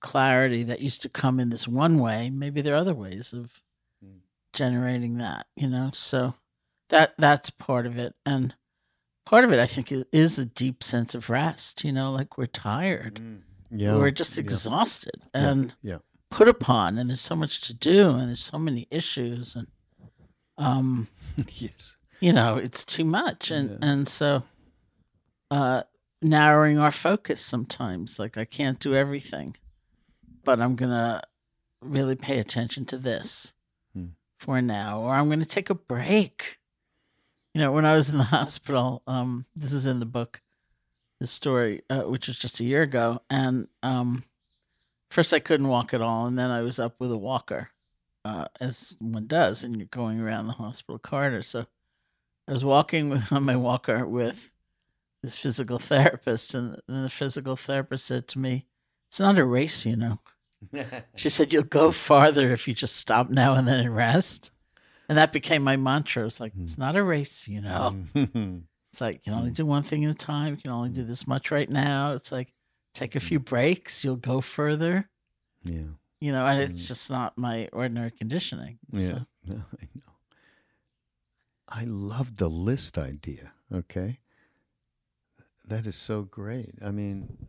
clarity 0.00 0.62
that 0.64 0.80
used 0.80 1.02
to 1.02 1.08
come 1.08 1.40
in 1.40 1.50
this 1.50 1.68
one 1.68 1.98
way. 1.98 2.30
Maybe 2.30 2.60
there 2.60 2.74
are 2.74 2.78
other 2.78 2.94
ways 2.94 3.32
of 3.32 3.62
mm. 4.04 4.18
generating 4.52 5.18
that, 5.18 5.46
you 5.56 5.68
know? 5.68 5.90
So 5.92 6.34
that 6.88 7.14
that's 7.18 7.50
part 7.50 7.86
of 7.86 7.98
it. 7.98 8.14
And 8.24 8.54
part 9.26 9.44
of 9.44 9.52
it, 9.52 9.58
I 9.58 9.66
think, 9.66 9.92
is 10.12 10.38
a 10.38 10.44
deep 10.44 10.82
sense 10.82 11.14
of 11.14 11.30
rest, 11.30 11.84
you 11.84 11.92
know, 11.92 12.12
like 12.12 12.38
we're 12.38 12.46
tired. 12.46 13.16
Mm 13.16 13.42
yeah. 13.70 13.96
we're 13.96 14.10
just 14.10 14.38
exhausted 14.38 15.22
yeah. 15.34 15.48
and 15.48 15.74
yeah. 15.82 15.98
put 16.30 16.48
upon, 16.48 16.98
and 16.98 17.10
there's 17.10 17.20
so 17.20 17.36
much 17.36 17.60
to 17.62 17.74
do, 17.74 18.10
and 18.10 18.28
there's 18.28 18.44
so 18.44 18.58
many 18.58 18.86
issues, 18.90 19.54
and 19.54 19.66
um, 20.56 21.08
yes, 21.56 21.96
you 22.20 22.32
know, 22.32 22.56
it's 22.56 22.84
too 22.84 23.04
much, 23.04 23.50
and 23.50 23.70
yeah. 23.70 23.90
and 23.90 24.08
so, 24.08 24.42
uh, 25.50 25.82
narrowing 26.22 26.78
our 26.78 26.90
focus 26.90 27.40
sometimes. 27.40 28.18
Like 28.18 28.36
I 28.36 28.44
can't 28.44 28.78
do 28.78 28.94
everything, 28.94 29.56
but 30.44 30.60
I'm 30.60 30.74
gonna 30.74 31.22
really 31.80 32.16
pay 32.16 32.38
attention 32.38 32.84
to 32.86 32.98
this 32.98 33.54
hmm. 33.94 34.06
for 34.38 34.60
now, 34.60 35.00
or 35.00 35.14
I'm 35.14 35.28
gonna 35.28 35.44
take 35.44 35.70
a 35.70 35.74
break. 35.74 36.58
You 37.54 37.60
know, 37.60 37.72
when 37.72 37.84
I 37.84 37.94
was 37.94 38.10
in 38.10 38.18
the 38.18 38.24
hospital, 38.38 39.02
um, 39.06 39.46
this 39.56 39.72
is 39.72 39.86
in 39.86 40.00
the 40.00 40.06
book 40.06 40.42
this 41.20 41.30
story, 41.30 41.82
uh, 41.90 42.02
which 42.02 42.28
was 42.28 42.38
just 42.38 42.60
a 42.60 42.64
year 42.64 42.82
ago. 42.82 43.22
And 43.28 43.68
um, 43.82 44.24
first, 45.10 45.32
I 45.32 45.40
couldn't 45.40 45.68
walk 45.68 45.92
at 45.92 46.02
all, 46.02 46.26
and 46.26 46.38
then 46.38 46.50
I 46.50 46.62
was 46.62 46.78
up 46.78 46.96
with 46.98 47.12
a 47.12 47.18
walker, 47.18 47.70
uh, 48.24 48.46
as 48.60 48.96
one 49.00 49.26
does, 49.26 49.64
and 49.64 49.76
you're 49.76 49.86
going 49.86 50.20
around 50.20 50.46
the 50.46 50.54
hospital 50.54 50.98
corridor. 50.98 51.42
So 51.42 51.66
I 52.46 52.52
was 52.52 52.64
walking 52.64 53.22
on 53.30 53.42
my 53.42 53.56
walker 53.56 54.06
with 54.06 54.52
this 55.22 55.36
physical 55.36 55.78
therapist, 55.78 56.54
and 56.54 56.80
the 56.86 57.10
physical 57.10 57.56
therapist 57.56 58.06
said 58.06 58.28
to 58.28 58.38
me, 58.38 58.66
"It's 59.08 59.20
not 59.20 59.38
a 59.38 59.44
race, 59.44 59.84
you 59.84 59.96
know." 59.96 60.20
she 61.16 61.28
said, 61.28 61.52
"You'll 61.52 61.64
go 61.64 61.90
farther 61.90 62.52
if 62.52 62.68
you 62.68 62.74
just 62.74 62.96
stop 62.96 63.30
now 63.30 63.54
and 63.54 63.66
then 63.66 63.80
and 63.80 63.94
rest." 63.94 64.50
And 65.08 65.16
that 65.16 65.32
became 65.32 65.62
my 65.62 65.76
mantra. 65.76 66.26
It's 66.26 66.38
like, 66.38 66.52
it's 66.60 66.76
not 66.76 66.94
a 66.94 67.02
race, 67.02 67.48
you 67.48 67.62
know. 67.62 67.96
It's 68.90 69.02
like 69.02 69.16
you 69.16 69.20
can 69.20 69.34
only 69.34 69.50
mm. 69.50 69.56
do 69.56 69.66
one 69.66 69.82
thing 69.82 70.04
at 70.04 70.10
a 70.10 70.14
time. 70.14 70.54
You 70.54 70.62
can 70.62 70.70
only 70.70 70.88
do 70.88 71.04
this 71.04 71.26
much 71.26 71.50
right 71.50 71.68
now. 71.68 72.12
It's 72.12 72.32
like 72.32 72.52
take 72.94 73.14
a 73.14 73.20
few 73.20 73.38
mm. 73.38 73.44
breaks, 73.44 74.02
you'll 74.02 74.16
go 74.16 74.40
further. 74.40 75.08
Yeah. 75.62 75.92
You 76.20 76.32
know, 76.32 76.46
and 76.46 76.60
it's 76.60 76.88
just 76.88 77.10
not 77.10 77.38
my 77.38 77.68
ordinary 77.72 78.10
conditioning. 78.10 78.78
Yeah. 78.92 79.06
So. 79.06 79.18
No, 79.46 79.62
I 79.80 79.88
know. 79.94 80.12
I 81.68 81.84
love 81.84 82.36
the 82.36 82.48
list 82.48 82.98
idea. 82.98 83.52
Okay. 83.72 84.18
That 85.66 85.86
is 85.86 85.96
so 85.96 86.22
great. 86.22 86.74
I 86.84 86.90
mean, 86.90 87.48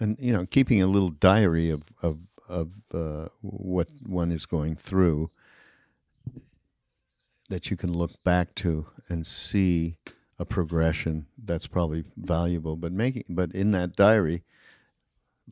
and 0.00 0.18
you 0.18 0.32
know, 0.32 0.46
keeping 0.46 0.82
a 0.82 0.86
little 0.86 1.10
diary 1.10 1.70
of 1.70 1.82
of 2.02 2.18
of 2.48 2.70
uh, 2.92 3.28
what 3.40 3.88
one 4.04 4.32
is 4.32 4.46
going 4.46 4.76
through 4.76 5.30
that 7.48 7.70
you 7.70 7.76
can 7.76 7.92
look 7.92 8.22
back 8.24 8.54
to 8.54 8.86
and 9.08 9.26
see 9.26 9.96
a 10.38 10.44
progression 10.44 11.26
that's 11.42 11.66
probably 11.66 12.04
valuable. 12.16 12.76
But 12.76 12.92
making 12.92 13.24
but 13.28 13.52
in 13.52 13.70
that 13.72 13.94
diary 13.94 14.42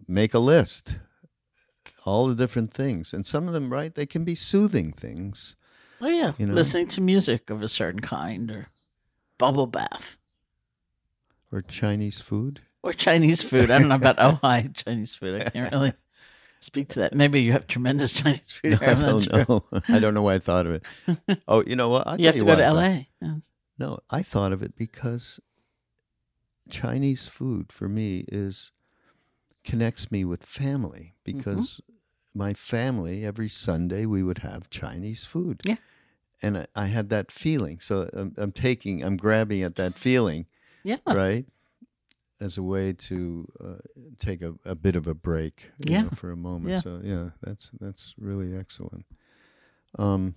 make 0.08 0.34
a 0.34 0.38
list. 0.38 0.98
All 2.06 2.26
the 2.28 2.34
different 2.34 2.72
things. 2.72 3.12
And 3.12 3.26
some 3.26 3.46
of 3.46 3.52
them 3.52 3.72
right 3.72 3.94
they 3.94 4.06
can 4.06 4.24
be 4.24 4.34
soothing 4.34 4.92
things. 4.92 5.56
Oh 6.00 6.08
yeah, 6.08 6.32
You 6.38 6.46
know? 6.46 6.54
listening 6.54 6.86
to 6.88 7.00
music 7.02 7.50
of 7.50 7.62
a 7.62 7.68
certain 7.68 8.00
kind, 8.00 8.50
or 8.50 8.68
bubble 9.36 9.66
bath, 9.66 10.16
or 11.52 11.60
chinese 11.60 12.20
food 12.22 12.62
or 12.82 12.92
Chinese 12.92 13.42
food. 13.42 13.70
I 13.70 13.78
don't 13.78 13.88
know 13.88 13.94
about 13.96 14.16
Ojai 14.42 14.74
Chinese 14.74 15.14
food. 15.14 15.42
I 15.42 15.50
can't 15.50 15.72
really 15.72 15.92
speak 16.60 16.88
to 16.90 17.00
that. 17.00 17.14
Maybe 17.14 17.42
you 17.42 17.52
have 17.52 17.66
tremendous 17.66 18.12
Chinese 18.22 18.50
food. 18.50 18.78
here, 18.78 18.90
I 18.90 18.94
don't 18.94 19.22
sure. 19.22 19.44
know. 19.48 19.64
I 19.88 19.98
don't 19.98 20.14
know 20.14 20.22
why 20.22 20.34
I 20.34 20.38
thought 20.38 20.66
of 20.66 20.72
it. 20.72 21.38
Oh, 21.48 21.62
you 21.66 21.76
know 21.76 21.88
what? 21.88 22.06
I'll 22.06 22.20
You 22.20 22.26
have 22.26 22.36
to 22.36 22.40
go 22.44 22.46
to 22.56 22.64
I 22.64 22.68
thought- 22.68 22.76
L.A. 22.76 23.08
Yeah. 23.22 23.34
No, 23.78 23.98
I 24.10 24.22
thought 24.22 24.52
of 24.52 24.62
it 24.62 24.76
because 24.76 25.40
Chinese 26.68 27.26
food 27.28 27.72
for 27.72 27.88
me 27.88 28.24
is 28.28 28.72
connects 29.64 30.10
me 30.10 30.24
with 30.24 30.44
family 30.44 31.14
mm-hmm. 31.26 31.38
because 31.38 31.80
my 32.34 32.52
family 32.54 33.24
every 33.24 33.48
Sunday 33.48 34.06
we 34.06 34.22
would 34.22 34.38
have 34.38 34.70
Chinese 34.70 35.24
food. 35.24 35.60
Yeah. 35.64 35.76
And 36.42 36.58
I, 36.58 36.66
I 36.76 36.86
had 36.86 37.08
that 37.10 37.30
feeling. 37.32 37.80
So 37.80 38.08
I'm, 38.12 38.34
I'm 38.36 38.52
taking, 38.52 39.02
I'm 39.02 39.16
grabbing 39.16 39.62
at 39.62 39.76
that 39.76 39.94
feeling, 39.94 40.46
Yeah. 40.84 40.96
right? 41.06 41.46
As 42.40 42.56
a 42.56 42.62
way 42.62 42.92
to 42.94 43.46
uh, 43.62 43.74
take 44.18 44.40
a, 44.40 44.54
a 44.64 44.74
bit 44.74 44.96
of 44.96 45.06
a 45.06 45.14
break 45.14 45.70
Yeah. 45.78 46.02
know, 46.02 46.10
for 46.10 46.30
a 46.30 46.36
moment. 46.36 46.70
Yeah. 46.70 46.80
So 46.80 47.00
yeah, 47.02 47.30
that's 47.42 47.70
that's 47.80 48.14
really 48.18 48.56
excellent. 48.56 49.04
Um, 49.98 50.34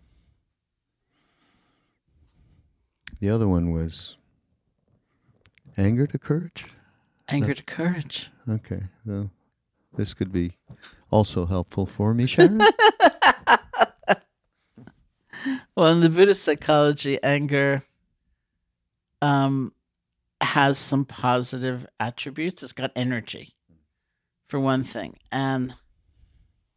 the 3.20 3.30
other 3.30 3.48
one 3.48 3.72
was 3.72 4.18
anger 5.78 6.06
to 6.08 6.20
courage. 6.20 6.66
Anger 7.30 7.54
to 7.54 7.64
courage. 7.64 8.30
Okay, 8.50 8.82
well, 9.06 9.32
this 9.96 10.14
could 10.14 10.32
be 10.32 10.58
also 11.10 11.46
helpful 11.46 11.86
for 11.86 12.14
me, 12.14 12.26
Sharon. 12.26 12.62
Well, 15.76 15.92
in 15.92 16.02
the 16.02 16.10
Buddhist 16.10 16.44
psychology, 16.44 17.18
anger 17.24 17.82
um, 19.24 19.74
has 20.44 20.78
some 20.78 21.06
positive 21.06 21.86
attributes. 22.00 22.64
It's 22.64 22.74
got 22.74 22.92
energy, 22.96 23.56
for 24.48 24.60
one 24.60 24.84
thing, 24.84 25.18
and 25.32 25.76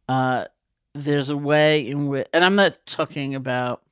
uh, 0.07 0.45
there's 0.93 1.29
a 1.29 1.37
way 1.37 1.87
in 1.87 2.07
which, 2.07 2.27
and 2.33 2.43
I'm 2.43 2.55
not 2.55 2.85
talking 2.85 3.35
about 3.35 3.83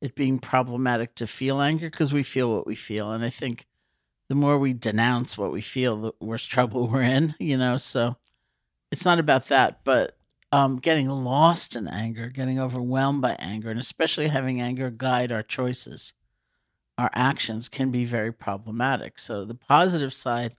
it 0.00 0.14
being 0.14 0.38
problematic 0.38 1.14
to 1.16 1.26
feel 1.26 1.60
anger 1.60 1.88
because 1.88 2.12
we 2.12 2.22
feel 2.22 2.52
what 2.52 2.66
we 2.66 2.74
feel, 2.74 3.12
and 3.12 3.24
I 3.24 3.30
think 3.30 3.66
the 4.28 4.34
more 4.34 4.58
we 4.58 4.72
denounce 4.72 5.36
what 5.36 5.52
we 5.52 5.60
feel, 5.60 5.96
the 5.96 6.12
worse 6.20 6.44
trouble 6.46 6.88
we're 6.88 7.02
in. 7.02 7.34
You 7.38 7.56
know, 7.56 7.76
so 7.76 8.16
it's 8.90 9.04
not 9.04 9.18
about 9.18 9.46
that, 9.48 9.80
but 9.84 10.16
um, 10.52 10.76
getting 10.76 11.08
lost 11.08 11.76
in 11.76 11.88
anger, 11.88 12.28
getting 12.28 12.60
overwhelmed 12.60 13.22
by 13.22 13.36
anger, 13.38 13.70
and 13.70 13.80
especially 13.80 14.28
having 14.28 14.60
anger 14.60 14.90
guide 14.90 15.32
our 15.32 15.42
choices, 15.42 16.12
our 16.98 17.10
actions 17.14 17.68
can 17.68 17.90
be 17.90 18.04
very 18.04 18.32
problematic. 18.32 19.18
So 19.18 19.44
the 19.44 19.54
positive 19.54 20.12
side 20.12 20.56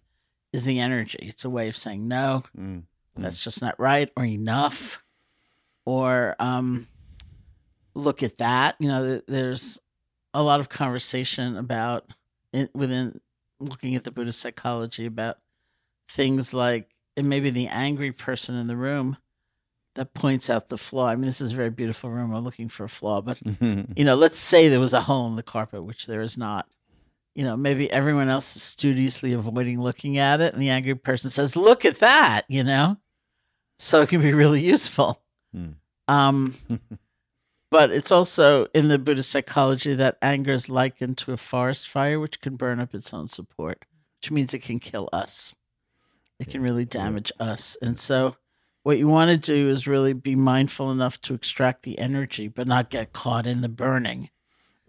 is 0.52 0.66
the 0.66 0.80
energy. 0.80 1.20
It's 1.22 1.46
a 1.46 1.50
way 1.50 1.68
of 1.68 1.76
saying 1.76 2.08
no, 2.08 2.44
Mm. 2.58 2.84
that's 3.16 3.44
just 3.44 3.62
not 3.62 3.80
right, 3.80 4.10
or 4.18 4.26
enough, 4.26 5.04
or 5.86 6.36
um, 6.40 6.88
look 7.96 8.24
at 8.24 8.38
that. 8.40 8.76
You 8.80 8.88
know, 8.88 9.08
th- 9.08 9.24
there's 9.28 9.80
a 10.34 10.42
lot 10.44 10.60
of 10.60 10.70
conversation 10.70 11.58
about 11.58 12.06
in, 12.52 12.70
within 12.74 13.20
looking 13.60 13.96
at 13.96 14.04
the 14.04 14.12
Buddhist 14.12 14.40
psychology 14.40 15.06
about 15.06 15.38
things 16.08 16.54
like 16.54 16.90
it 17.16 17.24
may 17.26 17.40
be 17.40 17.50
the 17.50 17.68
angry 17.68 18.12
person 18.12 18.56
in 18.56 18.68
the 18.68 18.76
room 18.76 19.18
that 19.96 20.14
points 20.14 20.50
out 20.50 20.70
the 20.70 20.78
flaw. 20.78 21.08
I 21.08 21.16
mean, 21.16 21.26
this 21.26 21.42
is 21.42 21.54
a 21.54 21.56
very 21.56 21.70
beautiful 21.70 22.10
room. 22.10 22.34
I'm 22.34 22.44
looking 22.44 22.68
for 22.68 22.84
a 22.84 22.90
flaw, 22.90 23.22
but 23.22 23.40
you 23.62 24.04
know, 24.04 24.16
let's 24.16 24.40
say 24.40 24.68
there 24.68 24.80
was 24.80 24.94
a 24.94 25.02
hole 25.02 25.28
in 25.28 25.36
the 25.36 25.44
carpet, 25.44 25.84
which 25.84 26.08
there 26.08 26.22
is 26.22 26.38
not. 26.38 26.68
You 27.36 27.44
know, 27.44 27.58
maybe 27.58 27.92
everyone 27.92 28.30
else 28.30 28.56
is 28.56 28.62
studiously 28.62 29.34
avoiding 29.34 29.82
looking 29.82 30.18
at 30.18 30.42
it, 30.42 30.54
and 30.54 30.62
the 30.62 30.70
angry 30.70 30.96
person 30.96 31.30
says, 31.30 31.56
"Look 31.56 31.86
at 31.86 32.00
that," 32.00 32.44
you 32.48 32.64
know. 32.64 32.98
So 33.80 34.02
it 34.02 34.10
can 34.10 34.22
be 34.22 34.34
really 34.34 34.62
useful. 34.62 35.22
Hmm. 35.52 35.72
Um, 36.08 36.56
but 37.72 37.92
it's 37.92 38.12
also 38.12 38.68
in 38.74 38.88
the 38.88 39.00
Buddhist 39.00 39.32
psychology 39.32 39.96
that 39.96 40.18
anger 40.22 40.54
is 40.54 40.70
likened 40.70 41.18
to 41.20 41.34
a 41.34 41.38
forest 41.38 41.88
fire, 41.88 42.20
which 42.20 42.40
can 42.40 42.56
burn 42.56 42.80
up 42.80 42.94
its 42.94 43.14
own 43.14 43.28
support, 43.28 43.84
which 44.22 44.32
means 44.32 44.54
it 44.54 44.60
can 44.60 44.80
kill 44.80 45.10
us. 45.12 45.56
It 46.40 46.50
can 46.50 46.62
really 46.62 46.86
damage 46.86 47.32
us, 47.40 47.78
and 47.82 47.98
so 47.98 48.36
what 48.84 48.98
you 48.98 49.08
want 49.08 49.32
to 49.32 49.38
do 49.38 49.70
is 49.70 49.88
really 49.88 50.14
be 50.14 50.36
mindful 50.36 50.92
enough 50.92 51.20
to 51.22 51.34
extract 51.34 51.84
the 51.84 51.98
energy, 51.98 52.48
but 52.48 52.68
not 52.68 52.90
get 52.90 53.14
caught 53.14 53.48
in 53.48 53.62
the 53.62 53.70
burning. 53.70 54.30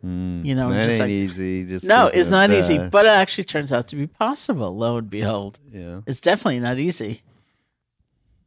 Mm. 0.05 0.45
You 0.45 0.55
know, 0.55 0.71
that 0.71 0.85
just 0.85 1.01
ain't 1.01 1.01
like- 1.03 1.11
easy. 1.11 1.65
Just 1.65 1.87
No, 1.87 2.09
it's 2.09 2.29
not 2.29 2.51
easy, 2.51 2.77
but 2.77 3.07
it 3.07 3.11
actually 3.11 3.45
turns 3.45 3.73
out 3.73 3.89
to 3.89 3.97
be 3.97 4.07
possible. 4.07 4.77
Lo 4.77 4.99
and 4.99 5.09
behold, 5.09 5.59
yeah, 5.69 6.01
it's 6.07 6.21
definitely 6.21 6.61
not 6.61 6.79
easy. 6.79 7.23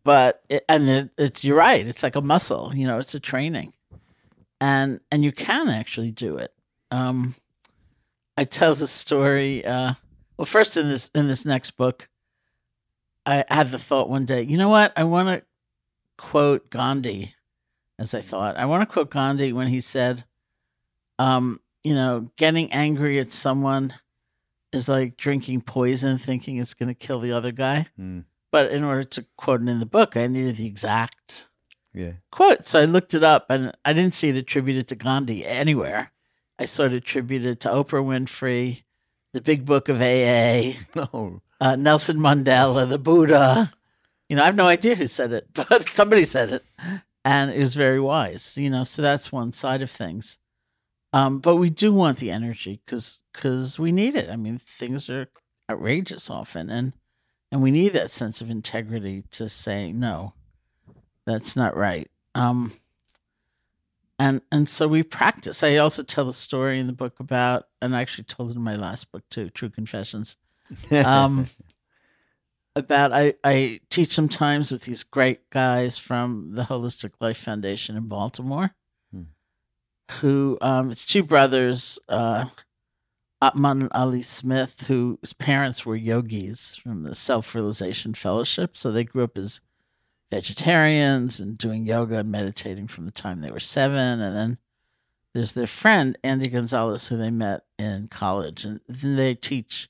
But 0.04 0.44
it, 0.50 0.64
and 0.70 0.90
it, 0.90 1.10
it's 1.18 1.44
you're 1.44 1.58
right. 1.58 1.86
It's 1.86 2.04
like 2.04 2.16
a 2.16 2.22
muscle. 2.22 2.72
You 2.76 2.86
know, 2.86 3.00
it's 3.00 3.16
a 3.16 3.20
training, 3.20 3.74
and 4.62 5.00
and 5.12 5.24
you 5.24 5.32
can 5.32 5.70
actually 5.70 6.12
do 6.12 6.38
it. 6.38 6.54
Um, 6.92 7.36
I 8.38 8.44
tell 8.44 8.76
the 8.76 8.88
story. 8.88 9.66
Uh, 9.66 9.94
well, 10.38 10.46
first 10.46 10.78
in 10.78 10.90
this 10.90 11.10
in 11.16 11.28
this 11.28 11.44
next 11.44 11.72
book, 11.72 12.08
I 13.28 13.46
had 13.50 13.72
the 13.72 13.80
thought 13.80 14.10
one 14.10 14.26
day. 14.26 14.42
You 14.42 14.58
know 14.58 14.70
what? 14.70 14.94
I 14.96 15.04
want 15.04 15.28
to 15.28 15.44
quote 16.18 16.70
Gandhi, 16.70 17.36
as 18.00 18.14
I 18.14 18.22
thought. 18.22 18.58
I 18.58 18.66
want 18.66 18.82
to 18.82 18.92
quote 18.92 19.12
Gandhi 19.12 19.54
when 19.54 19.68
he 19.68 19.82
said, 19.82 20.24
um, 21.20 21.60
"You 21.84 21.94
know, 21.94 22.32
getting 22.38 22.72
angry 22.72 23.20
at 23.20 23.32
someone." 23.32 23.94
is 24.74 24.90
like 24.90 25.18
drinking 25.18 25.62
poison 25.62 26.18
thinking 26.18 26.58
it's 26.58 26.74
going 26.74 26.88
to 26.88 26.94
kill 26.94 27.20
the 27.20 27.32
other 27.32 27.52
guy. 27.52 27.88
Mm. 28.00 28.26
But 28.52 28.72
in 28.72 28.84
order 28.84 29.04
to 29.04 29.26
quote 29.36 29.62
it 29.62 29.68
in 29.68 29.80
the 29.80 29.86
book, 29.86 30.16
I 30.16 30.28
needed 30.28 30.58
the 30.58 30.68
exact 30.68 31.48
yeah. 31.94 32.14
quote. 32.32 32.66
So 32.66 32.80
I 32.80 32.86
looked 32.86 33.14
it 33.14 33.24
up 33.24 33.48
and 33.50 33.74
I 33.84 33.94
didn't 33.94 34.14
see 34.14 34.30
it 34.30 34.38
attributed 34.38 34.88
to 34.90 34.96
Gandhi 34.96 35.46
anywhere. 35.46 36.12
I 36.60 36.66
saw 36.66 36.84
it 36.84 36.94
attributed 36.94 37.60
to 37.62 37.70
Oprah 37.70 38.04
Winfrey, 38.04 38.84
the 39.34 39.42
big 39.42 39.66
book 39.66 39.90
of 39.90 40.02
AA, 40.02 40.74
No, 40.96 41.42
uh, 41.60 41.76
Nelson 41.76 42.18
Mandela, 42.18 42.88
the 42.88 42.98
Buddha. 42.98 43.74
You 44.30 44.36
know, 44.36 44.44
I 44.44 44.46
have 44.46 44.56
no 44.56 44.68
idea 44.68 44.96
who 44.96 45.08
said 45.08 45.32
it, 45.32 45.48
but 45.54 45.90
somebody 45.90 46.26
said 46.26 46.52
it. 46.52 46.66
And 47.24 47.52
it 47.52 47.60
was 47.60 47.76
very 47.76 48.00
wise, 48.00 48.58
you 48.58 48.70
know, 48.70 48.84
so 48.84 49.02
that's 49.02 49.32
one 49.32 49.52
side 49.52 49.82
of 49.82 49.92
things. 49.92 50.38
Um, 51.14 51.40
but 51.40 51.56
we 51.56 51.70
do 51.70 51.94
want 51.94 52.18
the 52.18 52.32
energy 52.32 52.82
because 52.86 53.22
because 53.34 53.80
we 53.80 53.92
need 53.92 54.16
it. 54.16 54.30
I 54.30 54.36
mean, 54.36 54.58
things 54.58 55.10
are 55.10 55.28
outrageous 55.70 56.30
often, 56.30 56.70
and 56.70 56.94
and 57.52 57.62
we 57.62 57.72
need 57.72 57.90
that 57.94 58.12
sense 58.12 58.42
of 58.42 58.50
integrity 58.50 59.24
to 59.32 59.48
say 59.48 59.92
no, 59.94 60.34
that's 61.26 61.56
not 61.56 61.76
right. 61.76 62.10
Um, 62.36 62.74
and 64.20 64.42
and 64.52 64.68
so 64.68 64.88
we 64.88 65.02
practice. 65.02 65.64
I 65.64 65.78
also 65.78 66.04
tell 66.04 66.28
a 66.30 66.34
story 66.34 66.80
in 66.80 66.88
the 66.88 66.94
book 66.94 67.20
about, 67.20 67.68
and 67.82 67.96
I 67.96 68.02
actually 68.02 68.26
told 68.26 68.52
it 68.52 68.58
in 68.58 68.62
my 68.62 68.76
last 68.76 69.12
book 69.12 69.24
too, 69.30 69.50
True 69.50 69.70
Confessions 69.70 70.36
um, 70.92 71.48
about 72.76 73.14
I, 73.14 73.34
I 73.44 73.80
teach 73.90 74.14
sometimes 74.14 74.72
with 74.72 74.84
these 74.84 75.04
great 75.04 75.50
guys 75.50 75.98
from 75.98 76.52
the 76.54 76.64
Holistic 76.64 77.12
Life 77.20 77.38
Foundation 77.38 77.96
in 77.98 78.08
Baltimore, 78.08 78.76
Hmm. 79.12 79.24
who 80.20 80.58
um, 80.62 80.92
it's 80.92 81.06
two 81.06 81.24
brothers, 81.24 81.98
uh, 82.10 82.46
Atman 83.42 83.82
and 83.84 83.92
Ali 83.94 84.22
Smith, 84.24 84.86
whose 84.88 85.34
parents 85.34 85.86
were 85.86 85.96
yogis 85.96 86.76
from 86.76 87.04
the 87.04 87.16
Self 87.16 87.54
Realization 87.56 88.14
Fellowship, 88.14 88.76
so 88.76 88.92
they 88.92 89.04
grew 89.04 89.24
up 89.24 89.38
as 89.38 89.62
vegetarians 90.32 91.40
and 91.40 91.58
doing 91.58 91.86
yoga 91.86 92.18
and 92.20 92.32
meditating 92.32 92.88
from 92.88 93.06
the 93.06 93.12
time 93.12 93.42
they 93.42 93.52
were 93.52 93.60
seven, 93.60 94.20
and 94.22 94.36
then. 94.36 94.58
There's 95.34 95.52
their 95.52 95.68
friend 95.68 96.18
Andy 96.24 96.48
Gonzalez, 96.48 97.08
who 97.10 97.18
they 97.18 97.30
met 97.30 97.62
in 97.78 98.08
college, 98.08 98.66
and 98.66 98.80
then 98.88 99.18
they 99.18 99.36
teach 99.36 99.88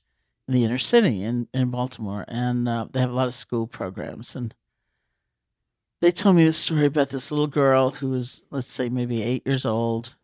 the 0.48 0.64
inner 0.64 0.78
city 0.78 1.22
in, 1.22 1.46
in 1.52 1.70
Baltimore, 1.70 2.24
and 2.26 2.68
uh, 2.68 2.86
they 2.90 3.00
have 3.00 3.10
a 3.10 3.14
lot 3.14 3.26
of 3.26 3.34
school 3.34 3.66
programs. 3.66 4.34
And 4.34 4.54
they 6.00 6.10
told 6.10 6.36
me 6.36 6.44
the 6.44 6.52
story 6.52 6.86
about 6.86 7.10
this 7.10 7.30
little 7.30 7.46
girl 7.46 7.90
who 7.90 8.08
was, 8.10 8.44
let's 8.50 8.72
say, 8.72 8.88
maybe 8.88 9.22
eight 9.22 9.46
years 9.46 9.66
old, 9.66 10.16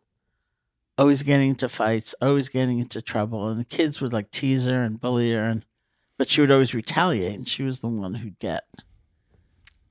always 0.97 1.21
getting 1.21 1.51
into 1.51 1.69
fights, 1.69 2.15
always 2.21 2.49
getting 2.49 2.79
into 2.79 3.01
trouble, 3.01 3.47
and 3.49 3.59
the 3.59 3.65
kids 3.65 4.01
would 4.01 4.13
like 4.13 4.31
tease 4.31 4.65
her 4.65 4.83
and 4.83 4.99
bully 4.99 5.31
her. 5.31 5.47
And 5.47 5.65
but 6.17 6.29
she 6.29 6.41
would 6.41 6.51
always 6.51 6.73
retaliate, 6.73 7.35
and 7.35 7.47
she 7.47 7.61
was 7.61 7.81
the 7.81 7.87
one 7.87 8.15
who'd 8.15 8.39
get 8.39 8.63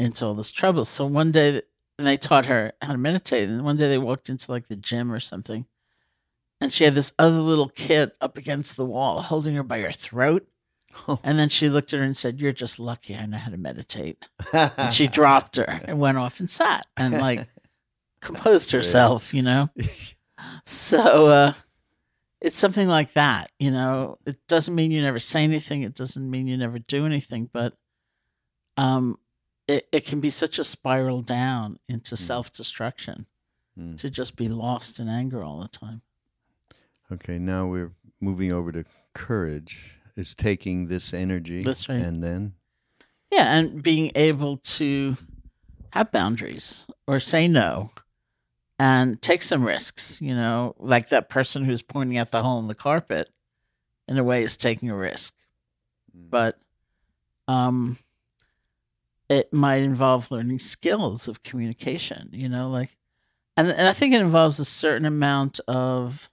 into 0.00 0.24
all 0.24 0.34
this 0.34 0.50
trouble. 0.50 0.84
So 0.84 1.06
one 1.06 1.30
day, 1.30 1.62
and 1.98 2.06
they 2.06 2.16
taught 2.16 2.46
her 2.46 2.72
how 2.82 2.92
to 2.92 2.98
meditate, 2.98 3.48
and 3.48 3.64
one 3.64 3.76
day 3.76 3.88
they 3.88 3.98
walked 3.98 4.28
into 4.28 4.50
like 4.50 4.66
the 4.66 4.76
gym 4.76 5.12
or 5.12 5.20
something, 5.20 5.66
and 6.60 6.72
she 6.72 6.84
had 6.84 6.94
this 6.94 7.12
other 7.18 7.38
little 7.38 7.68
kid 7.68 8.12
up 8.20 8.36
against 8.38 8.76
the 8.76 8.84
wall 8.84 9.22
holding 9.22 9.54
her 9.54 9.62
by 9.62 9.80
her 9.80 9.92
throat. 9.92 10.46
Oh. 11.08 11.18
And 11.24 11.38
then 11.38 11.48
she 11.48 11.68
looked 11.68 11.92
at 11.92 11.98
her 11.98 12.04
and 12.04 12.16
said, 12.16 12.40
You're 12.40 12.52
just 12.52 12.78
lucky 12.78 13.16
I 13.16 13.26
know 13.26 13.38
how 13.38 13.50
to 13.50 13.56
meditate. 13.56 14.28
And 14.52 14.92
she 14.94 15.06
dropped 15.20 15.56
her 15.56 15.80
and 15.84 15.98
went 15.98 16.18
off 16.18 16.38
and 16.40 16.48
sat 16.48 16.86
and 16.96 17.14
like 17.14 17.48
composed 18.20 18.70
herself, 18.70 19.34
you 19.34 19.42
know? 19.42 19.70
So 20.66 21.26
uh, 21.28 21.52
it's 22.40 22.56
something 22.56 22.88
like 22.88 23.12
that, 23.14 23.50
you 23.58 23.70
know? 23.70 24.18
It 24.26 24.36
doesn't 24.46 24.74
mean 24.74 24.90
you 24.90 25.00
never 25.00 25.18
say 25.20 25.42
anything, 25.44 25.82
it 25.82 25.94
doesn't 25.94 26.28
mean 26.28 26.46
you 26.48 26.56
never 26.56 26.78
do 26.78 27.06
anything, 27.06 27.48
but 27.52 27.72
um, 28.76 29.18
it, 29.68 29.88
it 29.92 30.04
can 30.04 30.20
be 30.20 30.30
such 30.30 30.58
a 30.58 30.64
spiral 30.64 31.22
down 31.22 31.78
into 31.88 32.16
self 32.16 32.52
destruction 32.52 33.26
Mm. 33.78 33.96
to 33.96 34.08
just 34.08 34.36
be 34.36 34.48
lost 34.48 35.00
in 35.00 35.08
anger 35.08 35.42
all 35.42 35.58
the 35.60 35.66
time. 35.66 36.02
Okay, 37.12 37.38
now 37.38 37.66
we're 37.66 37.92
moving 38.20 38.52
over 38.52 38.72
to 38.72 38.84
courage. 39.12 39.92
Is 40.16 40.34
taking 40.34 40.86
this 40.86 41.12
energy 41.12 41.62
That's 41.62 41.88
right. 41.88 41.98
and 41.98 42.22
then 42.22 42.54
Yeah, 43.32 43.52
and 43.52 43.82
being 43.82 44.12
able 44.14 44.58
to 44.58 45.16
have 45.92 46.12
boundaries 46.12 46.86
or 47.08 47.18
say 47.18 47.48
no 47.48 47.90
and 48.78 49.20
take 49.20 49.42
some 49.42 49.64
risks, 49.64 50.20
you 50.20 50.34
know, 50.34 50.76
like 50.78 51.08
that 51.08 51.28
person 51.28 51.64
who's 51.64 51.82
pointing 51.82 52.16
at 52.16 52.30
the 52.30 52.44
hole 52.44 52.60
in 52.60 52.68
the 52.68 52.76
carpet 52.76 53.28
in 54.06 54.16
a 54.16 54.22
way 54.22 54.44
is 54.44 54.56
taking 54.56 54.88
a 54.88 54.96
risk. 54.96 55.34
But 56.14 56.58
um 57.48 57.98
it 59.28 59.52
might 59.52 59.82
involve 59.82 60.30
learning 60.30 60.60
skills 60.60 61.26
of 61.26 61.42
communication, 61.42 62.28
you 62.32 62.48
know, 62.48 62.70
like 62.70 62.96
and 63.56 63.68
and 63.68 63.88
I 63.88 63.92
think 63.92 64.14
it 64.14 64.20
involves 64.20 64.60
a 64.60 64.64
certain 64.64 65.06
amount 65.06 65.58
of 65.66 66.30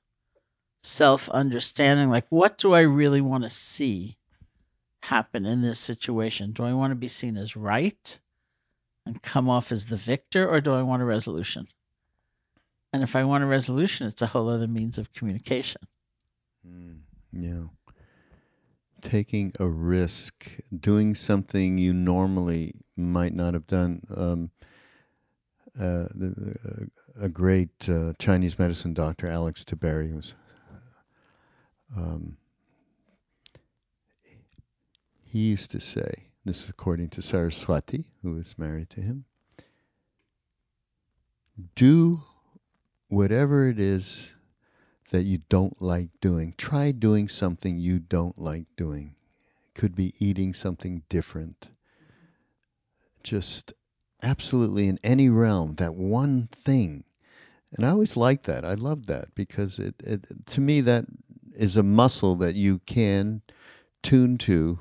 self 0.83 1.29
understanding 1.29 2.09
like 2.09 2.25
what 2.29 2.57
do 2.57 2.73
I 2.73 2.81
really 2.81 3.21
want 3.21 3.43
to 3.43 3.49
see 3.49 4.17
happen 5.03 5.45
in 5.45 5.61
this 5.61 5.79
situation? 5.79 6.51
Do 6.51 6.63
I 6.63 6.73
want 6.73 6.91
to 6.91 6.95
be 6.95 7.07
seen 7.07 7.37
as 7.37 7.55
right 7.55 8.19
and 9.05 9.21
come 9.21 9.49
off 9.49 9.71
as 9.71 9.87
the 9.87 9.95
victor, 9.95 10.47
or 10.47 10.61
do 10.61 10.73
I 10.73 10.83
want 10.83 11.01
a 11.01 11.05
resolution? 11.05 11.67
And 12.93 13.03
if 13.03 13.15
I 13.15 13.23
want 13.23 13.43
a 13.43 13.47
resolution, 13.47 14.07
it's 14.07 14.21
a 14.21 14.27
whole 14.27 14.49
other 14.49 14.67
means 14.67 14.97
of 14.97 15.13
communication. 15.13 15.81
Mm, 16.67 16.99
yeah. 17.31 17.93
Taking 19.01 19.53
a 19.59 19.65
risk, 19.65 20.59
doing 20.77 21.15
something 21.15 21.77
you 21.77 21.93
normally 21.93 22.75
might 22.95 23.33
not 23.33 23.53
have 23.53 23.65
done. 23.65 24.03
Um, 24.15 24.51
uh, 25.79 26.05
the, 26.13 26.33
the, 26.37 26.89
a 27.19 27.29
great 27.29 27.89
uh, 27.89 28.13
Chinese 28.19 28.59
medicine 28.59 28.93
doctor, 28.93 29.27
Alex 29.27 29.63
Tiberi, 29.63 30.13
was. 30.13 30.33
Um, 31.95 32.37
he 35.25 35.39
used 35.49 35.71
to 35.71 35.79
say, 35.79 36.27
this 36.45 36.63
is 36.63 36.69
according 36.69 37.09
to 37.09 37.21
Saraswati, 37.21 38.05
who 38.21 38.33
was 38.33 38.57
married 38.57 38.89
to 38.91 39.01
him 39.01 39.25
do 41.75 42.23
whatever 43.09 43.67
it 43.67 43.79
is 43.79 44.31
that 45.11 45.23
you 45.23 45.39
don't 45.49 45.81
like 45.81 46.09
doing. 46.21 46.53
Try 46.57 46.91
doing 46.91 47.27
something 47.27 47.77
you 47.77 47.99
don't 47.99 48.37
like 48.39 48.65
doing. 48.77 49.15
It 49.67 49.79
could 49.79 49.95
be 49.95 50.13
eating 50.19 50.53
something 50.53 51.03
different. 51.09 51.69
Just 53.23 53.73
absolutely 54.23 54.87
in 54.87 54.99
any 55.03 55.29
realm, 55.29 55.75
that 55.75 55.95
one 55.95 56.47
thing. 56.51 57.03
And 57.73 57.85
I 57.85 57.89
always 57.89 58.17
liked 58.17 58.45
that. 58.45 58.63
I 58.65 58.73
loved 58.73 59.07
that 59.07 59.35
because 59.35 59.79
it, 59.79 59.95
it 59.99 60.25
to 60.47 60.61
me 60.61 60.81
that 60.81 61.05
is 61.55 61.75
a 61.75 61.83
muscle 61.83 62.35
that 62.35 62.55
you 62.55 62.79
can 62.85 63.41
tune 64.03 64.37
to 64.39 64.79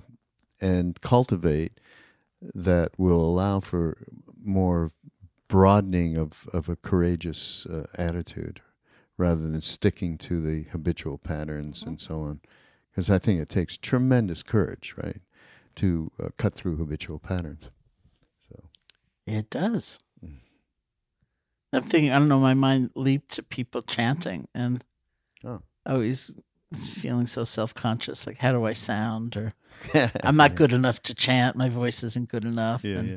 and 0.60 1.00
cultivate 1.00 1.72
that 2.54 2.90
will 2.98 3.20
allow 3.20 3.60
for 3.60 3.96
more 4.42 4.90
broadening 5.48 6.16
of, 6.16 6.48
of 6.52 6.68
a 6.68 6.76
courageous 6.76 7.66
uh, 7.66 7.86
attitude 7.98 8.60
rather 9.16 9.42
than 9.48 9.60
sticking 9.60 10.16
to 10.16 10.40
the 10.40 10.62
habitual 10.70 11.18
patterns 11.18 11.82
and 11.82 12.00
so 12.00 12.20
on. 12.22 12.40
Because 12.90 13.10
I 13.10 13.18
think 13.18 13.40
it 13.40 13.48
takes 13.48 13.76
tremendous 13.76 14.42
courage, 14.42 14.94
right, 15.02 15.20
to 15.76 16.10
uh, 16.22 16.28
cut 16.38 16.54
through 16.54 16.76
habitual 16.76 17.18
patterns. 17.18 17.64
So 18.48 18.64
It 19.26 19.50
does. 19.50 19.98
I'm 21.72 21.82
thinking, 21.82 22.10
I 22.10 22.18
don't 22.18 22.28
know, 22.28 22.40
my 22.40 22.54
mind 22.54 22.90
leaped 22.96 23.30
to 23.32 23.42
people 23.42 23.82
chanting 23.82 24.48
and 24.54 24.84
Oh. 25.44 25.62
always 25.86 26.32
feeling 26.74 27.26
so 27.26 27.44
self 27.44 27.74
conscious. 27.74 28.26
Like, 28.26 28.38
how 28.38 28.52
do 28.52 28.64
I 28.64 28.72
sound? 28.72 29.36
Or 29.36 29.54
I'm 30.22 30.36
not 30.36 30.54
good 30.54 30.72
enough 30.72 31.02
to 31.02 31.14
chant. 31.14 31.56
My 31.56 31.68
voice 31.68 32.02
isn't 32.02 32.28
good 32.28 32.44
enough. 32.44 32.84
Yeah, 32.84 32.98
and, 32.98 33.08
yeah. 33.08 33.16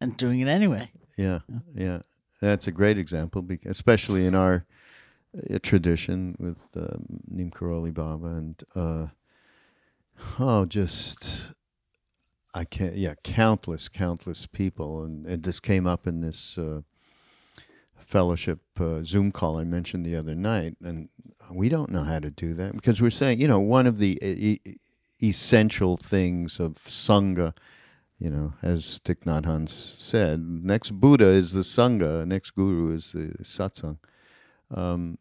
and 0.00 0.16
doing 0.16 0.40
it 0.40 0.48
anyway. 0.48 0.90
Yeah, 1.16 1.40
yeah, 1.74 2.00
that's 2.40 2.66
a 2.66 2.72
great 2.72 2.98
example, 2.98 3.42
bec- 3.42 3.66
especially 3.66 4.26
in 4.26 4.34
our 4.34 4.64
uh, 5.36 5.58
tradition 5.62 6.36
with 6.38 6.58
um, 6.76 7.20
Neem 7.28 7.50
Karoli 7.50 7.92
Baba 7.92 8.26
and 8.26 8.62
uh, 8.74 9.06
oh, 10.38 10.64
just 10.64 11.52
I 12.54 12.64
can't. 12.64 12.96
Yeah, 12.96 13.14
countless, 13.22 13.88
countless 13.88 14.46
people, 14.46 15.02
and, 15.02 15.26
and 15.26 15.42
this 15.42 15.60
came 15.60 15.86
up 15.86 16.06
in 16.06 16.20
this 16.20 16.58
uh, 16.58 16.80
fellowship 18.10 18.60
uh, 18.78 19.02
Zoom 19.02 19.30
call 19.32 19.58
I 19.58 19.64
mentioned 19.64 20.04
the 20.04 20.16
other 20.16 20.34
night, 20.34 20.76
and 20.82 21.08
we 21.50 21.68
don't 21.68 21.90
know 21.90 22.02
how 22.02 22.18
to 22.18 22.30
do 22.30 22.54
that 22.54 22.72
because 22.74 23.00
we're 23.00 23.10
saying, 23.10 23.40
you 23.40 23.48
know, 23.48 23.60
one 23.60 23.86
of 23.86 23.98
the 23.98 24.18
e- 24.22 24.60
essential 25.22 25.96
things 25.96 26.58
of 26.58 26.74
sangha 26.84 27.54
you 28.20 28.28
know, 28.28 28.52
as 28.62 29.00
Thich 29.02 29.20
Nhat 29.20 29.44
Hanh 29.44 29.66
said, 29.66 30.40
next 30.40 30.90
Buddha 30.90 31.24
is 31.24 31.52
the 31.52 31.62
Sangha, 31.62 32.26
next 32.26 32.50
Guru 32.50 32.92
is 32.94 33.12
the 33.12 33.34
Satsang. 33.42 33.96
Um, 34.70 35.16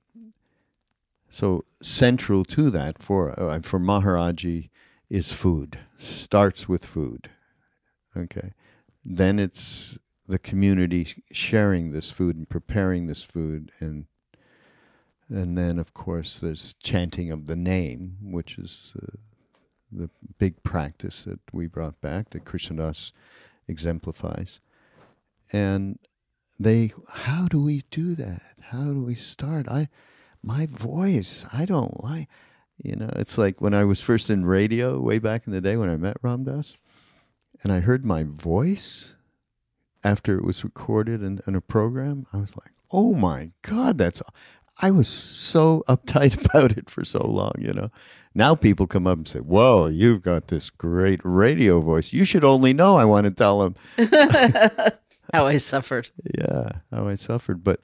so 1.29 1.63
central 1.81 2.43
to 2.43 2.69
that 2.71 3.01
for 3.01 3.39
uh, 3.39 3.61
for 3.61 3.79
Maharaji 3.79 4.69
is 5.09 5.31
food. 5.31 5.79
Starts 5.95 6.67
with 6.67 6.85
food. 6.85 7.29
Okay, 8.17 8.51
then 9.05 9.39
it's 9.39 9.97
the 10.29 10.39
community 10.39 11.23
sharing 11.33 11.91
this 11.91 12.09
food 12.09 12.37
and 12.37 12.47
preparing 12.47 13.07
this 13.07 13.23
food, 13.23 13.71
and 13.79 14.05
and 15.27 15.57
then 15.57 15.77
of 15.77 15.93
course 15.93 16.39
there's 16.39 16.75
chanting 16.81 17.31
of 17.31 17.47
the 17.47 17.57
name, 17.57 18.17
which 18.21 18.57
is. 18.57 18.93
Uh, 19.01 19.17
the 19.91 20.09
big 20.37 20.61
practice 20.63 21.23
that 21.23 21.39
we 21.51 21.67
brought 21.67 21.99
back 22.01 22.29
that 22.29 22.45
Krishna 22.45 22.77
Das 22.77 23.11
exemplifies. 23.67 24.59
And 25.51 25.99
they 26.59 26.91
how 27.07 27.47
do 27.47 27.63
we 27.63 27.83
do 27.89 28.15
that? 28.15 28.41
How 28.61 28.93
do 28.93 29.03
we 29.03 29.15
start? 29.15 29.67
I 29.67 29.87
my 30.43 30.67
voice, 30.67 31.45
I 31.51 31.65
don't 31.65 32.03
like 32.03 32.27
you 32.81 32.95
know, 32.95 33.09
it's 33.17 33.37
like 33.37 33.59
when 33.59 33.73
I 33.73 33.83
was 33.83 33.99
first 33.99 34.29
in 34.29 34.45
radio 34.45 34.99
way 35.01 35.19
back 35.19 35.45
in 35.45 35.51
the 35.51 35.59
day 35.59 35.75
when 35.75 35.89
I 35.89 35.97
met 35.97 36.17
Ram 36.21 36.43
Dass 36.43 36.77
and 37.63 37.71
I 37.73 37.79
heard 37.79 38.05
my 38.05 38.23
voice 38.23 39.15
after 40.03 40.37
it 40.37 40.43
was 40.43 40.63
recorded 40.63 41.21
in, 41.21 41.39
in 41.45 41.55
a 41.55 41.61
program, 41.61 42.25
I 42.33 42.37
was 42.37 42.55
like, 42.55 42.71
Oh 42.91 43.13
my 43.13 43.51
God, 43.61 43.97
that's 43.97 44.21
I 44.81 44.91
was 44.91 45.07
so 45.07 45.83
uptight 45.89 46.45
about 46.45 46.71
it 46.77 46.89
for 46.89 47.03
so 47.03 47.19
long, 47.25 47.51
you 47.59 47.73
know. 47.73 47.91
Now 48.33 48.55
people 48.55 48.87
come 48.87 49.07
up 49.07 49.17
and 49.17 49.27
say, 49.27 49.39
Whoa, 49.39 49.87
you've 49.87 50.21
got 50.21 50.47
this 50.47 50.69
great 50.69 51.19
radio 51.23 51.81
voice. 51.81 52.13
You 52.13 52.25
should 52.25 52.43
only 52.43 52.73
know. 52.73 52.95
I 52.97 53.05
want 53.05 53.25
to 53.25 53.31
tell 53.31 53.59
them, 53.59 53.75
How 55.33 55.45
I 55.45 55.57
suffered. 55.57 56.09
yeah, 56.37 56.69
how 56.91 57.07
I 57.07 57.13
suffered. 57.15 57.63
But 57.63 57.81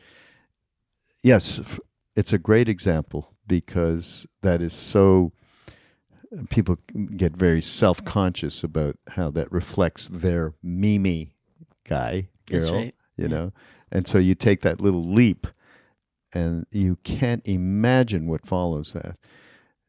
yes, 1.22 1.62
it's 2.16 2.34
a 2.34 2.40
great 2.40 2.68
example 2.68 3.36
because 3.46 4.26
that 4.42 4.62
is 4.62 4.74
so, 4.74 5.32
people 6.50 6.78
get 7.16 7.34
very 7.34 7.62
self 7.62 8.04
conscious 8.04 8.64
about 8.64 8.96
how 9.10 9.30
that 9.32 9.52
reflects 9.52 10.08
their 10.08 10.54
Mimi 10.64 11.35
guy, 11.88 12.28
girl, 12.48 12.74
right. 12.74 12.96
you 13.18 13.28
know. 13.28 13.52
And 13.92 14.08
so 14.08 14.18
you 14.18 14.36
take 14.36 14.62
that 14.62 14.82
little 14.82 15.06
leap 15.06 15.48
and 16.34 16.66
you 16.72 16.98
can't 17.04 17.42
imagine 17.48 18.28
what 18.28 18.46
follows 18.46 18.94
that 18.94 19.18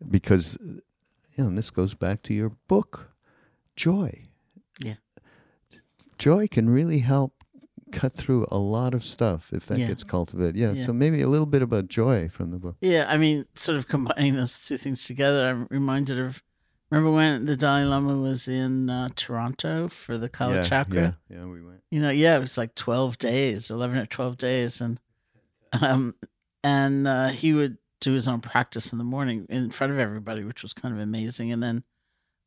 because 0.09 0.57
you 0.63 0.83
know 1.39 1.47
and 1.49 1.59
this 1.59 1.71
goes 1.71 1.95
back 1.95 2.23
to 2.23 2.35
your 2.35 2.53
book 2.69 3.11
joy 3.75 4.29
Yeah. 4.83 4.95
joy 6.19 6.47
can 6.49 6.69
really 6.69 6.99
help 6.99 7.33
cut 7.93 8.15
through 8.15 8.47
a 8.51 8.59
lot 8.59 8.95
of 8.95 9.05
stuff 9.05 9.53
if 9.53 9.67
that 9.67 9.79
Yeah. 9.79 9.89
gets 9.89 10.05
cultivated 10.05 10.57
yeah, 10.57 10.73
Yeah. 10.73 10.87
so 10.87 10.93
maybe 10.93 11.21
a 11.23 11.29
little 11.29 11.47
bit 11.47 11.63
about 11.63 11.89
joy 11.89 12.29
from 12.29 12.51
the 12.51 12.59
book 12.59 12.77
Yeah, 12.81 13.07
I 13.09 13.17
mean, 13.17 13.47
sort 13.55 13.79
of 13.79 13.89
combining 13.89 14.37
those 14.37 14.61
two 14.67 14.77
things 14.77 15.05
together, 15.05 15.49
I'm 15.49 15.67
reminded 15.71 16.19
of 16.19 16.43
Remember 16.91 17.11
when 17.11 17.47
the 17.47 17.57
Dalai 17.57 17.84
Lama 17.84 18.16
was 18.16 18.47
in 18.47 18.89
uh, 18.89 19.09
Toronto 19.16 19.89
for 19.89 20.16
the 20.16 20.28
Kala 20.28 20.57
yeah, 20.57 20.64
Chakra? 20.64 21.18
Yeah, 21.28 21.37
yeah, 21.37 21.45
we 21.47 21.61
went. 21.61 21.82
You 21.91 22.01
know, 22.01 22.11
yeah, 22.11 22.37
it 22.37 22.41
was 22.41 22.57
like 22.57 22.74
twelve 22.74 23.18
days, 23.18 23.70
eleven 23.70 23.99
or 23.99 24.07
twelve 24.07 24.37
days, 24.37 24.80
and 24.80 25.01
um, 25.72 26.14
and 26.62 27.09
uh, 27.09 27.28
he 27.28 27.53
would 27.53 27.78
do 28.01 28.12
his 28.12 28.28
own 28.28 28.41
practice 28.41 28.93
in 28.93 28.99
the 28.99 29.05
morning 29.05 29.47
in 29.49 29.70
front 29.70 29.93
of 29.93 29.99
everybody, 29.99 30.45
which 30.45 30.62
was 30.62 30.72
kind 30.72 30.95
of 30.95 31.01
amazing. 31.01 31.51
And 31.51 31.62
then 31.62 31.82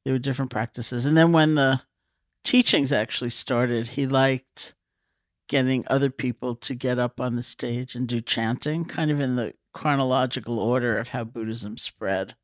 there 0.06 0.14
were 0.14 0.20
different 0.20 0.52
practices, 0.52 1.06
and 1.06 1.18
then 1.18 1.34
when 1.34 1.56
the 1.56 1.82
teachings 2.46 2.94
actually 2.94 3.32
started, 3.32 3.90
he 3.90 4.08
liked 4.08 4.74
getting 5.50 5.84
other 5.88 6.10
people 6.10 6.56
to 6.56 6.76
get 6.76 6.98
up 6.98 7.20
on 7.20 7.36
the 7.36 7.44
stage 7.44 7.96
and 7.96 8.08
do 8.08 8.22
chanting, 8.22 8.86
kind 8.86 9.12
of 9.12 9.20
in 9.20 9.36
the 9.36 9.54
chronological 9.74 10.60
order 10.60 10.98
of 10.98 11.10
how 11.10 11.24
Buddhism 11.26 11.76
spread 11.76 12.36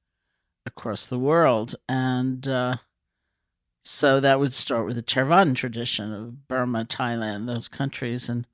across 0.66 1.07
the 1.07 1.20
world. 1.20 1.76
And 1.88 2.47
uh, 2.47 2.78
so 3.84 4.20
that 4.20 4.39
would 4.39 4.53
start 4.53 4.86
with 4.86 4.95
the 4.95 5.03
Theravada 5.03 5.55
tradition 5.55 6.13
of 6.13 6.47
Burma, 6.47 6.86
Thailand, 6.86 7.47
those 7.47 7.68
countries. 7.68 8.30
And 8.30 8.47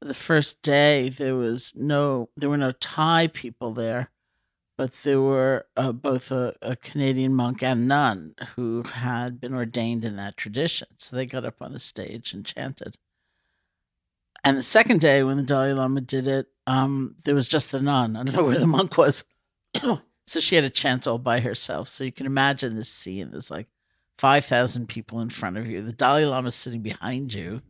the 0.00 0.14
first 0.14 0.62
day, 0.62 1.08
there 1.08 1.34
was 1.34 1.72
no, 1.74 2.28
there 2.36 2.50
were 2.50 2.56
no 2.56 2.72
Thai 2.72 3.28
people 3.28 3.72
there, 3.72 4.10
but 4.76 4.92
there 4.92 5.20
were 5.20 5.66
uh, 5.76 5.92
both 5.92 6.30
a, 6.30 6.54
a 6.62 6.76
Canadian 6.76 7.34
monk 7.34 7.62
and 7.62 7.88
nun 7.88 8.34
who 8.54 8.82
had 8.82 9.40
been 9.40 9.54
ordained 9.54 10.04
in 10.04 10.16
that 10.16 10.36
tradition. 10.36 10.88
So 10.98 11.16
they 11.16 11.26
got 11.26 11.44
up 11.44 11.60
on 11.60 11.72
the 11.72 11.78
stage 11.80 12.32
and 12.32 12.44
chanted. 12.44 12.96
And 14.44 14.56
the 14.56 14.62
second 14.62 15.00
day, 15.00 15.22
when 15.24 15.36
the 15.36 15.42
Dalai 15.42 15.72
Lama 15.72 16.00
did 16.00 16.28
it, 16.28 16.46
um, 16.66 17.16
there 17.24 17.34
was 17.34 17.48
just 17.48 17.72
the 17.72 17.80
nun. 17.80 18.16
I 18.16 18.22
don't 18.22 18.36
know 18.36 18.44
where 18.44 18.58
the 18.58 18.66
monk 18.66 18.96
was. 18.96 19.24
So 20.28 20.40
she 20.40 20.56
had 20.56 20.64
a 20.64 20.70
chant 20.70 21.06
all 21.06 21.18
by 21.18 21.40
herself. 21.40 21.88
So 21.88 22.04
you 22.04 22.12
can 22.12 22.26
imagine 22.26 22.76
this 22.76 22.90
scene. 22.90 23.30
There's 23.30 23.50
like 23.50 23.68
5,000 24.18 24.86
people 24.86 25.20
in 25.20 25.30
front 25.30 25.56
of 25.56 25.66
you. 25.66 25.80
The 25.80 25.92
Dalai 25.92 26.26
Lama's 26.26 26.54
sitting 26.54 26.82
behind 26.82 27.32
you, 27.32 27.62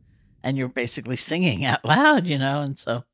and 0.43 0.57
you're 0.57 0.69
basically 0.69 1.17
singing 1.17 1.65
out 1.65 1.85
loud, 1.85 2.27
you 2.27 2.39
know? 2.39 2.63
And 2.63 2.79
so, 2.79 3.05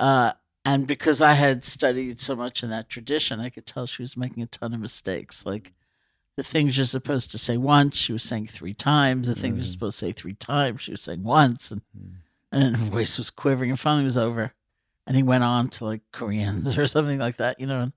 uh, 0.00 0.32
and 0.64 0.86
because 0.86 1.22
I 1.22 1.34
had 1.34 1.64
studied 1.64 2.20
so 2.20 2.34
much 2.34 2.64
in 2.64 2.70
that 2.70 2.88
tradition, 2.88 3.38
I 3.38 3.50
could 3.50 3.66
tell 3.66 3.86
she 3.86 4.02
was 4.02 4.16
making 4.16 4.42
a 4.42 4.46
ton 4.46 4.74
of 4.74 4.80
mistakes. 4.80 5.46
Like 5.46 5.72
the 6.36 6.42
things 6.42 6.76
you're 6.76 6.86
supposed 6.86 7.30
to 7.30 7.38
say 7.38 7.56
once, 7.56 7.96
she 7.96 8.12
was 8.12 8.24
saying 8.24 8.48
three 8.48 8.74
times. 8.74 9.28
The 9.28 9.36
things 9.36 9.58
you're 9.58 9.64
supposed 9.64 10.00
to 10.00 10.06
say 10.06 10.12
three 10.12 10.34
times, 10.34 10.82
she 10.82 10.90
was 10.90 11.02
saying 11.02 11.22
once. 11.22 11.70
And, 11.70 11.82
and 12.50 12.62
then 12.62 12.74
her 12.74 12.84
voice 12.84 13.16
was 13.16 13.30
quivering, 13.30 13.70
and 13.70 13.78
finally 13.78 14.02
it 14.02 14.06
was 14.06 14.16
over. 14.16 14.54
And 15.06 15.16
he 15.16 15.22
went 15.22 15.44
on 15.44 15.68
to 15.68 15.84
like 15.84 16.02
Koreans 16.12 16.76
or 16.80 16.88
something 16.88 17.18
like 17.18 17.36
that, 17.36 17.60
you 17.60 17.66
know, 17.66 17.92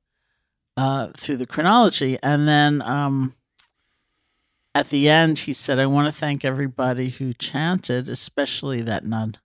uh, 0.80 1.12
through 1.18 1.36
the 1.36 1.46
chronology. 1.46 2.18
And 2.24 2.48
then 2.48 2.82
um, 2.82 3.36
at 4.74 4.90
the 4.90 5.10
end, 5.10 5.40
he 5.40 5.52
said, 5.52 5.78
I 5.78 5.86
want 5.88 6.06
to 6.08 6.18
thank 6.18 6.46
everybody 6.46 7.10
who 7.10 7.34
chanted, 7.34 8.08
especially 8.08 8.82
that 8.84 9.06
nun. 9.06 9.36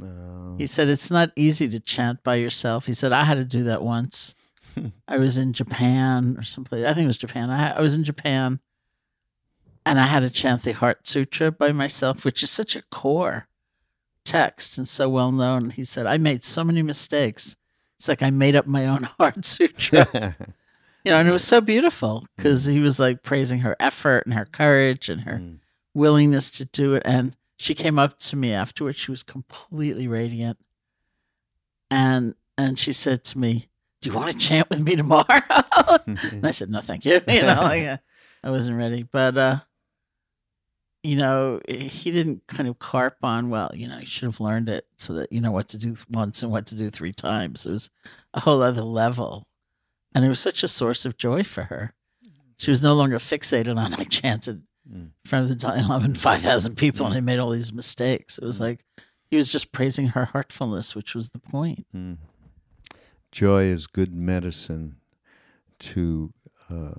Oh, 0.00 0.54
He 0.56 0.68
said, 0.68 0.88
It's 0.88 1.10
not 1.10 1.32
easy 1.34 1.68
to 1.68 1.80
chant 1.80 2.22
by 2.22 2.36
yourself. 2.36 2.86
He 2.86 2.94
said, 2.94 3.12
I 3.12 3.24
had 3.24 3.38
to 3.38 3.44
do 3.44 3.64
that 3.64 3.82
once. 3.82 4.36
I 5.08 5.18
was 5.18 5.36
in 5.36 5.52
Japan 5.52 6.36
or 6.38 6.44
someplace. 6.44 6.86
I 6.86 6.94
think 6.94 7.04
it 7.04 7.08
was 7.08 7.18
Japan. 7.18 7.50
I, 7.50 7.72
I 7.76 7.80
was 7.80 7.94
in 7.94 8.04
Japan 8.04 8.60
and 9.84 9.98
I 9.98 10.06
had 10.06 10.20
to 10.20 10.30
chant 10.30 10.62
the 10.62 10.72
Heart 10.72 11.06
Sutra 11.08 11.50
by 11.50 11.72
myself, 11.72 12.24
which 12.24 12.42
is 12.44 12.50
such 12.50 12.76
a 12.76 12.82
core 12.82 13.48
text 14.24 14.78
and 14.78 14.88
so 14.88 15.08
well 15.08 15.32
known. 15.32 15.70
He 15.70 15.84
said, 15.84 16.06
I 16.06 16.18
made 16.18 16.44
so 16.44 16.62
many 16.62 16.82
mistakes. 16.82 17.56
It's 17.96 18.06
like 18.06 18.22
I 18.22 18.30
made 18.30 18.54
up 18.54 18.66
my 18.66 18.86
own 18.86 19.02
Heart 19.18 19.44
Sutra. 19.44 20.36
you 21.04 21.10
know, 21.10 21.18
and 21.18 21.28
it 21.28 21.32
was 21.32 21.44
so 21.44 21.60
beautiful 21.60 22.26
because 22.36 22.64
he 22.64 22.80
was 22.80 22.98
like 22.98 23.22
praising 23.22 23.60
her 23.60 23.76
effort 23.78 24.24
and 24.26 24.34
her 24.34 24.44
courage 24.46 25.08
and 25.08 25.22
her 25.22 25.38
Mm. 25.38 25.58
willingness 25.94 26.50
to 26.50 26.64
do 26.64 26.94
it. 26.94 27.02
And 27.04 27.36
she 27.58 27.74
came 27.74 27.98
up 27.98 28.18
to 28.20 28.36
me 28.36 28.52
afterwards. 28.52 28.98
She 28.98 29.10
was 29.10 29.22
completely 29.22 30.08
radiant, 30.08 30.58
and 31.90 32.34
and 32.56 32.78
she 32.78 32.92
said 32.92 33.24
to 33.24 33.38
me, 33.38 33.68
"Do 34.00 34.10
you 34.10 34.16
want 34.16 34.32
to 34.32 34.38
chant 34.38 34.70
with 34.70 34.80
me 34.80 34.96
tomorrow?" 34.96 35.24
and 36.06 36.44
I 36.46 36.50
said, 36.50 36.70
"No, 36.70 36.80
thank 36.80 37.04
you." 37.04 37.20
You 37.28 37.42
know, 37.42 37.60
like, 37.62 37.82
uh, 37.86 37.96
I 38.42 38.50
wasn't 38.50 38.76
ready, 38.78 39.02
but 39.02 39.36
uh, 39.36 39.58
you 41.02 41.16
know, 41.16 41.60
he 41.68 42.10
didn't 42.10 42.46
kind 42.46 42.68
of 42.68 42.78
carp 42.78 43.18
on. 43.22 43.50
Well, 43.50 43.70
you 43.74 43.88
know, 43.88 43.98
you 43.98 44.06
should 44.06 44.24
have 44.26 44.40
learned 44.40 44.68
it 44.68 44.86
so 44.96 45.14
that 45.14 45.32
you 45.32 45.40
know 45.40 45.52
what 45.52 45.68
to 45.68 45.78
do 45.78 45.96
once 46.10 46.42
and 46.42 46.50
what 46.50 46.66
to 46.68 46.74
do 46.74 46.90
three 46.90 47.12
times. 47.12 47.66
It 47.66 47.70
was 47.72 47.90
a 48.32 48.40
whole 48.40 48.62
other 48.62 48.82
level, 48.82 49.46
and 50.14 50.24
it 50.24 50.28
was 50.28 50.40
such 50.40 50.62
a 50.62 50.68
source 50.68 51.04
of 51.04 51.16
joy 51.16 51.42
for 51.42 51.64
her. 51.64 51.92
She 52.58 52.70
was 52.70 52.82
no 52.82 52.94
longer 52.94 53.18
fixated 53.18 53.76
on 53.76 53.94
I 53.94 54.04
chanted 54.04 54.62
Mm. 54.86 54.94
in 54.94 55.12
front 55.24 55.44
of 55.44 55.48
the 55.48 55.54
Dalai 55.54 55.80
Lama 55.82 56.04
and 56.04 56.18
five 56.18 56.42
thousand 56.42 56.76
people, 56.76 57.06
and 57.06 57.14
he 57.14 57.20
made 57.22 57.38
all 57.38 57.48
these 57.50 57.72
mistakes. 57.72 58.36
It 58.36 58.44
was 58.44 58.60
like 58.60 58.84
he 59.30 59.36
was 59.36 59.48
just 59.48 59.72
praising 59.72 60.08
her 60.08 60.26
heartfulness, 60.26 60.94
which 60.94 61.14
was 61.14 61.30
the 61.30 61.38
point. 61.38 61.86
Mm. 61.96 62.18
Joy 63.32 63.62
is 63.64 63.86
good 63.86 64.12
medicine 64.14 64.96
to 65.80 66.34
uh, 66.70 66.96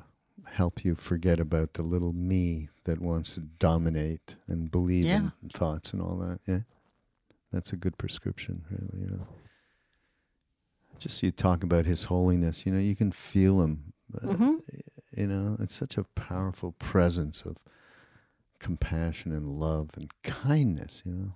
help 0.47 0.83
you 0.83 0.95
forget 0.95 1.39
about 1.39 1.73
the 1.73 1.83
little 1.83 2.11
me 2.11 2.69
that 2.85 2.99
wants 3.01 3.35
to 3.35 3.41
dominate 3.41 4.35
and 4.47 4.71
believe 4.71 5.05
Yeah. 5.05 5.29
in 5.43 5.49
thoughts 5.49 5.93
and 5.93 6.01
all 6.01 6.17
that. 6.17 6.39
Yeah, 6.47 6.59
that's 7.53 7.71
a 7.71 7.75
good 7.77 7.97
prescription, 7.99 8.65
really. 8.69 9.05
You 9.05 9.11
know, 9.11 9.27
just 10.99 11.21
you 11.23 11.31
talk 11.31 11.63
about 11.63 11.85
His 11.85 12.05
Holiness. 12.05 12.65
You 12.65 12.71
know, 12.73 12.79
you 12.79 12.95
can 12.95 13.11
feel 13.11 13.61
Him. 13.61 13.93
uh, 14.15 14.27
Mhm. 14.27 14.61
You 15.11 15.27
know, 15.27 15.57
it's 15.59 15.75
such 15.75 15.97
a 15.97 16.03
powerful 16.03 16.73
presence 16.73 17.43
of 17.45 17.57
compassion 18.59 19.31
and 19.31 19.47
love 19.49 19.91
and 19.95 20.11
kindness. 20.23 21.01
You 21.05 21.11
know. 21.13 21.33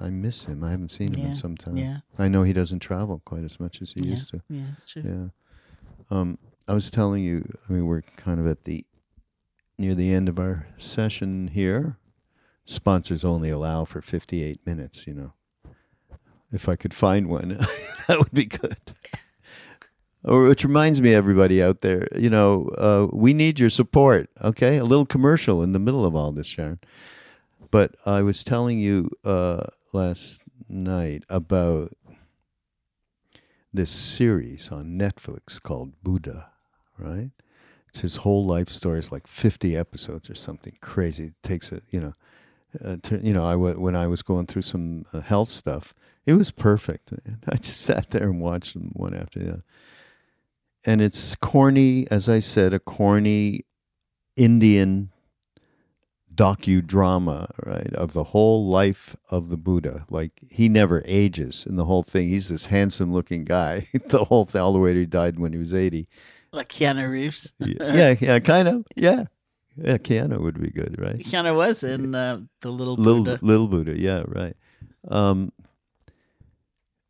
I 0.00 0.08
miss 0.10 0.44
him. 0.44 0.62
I 0.62 0.70
haven't 0.70 0.90
seen 0.92 1.12
him 1.12 1.20
Yeah, 1.20 1.26
in 1.26 1.34
some 1.34 1.56
time. 1.56 1.76
Yeah, 1.76 1.98
I 2.18 2.28
know 2.28 2.42
he 2.44 2.52
doesn't 2.52 2.78
travel 2.78 3.20
quite 3.24 3.42
as 3.44 3.58
much 3.58 3.82
as 3.82 3.92
he 3.92 4.04
yeah, 4.04 4.10
used 4.10 4.28
to. 4.30 4.40
yeah, 4.48 4.66
sure. 4.86 5.02
Yeah. 5.02 5.28
Um, 6.10 6.38
I 6.68 6.74
was 6.74 6.90
telling 6.90 7.24
you, 7.24 7.44
I 7.68 7.72
mean, 7.72 7.86
we're 7.86 8.02
kind 8.16 8.38
of 8.38 8.46
at 8.46 8.64
the 8.64 8.84
near 9.78 9.94
the 9.94 10.14
end 10.14 10.28
of 10.28 10.38
our 10.38 10.68
session 10.78 11.48
here. 11.48 11.96
Sponsors 12.64 13.24
only 13.24 13.50
allow 13.50 13.84
for 13.84 14.00
58 14.00 14.64
minutes, 14.64 15.06
you 15.08 15.14
know. 15.14 15.32
If 16.52 16.68
I 16.68 16.76
could 16.76 16.94
find 16.94 17.28
one, 17.28 17.58
that 18.08 18.18
would 18.18 18.32
be 18.32 18.46
good. 18.46 18.76
Or 20.22 20.48
which 20.48 20.64
reminds 20.64 21.00
me, 21.00 21.14
everybody 21.14 21.62
out 21.62 21.80
there, 21.80 22.06
you 22.14 22.28
know, 22.28 22.68
uh, 22.76 23.06
we 23.10 23.32
need 23.32 23.58
your 23.58 23.70
support. 23.70 24.28
Okay, 24.42 24.76
a 24.76 24.84
little 24.84 25.06
commercial 25.06 25.62
in 25.62 25.72
the 25.72 25.78
middle 25.78 26.04
of 26.04 26.14
all 26.14 26.32
this, 26.32 26.46
Sharon. 26.46 26.78
But 27.70 27.94
I 28.04 28.22
was 28.22 28.44
telling 28.44 28.78
you 28.78 29.10
uh, 29.24 29.64
last 29.92 30.42
night 30.68 31.24
about 31.28 31.92
this 33.72 33.90
series 33.90 34.70
on 34.70 34.98
Netflix 34.98 35.60
called 35.62 35.92
Buddha, 36.02 36.50
right? 36.98 37.30
It's 37.88 38.00
his 38.00 38.16
whole 38.16 38.44
life 38.44 38.68
story. 38.68 38.98
It's 38.98 39.12
like 39.12 39.26
50 39.26 39.76
episodes 39.76 40.28
or 40.28 40.34
something 40.34 40.76
crazy. 40.80 41.26
It 41.26 41.34
takes 41.42 41.72
a, 41.72 41.80
you 41.90 42.00
know, 42.00 42.14
uh, 42.84 42.96
to, 43.04 43.18
you 43.18 43.32
know, 43.32 43.44
I 43.44 43.52
w- 43.52 43.80
when 43.80 43.96
I 43.96 44.06
was 44.06 44.22
going 44.22 44.46
through 44.46 44.62
some 44.62 45.04
uh, 45.12 45.20
health 45.20 45.50
stuff, 45.50 45.94
it 46.26 46.34
was 46.34 46.50
perfect. 46.50 47.12
I 47.48 47.56
just 47.56 47.80
sat 47.80 48.10
there 48.10 48.24
and 48.24 48.40
watched 48.40 48.74
them 48.74 48.90
one 48.92 49.14
after 49.14 49.38
the 49.38 49.48
other. 49.52 49.64
And 50.84 51.02
it's 51.02 51.34
corny, 51.36 52.06
as 52.10 52.28
I 52.28 52.38
said, 52.38 52.72
a 52.72 52.78
corny 52.78 53.66
Indian 54.36 55.10
docudrama, 56.34 57.50
right, 57.66 57.92
of 57.94 58.14
the 58.14 58.24
whole 58.24 58.66
life 58.66 59.14
of 59.28 59.50
the 59.50 59.58
Buddha. 59.58 60.06
Like 60.08 60.32
he 60.50 60.68
never 60.70 61.02
ages 61.04 61.66
in 61.68 61.76
the 61.76 61.84
whole 61.84 62.02
thing. 62.02 62.28
He's 62.28 62.48
this 62.48 62.66
handsome 62.66 63.12
looking 63.12 63.44
guy 63.44 63.88
the 64.08 64.24
whole 64.24 64.48
all 64.54 64.72
the 64.72 64.78
way 64.78 64.94
to 64.94 65.00
he 65.00 65.06
died 65.06 65.38
when 65.38 65.52
he 65.52 65.58
was 65.58 65.74
eighty. 65.74 66.06
Like 66.52 66.68
Keanu 66.68 67.10
Reeves. 67.10 67.52
Yeah, 67.58 68.14
yeah, 68.18 68.38
kind 68.40 68.68
of. 68.68 68.86
Yeah, 68.96 69.24
yeah. 69.76 69.98
Keanu 69.98 70.40
would 70.40 70.60
be 70.60 70.70
good, 70.70 70.96
right? 70.98 71.18
Keanu 71.18 71.54
was 71.54 71.82
in 71.82 72.14
uh, 72.14 72.40
the 72.62 72.70
Little 72.70 72.94
Little 72.94 73.38
little 73.42 73.68
Buddha. 73.68 73.98
Yeah, 73.98 74.22
right. 74.26 74.56
Um, 75.08 75.52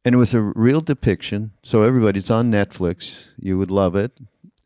and 0.04 0.14
it 0.14 0.18
was 0.18 0.34
a 0.34 0.40
real 0.40 0.80
depiction. 0.80 1.52
So 1.62 1.82
everybody, 1.82 2.20
it's 2.20 2.30
on 2.30 2.50
Netflix. 2.50 3.26
You 3.38 3.58
would 3.58 3.70
love 3.70 3.96
it. 3.96 4.12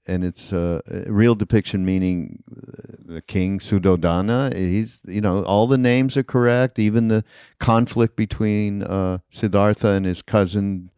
And 0.07 0.23
it's 0.23 0.53
uh, 0.53 0.83
a 0.87 1.11
real 1.11 1.35
depiction, 1.35 1.85
meaning 1.85 2.43
uh, 2.55 3.15
the 3.15 3.23
king 3.23 3.59
Suddhodana. 3.59 4.55
He's, 4.55 5.01
you 5.07 5.23
know, 5.23 5.43
all 5.45 5.67
the 5.67 5.79
names 5.79 6.15
are 6.17 6.23
correct. 6.23 6.79
Even 6.79 7.09
the 7.09 7.25
conflict 7.59 8.15
between 8.15 8.83
uh, 8.83 9.19
Siddhartha 9.31 9.93
and 9.93 10.05
his 10.05 10.21
cousin. 10.21 10.91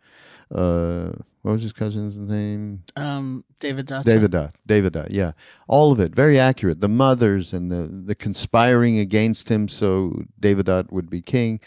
Uh, 0.52 1.12
what 1.42 1.52
was 1.52 1.62
his 1.62 1.72
cousin's 1.72 2.18
name? 2.18 2.82
Um, 2.96 3.44
David 3.60 3.86
Datta. 3.86 4.10
Devadatta. 4.10 4.52
Devadatta, 4.68 5.06
yeah. 5.10 5.32
All 5.68 5.92
of 5.92 6.00
it, 6.00 6.12
very 6.12 6.40
accurate. 6.40 6.80
The 6.80 6.88
mothers 6.88 7.52
and 7.52 7.70
the, 7.70 7.86
the 7.86 8.16
conspiring 8.16 8.98
against 8.98 9.48
him 9.48 9.68
so 9.68 10.24
Devadatta 10.40 10.90
would 10.90 11.08
be 11.08 11.22
king 11.22 11.60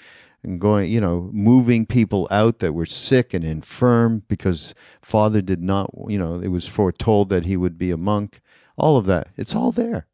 and 0.43 0.59
going, 0.59 0.89
you 0.91 1.01
know, 1.01 1.29
moving 1.33 1.85
people 1.85 2.27
out 2.31 2.59
that 2.59 2.73
were 2.73 2.85
sick 2.85 3.33
and 3.33 3.43
infirm 3.43 4.23
because 4.27 4.73
father 5.01 5.41
did 5.41 5.61
not, 5.61 5.91
you 6.07 6.17
know, 6.17 6.35
it 6.35 6.47
was 6.47 6.67
foretold 6.67 7.29
that 7.29 7.45
he 7.45 7.57
would 7.57 7.77
be 7.77 7.91
a 7.91 7.97
monk. 7.97 8.41
all 8.77 8.95
of 8.97 9.05
that. 9.07 9.27
It's 9.35 9.53
all 9.53 9.71
there. 9.73 10.07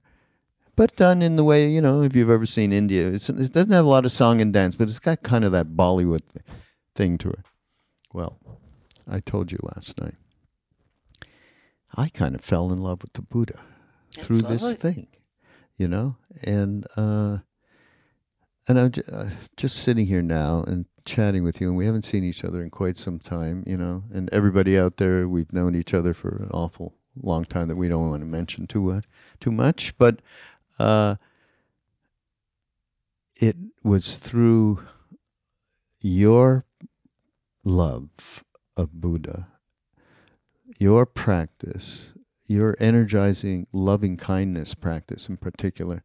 But 0.76 0.96
done 0.96 1.22
in 1.22 1.36
the 1.36 1.44
way, 1.44 1.70
you 1.70 1.80
know, 1.82 2.02
if 2.02 2.16
you've 2.16 2.30
ever 2.30 2.46
seen 2.46 2.74
India, 2.74 3.08
it's, 3.08 3.30
it 3.30 3.54
doesn't 3.54 3.72
have 3.72 3.86
a 3.86 3.90
lot 3.90 4.06
of 4.06 4.12
song 4.12 4.42
and 4.42 4.52
dance, 4.52 4.76
but 4.76 4.90
it's 4.90 5.00
got 5.00 5.24
kind 5.24 5.46
of 5.46 5.52
that 5.52 5.68
Bollywood 5.68 6.24
thing 6.96 7.18
to 7.20 7.30
it. 7.30 7.46
Well, 8.12 8.40
I 9.08 9.20
told 9.20 9.52
you 9.52 9.60
last 9.62 10.02
night. 10.02 10.16
I 11.96 12.10
kind 12.10 12.36
of 12.36 12.42
fell 12.42 12.74
in 12.74 12.82
love 12.82 13.02
with 13.04 13.14
the 13.14 13.22
Buddha 13.22 13.60
through 14.12 14.42
this 14.42 14.74
thing, 14.76 15.08
you 15.78 15.88
know, 15.88 16.18
and 16.44 16.86
uh, 16.98 17.38
and 18.68 18.80
I'm 18.80 18.92
uh, 19.12 19.30
just 19.58 19.78
sitting 19.78 20.08
here 20.08 20.22
now 20.22 20.64
and 20.68 20.86
chatting 21.06 21.44
with 21.44 21.62
you, 21.62 21.68
and 21.68 21.78
we 21.78 21.86
haven't 21.86 22.06
seen 22.06 22.24
each 22.24 22.44
other 22.44 22.64
in 22.64 22.70
quite 22.70 22.98
some 22.98 23.20
time, 23.20 23.64
you 23.68 23.78
know, 23.78 24.04
and 24.12 24.32
everybody 24.34 24.78
out 24.78 24.98
there, 24.98 25.28
we've 25.28 25.54
known 25.54 25.76
each 25.76 25.94
other 25.94 26.14
for 26.14 26.44
an 26.44 26.50
awful 26.52 26.96
long 27.22 27.46
time 27.46 27.68
that 27.68 27.76
we 27.76 27.88
don't 27.88 28.10
want 28.10 28.22
to 28.22 28.26
mention 28.26 28.68
too 28.68 28.92
uh, 28.92 29.02
too 29.40 29.52
much, 29.52 29.98
but 29.98 30.22
uh, 30.80 31.16
it 33.36 33.56
was 33.84 34.18
through 34.18 34.84
your 36.02 36.66
love 37.64 38.10
of 38.76 38.94
Buddha, 39.00 39.48
your 40.80 41.06
practice, 41.06 42.14
your 42.48 42.76
energizing 42.80 43.68
loving 43.72 44.18
kindness 44.18 44.74
practice 44.74 45.30
in 45.30 45.38
particular. 45.38 46.04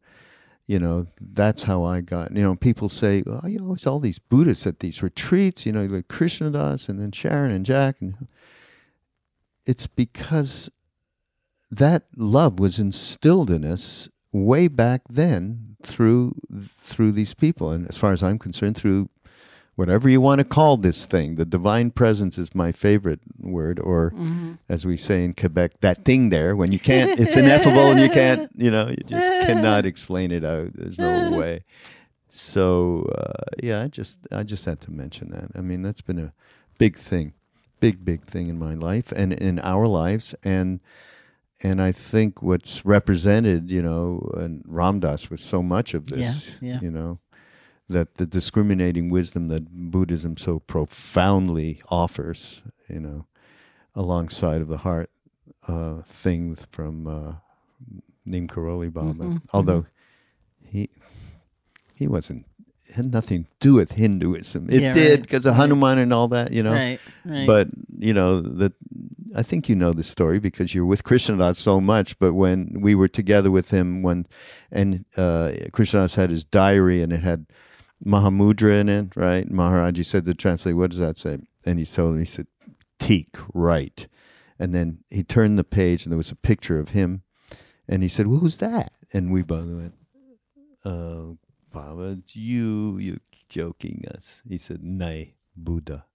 You 0.70 0.78
know, 0.78 1.08
that's 1.20 1.64
how 1.64 1.82
I 1.82 2.00
got. 2.00 2.30
You 2.30 2.42
know, 2.42 2.54
people 2.54 2.88
say, 2.88 3.24
"Oh, 3.26 3.44
you 3.44 3.58
know, 3.58 3.74
it's 3.74 3.88
all 3.88 3.98
these 3.98 4.20
Buddhists 4.20 4.68
at 4.68 4.78
these 4.78 5.02
retreats." 5.02 5.66
You 5.66 5.72
know, 5.72 5.84
like 5.84 6.06
Krishna 6.06 6.48
Das 6.52 6.88
and 6.88 7.00
then 7.00 7.10
Sharon 7.10 7.50
and 7.50 7.66
Jack, 7.66 7.96
and 8.00 8.28
it's 9.66 9.88
because 9.88 10.70
that 11.72 12.04
love 12.16 12.60
was 12.60 12.78
instilled 12.78 13.50
in 13.50 13.64
us 13.64 14.08
way 14.30 14.68
back 14.68 15.02
then 15.10 15.74
through 15.82 16.36
through 16.84 17.10
these 17.10 17.34
people, 17.34 17.72
and 17.72 17.88
as 17.88 17.96
far 17.96 18.12
as 18.12 18.22
I'm 18.22 18.38
concerned, 18.38 18.76
through 18.76 19.08
whatever 19.80 20.10
you 20.10 20.20
want 20.20 20.38
to 20.38 20.44
call 20.44 20.76
this 20.76 21.06
thing. 21.06 21.36
The 21.36 21.46
divine 21.46 21.90
presence 21.90 22.36
is 22.36 22.54
my 22.54 22.70
favorite 22.70 23.20
word, 23.40 23.80
or 23.80 24.12
as 24.68 24.84
we 24.84 24.96
say 24.98 25.24
in 25.24 25.32
Quebec, 25.32 25.80
that 25.80 26.04
thing 26.04 26.28
there. 26.28 26.54
When 26.54 26.70
you 26.70 26.78
can't, 26.78 27.18
it's 27.18 27.34
ineffable, 27.42 27.90
and 27.90 27.98
you 27.98 28.10
can't, 28.10 28.50
you 28.54 28.70
know, 28.70 28.88
you 28.88 29.02
just 29.06 29.46
cannot 29.46 29.86
explain 29.86 30.30
it 30.32 30.44
out. 30.44 30.68
There's 30.74 30.98
no 30.98 31.30
way. 31.40 31.62
So 32.28 33.08
uh, 33.18 33.44
yeah, 33.62 33.82
I 33.82 33.88
just 33.88 34.18
I 34.30 34.42
just 34.42 34.64
had 34.66 34.80
to 34.82 34.90
mention 34.92 35.30
that. 35.30 35.48
I 35.54 35.62
mean, 35.62 35.80
that's 35.82 36.02
been 36.02 36.18
a 36.18 36.32
big 36.78 36.94
thing, 36.96 37.32
big 37.80 38.04
big 38.04 38.24
thing 38.24 38.48
in 38.48 38.58
my 38.58 38.74
life 38.74 39.10
and 39.12 39.32
in 39.32 39.58
our 39.60 39.86
lives, 39.86 40.34
and 40.44 40.80
and 41.62 41.80
I 41.82 41.92
think 41.92 42.42
what's 42.42 42.84
represented, 42.84 43.70
you 43.70 43.82
know, 43.82 44.30
and 44.36 44.62
Ram 44.66 45.00
Dass 45.00 45.30
was 45.30 45.40
so 45.40 45.62
much 45.62 45.94
of 45.94 46.06
this, 46.06 46.50
Yeah, 46.60 46.72
yeah. 46.72 46.80
you 46.80 46.90
know, 46.90 47.18
that 47.90 48.16
the 48.16 48.26
discriminating 48.26 49.10
wisdom 49.10 49.48
that 49.48 49.68
Buddhism 49.68 50.36
so 50.36 50.60
profoundly 50.60 51.82
offers, 51.90 52.62
you 52.88 53.00
know, 53.00 53.26
alongside 53.94 54.60
of 54.62 54.68
the 54.68 54.78
heart 54.78 55.10
uh, 55.68 56.02
thing 56.02 56.56
from 56.70 57.06
uh, 57.06 57.32
Neem 58.24 58.48
Karoli 58.48 58.92
Baba. 58.92 59.12
Mm-hmm, 59.12 59.36
Although 59.52 59.86
he 60.64 60.88
he 61.94 62.06
wasn't 62.06 62.46
had 62.94 63.12
nothing 63.12 63.44
to 63.44 63.50
do 63.60 63.74
with 63.74 63.92
Hinduism. 63.92 64.68
It 64.70 64.80
Yeah, 64.80 64.92
did 64.92 65.10
right, 65.10 65.22
because 65.22 65.46
of 65.46 65.52
right. 65.52 65.60
Hanuman 65.60 65.98
and 65.98 66.12
all 66.12 66.28
that, 66.28 66.52
you 66.52 66.62
know. 66.62 66.72
Right, 66.72 67.00
right. 67.24 67.46
But 67.46 67.68
you 67.98 68.14
know 68.14 68.40
that 68.40 68.72
I 69.36 69.42
think 69.42 69.68
you 69.68 69.76
know 69.76 69.92
the 69.92 70.02
story 70.02 70.38
because 70.40 70.74
you're 70.74 70.86
with 70.86 71.04
Krishna 71.04 71.36
Das 71.36 71.58
so 71.58 71.80
much. 71.80 72.18
But 72.18 72.34
when 72.34 72.80
we 72.80 72.94
were 72.94 73.08
together 73.08 73.50
with 73.50 73.70
him, 73.70 74.02
when 74.02 74.26
and 74.70 75.04
uh, 75.16 75.52
Krishna 75.72 76.00
Das 76.00 76.14
had 76.14 76.30
his 76.30 76.44
diary 76.44 77.02
and 77.02 77.12
it 77.12 77.20
had 77.22 77.46
Mahamudra 78.04 78.80
in 78.80 78.88
it, 78.88 79.16
right? 79.16 79.48
Maharaji 79.48 80.04
said 80.04 80.24
to 80.24 80.34
translate, 80.34 80.76
"What 80.76 80.90
does 80.90 81.00
that 81.00 81.18
say?" 81.18 81.38
And 81.66 81.78
he 81.78 81.84
told 81.84 82.14
him, 82.14 82.20
he 82.20 82.24
said, 82.24 82.46
"Teak, 82.98 83.36
right." 83.52 84.06
And 84.58 84.74
then 84.74 84.98
he 85.10 85.22
turned 85.22 85.58
the 85.58 85.64
page 85.64 86.04
and 86.04 86.12
there 86.12 86.16
was 86.18 86.30
a 86.30 86.36
picture 86.36 86.78
of 86.78 86.90
him, 86.90 87.22
and 87.88 88.02
he 88.02 88.08
said, 88.08 88.26
well, 88.26 88.40
"Who's 88.40 88.56
that?" 88.56 88.92
And 89.12 89.32
we 89.32 89.42
both 89.42 89.66
went, 89.72 89.94
"Oh, 90.84 91.38
Baba, 91.72 92.18
it's 92.18 92.36
you. 92.36 92.98
You're 92.98 93.18
joking 93.48 94.04
us." 94.14 94.42
He 94.48 94.58
said, 94.58 94.82
"Nay, 94.82 95.34
Buddha." 95.56 96.06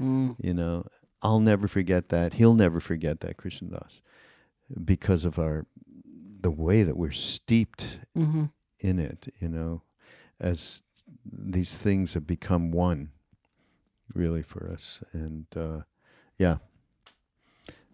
Mm. 0.00 0.36
You 0.40 0.54
know, 0.54 0.84
I'll 1.22 1.40
never 1.40 1.68
forget 1.68 2.08
that. 2.08 2.34
He'll 2.34 2.54
never 2.54 2.80
forget 2.80 3.20
that, 3.20 3.36
Krishna 3.36 3.68
Das, 3.70 4.02
because 4.82 5.24
of 5.24 5.38
our 5.38 5.66
the 6.42 6.50
way 6.50 6.82
that 6.82 6.96
we're 6.96 7.10
steeped 7.10 8.00
hmm 8.14 8.46
in 8.78 8.98
it. 8.98 9.28
You 9.40 9.48
know, 9.48 9.82
as 10.40 10.82
these 11.24 11.76
things 11.76 12.14
have 12.14 12.26
become 12.26 12.70
one, 12.70 13.10
really 14.14 14.42
for 14.42 14.70
us. 14.70 15.02
And 15.12 15.46
uh, 15.56 15.80
yeah, 16.38 16.56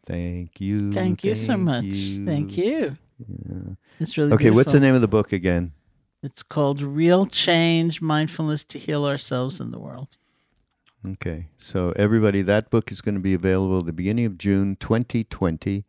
thank 0.06 0.60
you. 0.60 0.92
Thank 0.92 1.24
you 1.24 1.34
so 1.34 1.56
much. 1.56 1.84
Thank 1.84 2.56
you. 2.56 2.96
Yeah. 3.18 3.74
It's 3.98 4.16
really 4.16 4.32
Okay, 4.32 4.50
what's 4.50 4.72
the 4.72 4.80
name 4.80 4.94
of 4.94 5.00
the 5.00 5.08
book 5.08 5.32
again? 5.32 5.72
It's 6.22 6.42
called 6.42 6.82
Real 6.82 7.26
Change 7.26 8.00
Mindfulness 8.00 8.64
to 8.64 8.78
Heal 8.78 9.04
Ourselves 9.04 9.60
and 9.60 9.72
the 9.72 9.78
World. 9.78 10.16
Okay, 11.06 11.48
so 11.56 11.92
everybody, 11.94 12.42
that 12.42 12.68
book 12.68 12.90
is 12.90 13.00
going 13.00 13.14
to 13.14 13.20
be 13.20 13.34
available 13.34 13.78
at 13.80 13.86
the 13.86 13.92
beginning 13.92 14.26
of 14.26 14.36
June 14.36 14.76
2020. 14.76 15.84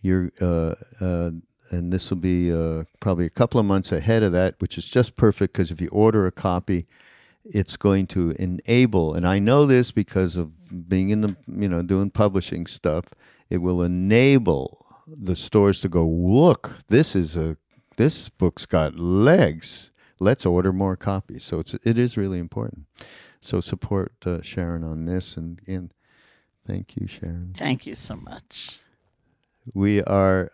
You're, 0.00 0.30
uh, 0.40 0.74
uh, 1.00 1.30
and 1.70 1.92
this 1.92 2.10
will 2.10 2.18
be 2.18 2.52
uh, 2.52 2.84
probably 3.00 3.26
a 3.26 3.30
couple 3.30 3.58
of 3.58 3.66
months 3.66 3.92
ahead 3.92 4.22
of 4.22 4.32
that, 4.32 4.54
which 4.58 4.78
is 4.78 4.86
just 4.86 5.16
perfect 5.16 5.52
because 5.52 5.70
if 5.70 5.80
you 5.80 5.88
order 5.88 6.26
a 6.26 6.32
copy, 6.32 6.86
it's 7.44 7.76
going 7.76 8.06
to 8.08 8.30
enable, 8.38 9.14
and 9.14 9.26
I 9.26 9.38
know 9.38 9.66
this 9.66 9.90
because 9.90 10.36
of 10.36 10.88
being 10.88 11.10
in 11.10 11.20
the, 11.20 11.36
you 11.46 11.68
know, 11.68 11.82
doing 11.82 12.10
publishing 12.10 12.66
stuff. 12.66 13.04
It 13.50 13.58
will 13.58 13.82
enable 13.82 14.84
the 15.06 15.36
stores 15.36 15.80
to 15.80 15.88
go, 15.88 16.06
look, 16.06 16.76
this 16.88 17.14
is 17.14 17.36
a, 17.36 17.58
this 17.96 18.30
book's 18.30 18.64
got 18.64 18.96
legs. 18.96 19.90
Let's 20.18 20.46
order 20.46 20.72
more 20.72 20.96
copies. 20.96 21.44
So 21.44 21.58
it's, 21.58 21.74
it 21.74 21.98
is 21.98 22.16
really 22.16 22.38
important. 22.38 22.86
So 23.44 23.60
support 23.60 24.14
uh, 24.24 24.40
Sharon 24.40 24.82
on 24.82 25.04
this, 25.04 25.36
and 25.36 25.60
and 25.66 25.92
thank 26.66 26.96
you, 26.96 27.06
Sharon. 27.06 27.52
Thank 27.54 27.86
you 27.86 27.94
so 27.94 28.16
much. 28.16 28.78
We 29.74 30.02
are 30.02 30.50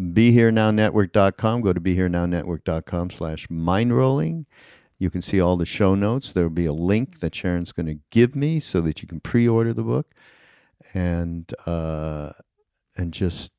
BeHereNowNetwork.com. 0.00 1.60
Go 1.60 1.72
to 1.72 1.80
BeHereNowNetwork.com 1.80 3.10
slash 3.10 3.46
mindrolling. 3.48 4.46
You 4.98 5.10
can 5.10 5.22
see 5.22 5.40
all 5.40 5.56
the 5.56 5.66
show 5.66 5.94
notes. 5.94 6.32
There 6.32 6.44
will 6.44 6.50
be 6.50 6.66
a 6.66 6.72
link 6.72 7.20
that 7.20 7.34
Sharon's 7.34 7.72
going 7.72 7.86
to 7.86 7.98
give 8.10 8.36
me 8.36 8.60
so 8.60 8.80
that 8.82 9.02
you 9.02 9.08
can 9.08 9.20
pre-order 9.20 9.72
the 9.72 9.82
book, 9.82 10.12
and 10.94 11.52
uh, 11.66 12.30
and 12.96 13.12
just 13.12 13.50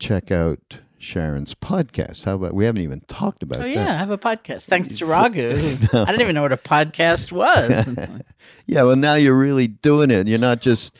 check 0.00 0.32
out 0.32 0.80
Sharon's 0.98 1.54
podcast. 1.54 2.24
How 2.24 2.34
about 2.34 2.52
we 2.52 2.64
haven't 2.64 2.82
even 2.82 3.02
talked 3.02 3.44
about 3.44 3.60
it? 3.60 3.62
Oh 3.62 3.66
that? 3.66 3.74
yeah, 3.74 3.94
I 3.94 3.98
have 3.98 4.10
a 4.10 4.18
podcast. 4.18 4.64
Thanks 4.66 4.88
to 4.98 5.06
Raghu. 5.06 5.76
I 5.92 6.04
didn't 6.06 6.20
even 6.20 6.34
know 6.34 6.42
what 6.42 6.52
a 6.52 6.56
podcast 6.56 7.32
was. 7.32 7.96
Yeah, 8.66 8.82
well, 8.82 8.96
now 8.96 9.14
you're 9.14 9.38
really 9.38 9.66
doing 9.66 10.10
it. 10.10 10.28
You're 10.28 10.38
not 10.38 10.60
just, 10.60 10.94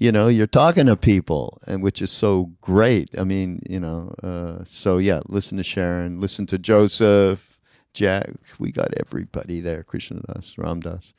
you 0.00 0.10
know, 0.12 0.28
you're 0.28 0.46
talking 0.46 0.86
to 0.86 0.96
people, 0.96 1.58
and 1.66 1.82
which 1.82 2.02
is 2.02 2.10
so 2.10 2.50
great. 2.60 3.10
I 3.18 3.24
mean, 3.24 3.62
you 3.68 3.80
know, 3.80 4.14
uh, 4.22 4.64
so 4.64 4.98
yeah, 4.98 5.20
listen 5.28 5.58
to 5.58 5.64
Sharon, 5.64 6.20
listen 6.20 6.46
to 6.46 6.58
Joseph, 6.58 7.60
Jack. 7.92 8.30
We 8.58 8.72
got 8.72 8.94
everybody 8.98 9.60
there. 9.60 9.82
Krishna 9.82 10.20
Das, 10.20 10.56
Ram 10.58 10.80
Dass, 10.80 11.14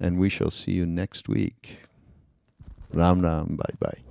and 0.00 0.18
we 0.18 0.28
shall 0.28 0.50
see 0.50 0.72
you 0.72 0.86
next 0.86 1.28
week. 1.28 1.78
Ram 2.92 3.22
Ram. 3.22 3.56
Bye 3.56 3.74
bye. 3.78 4.05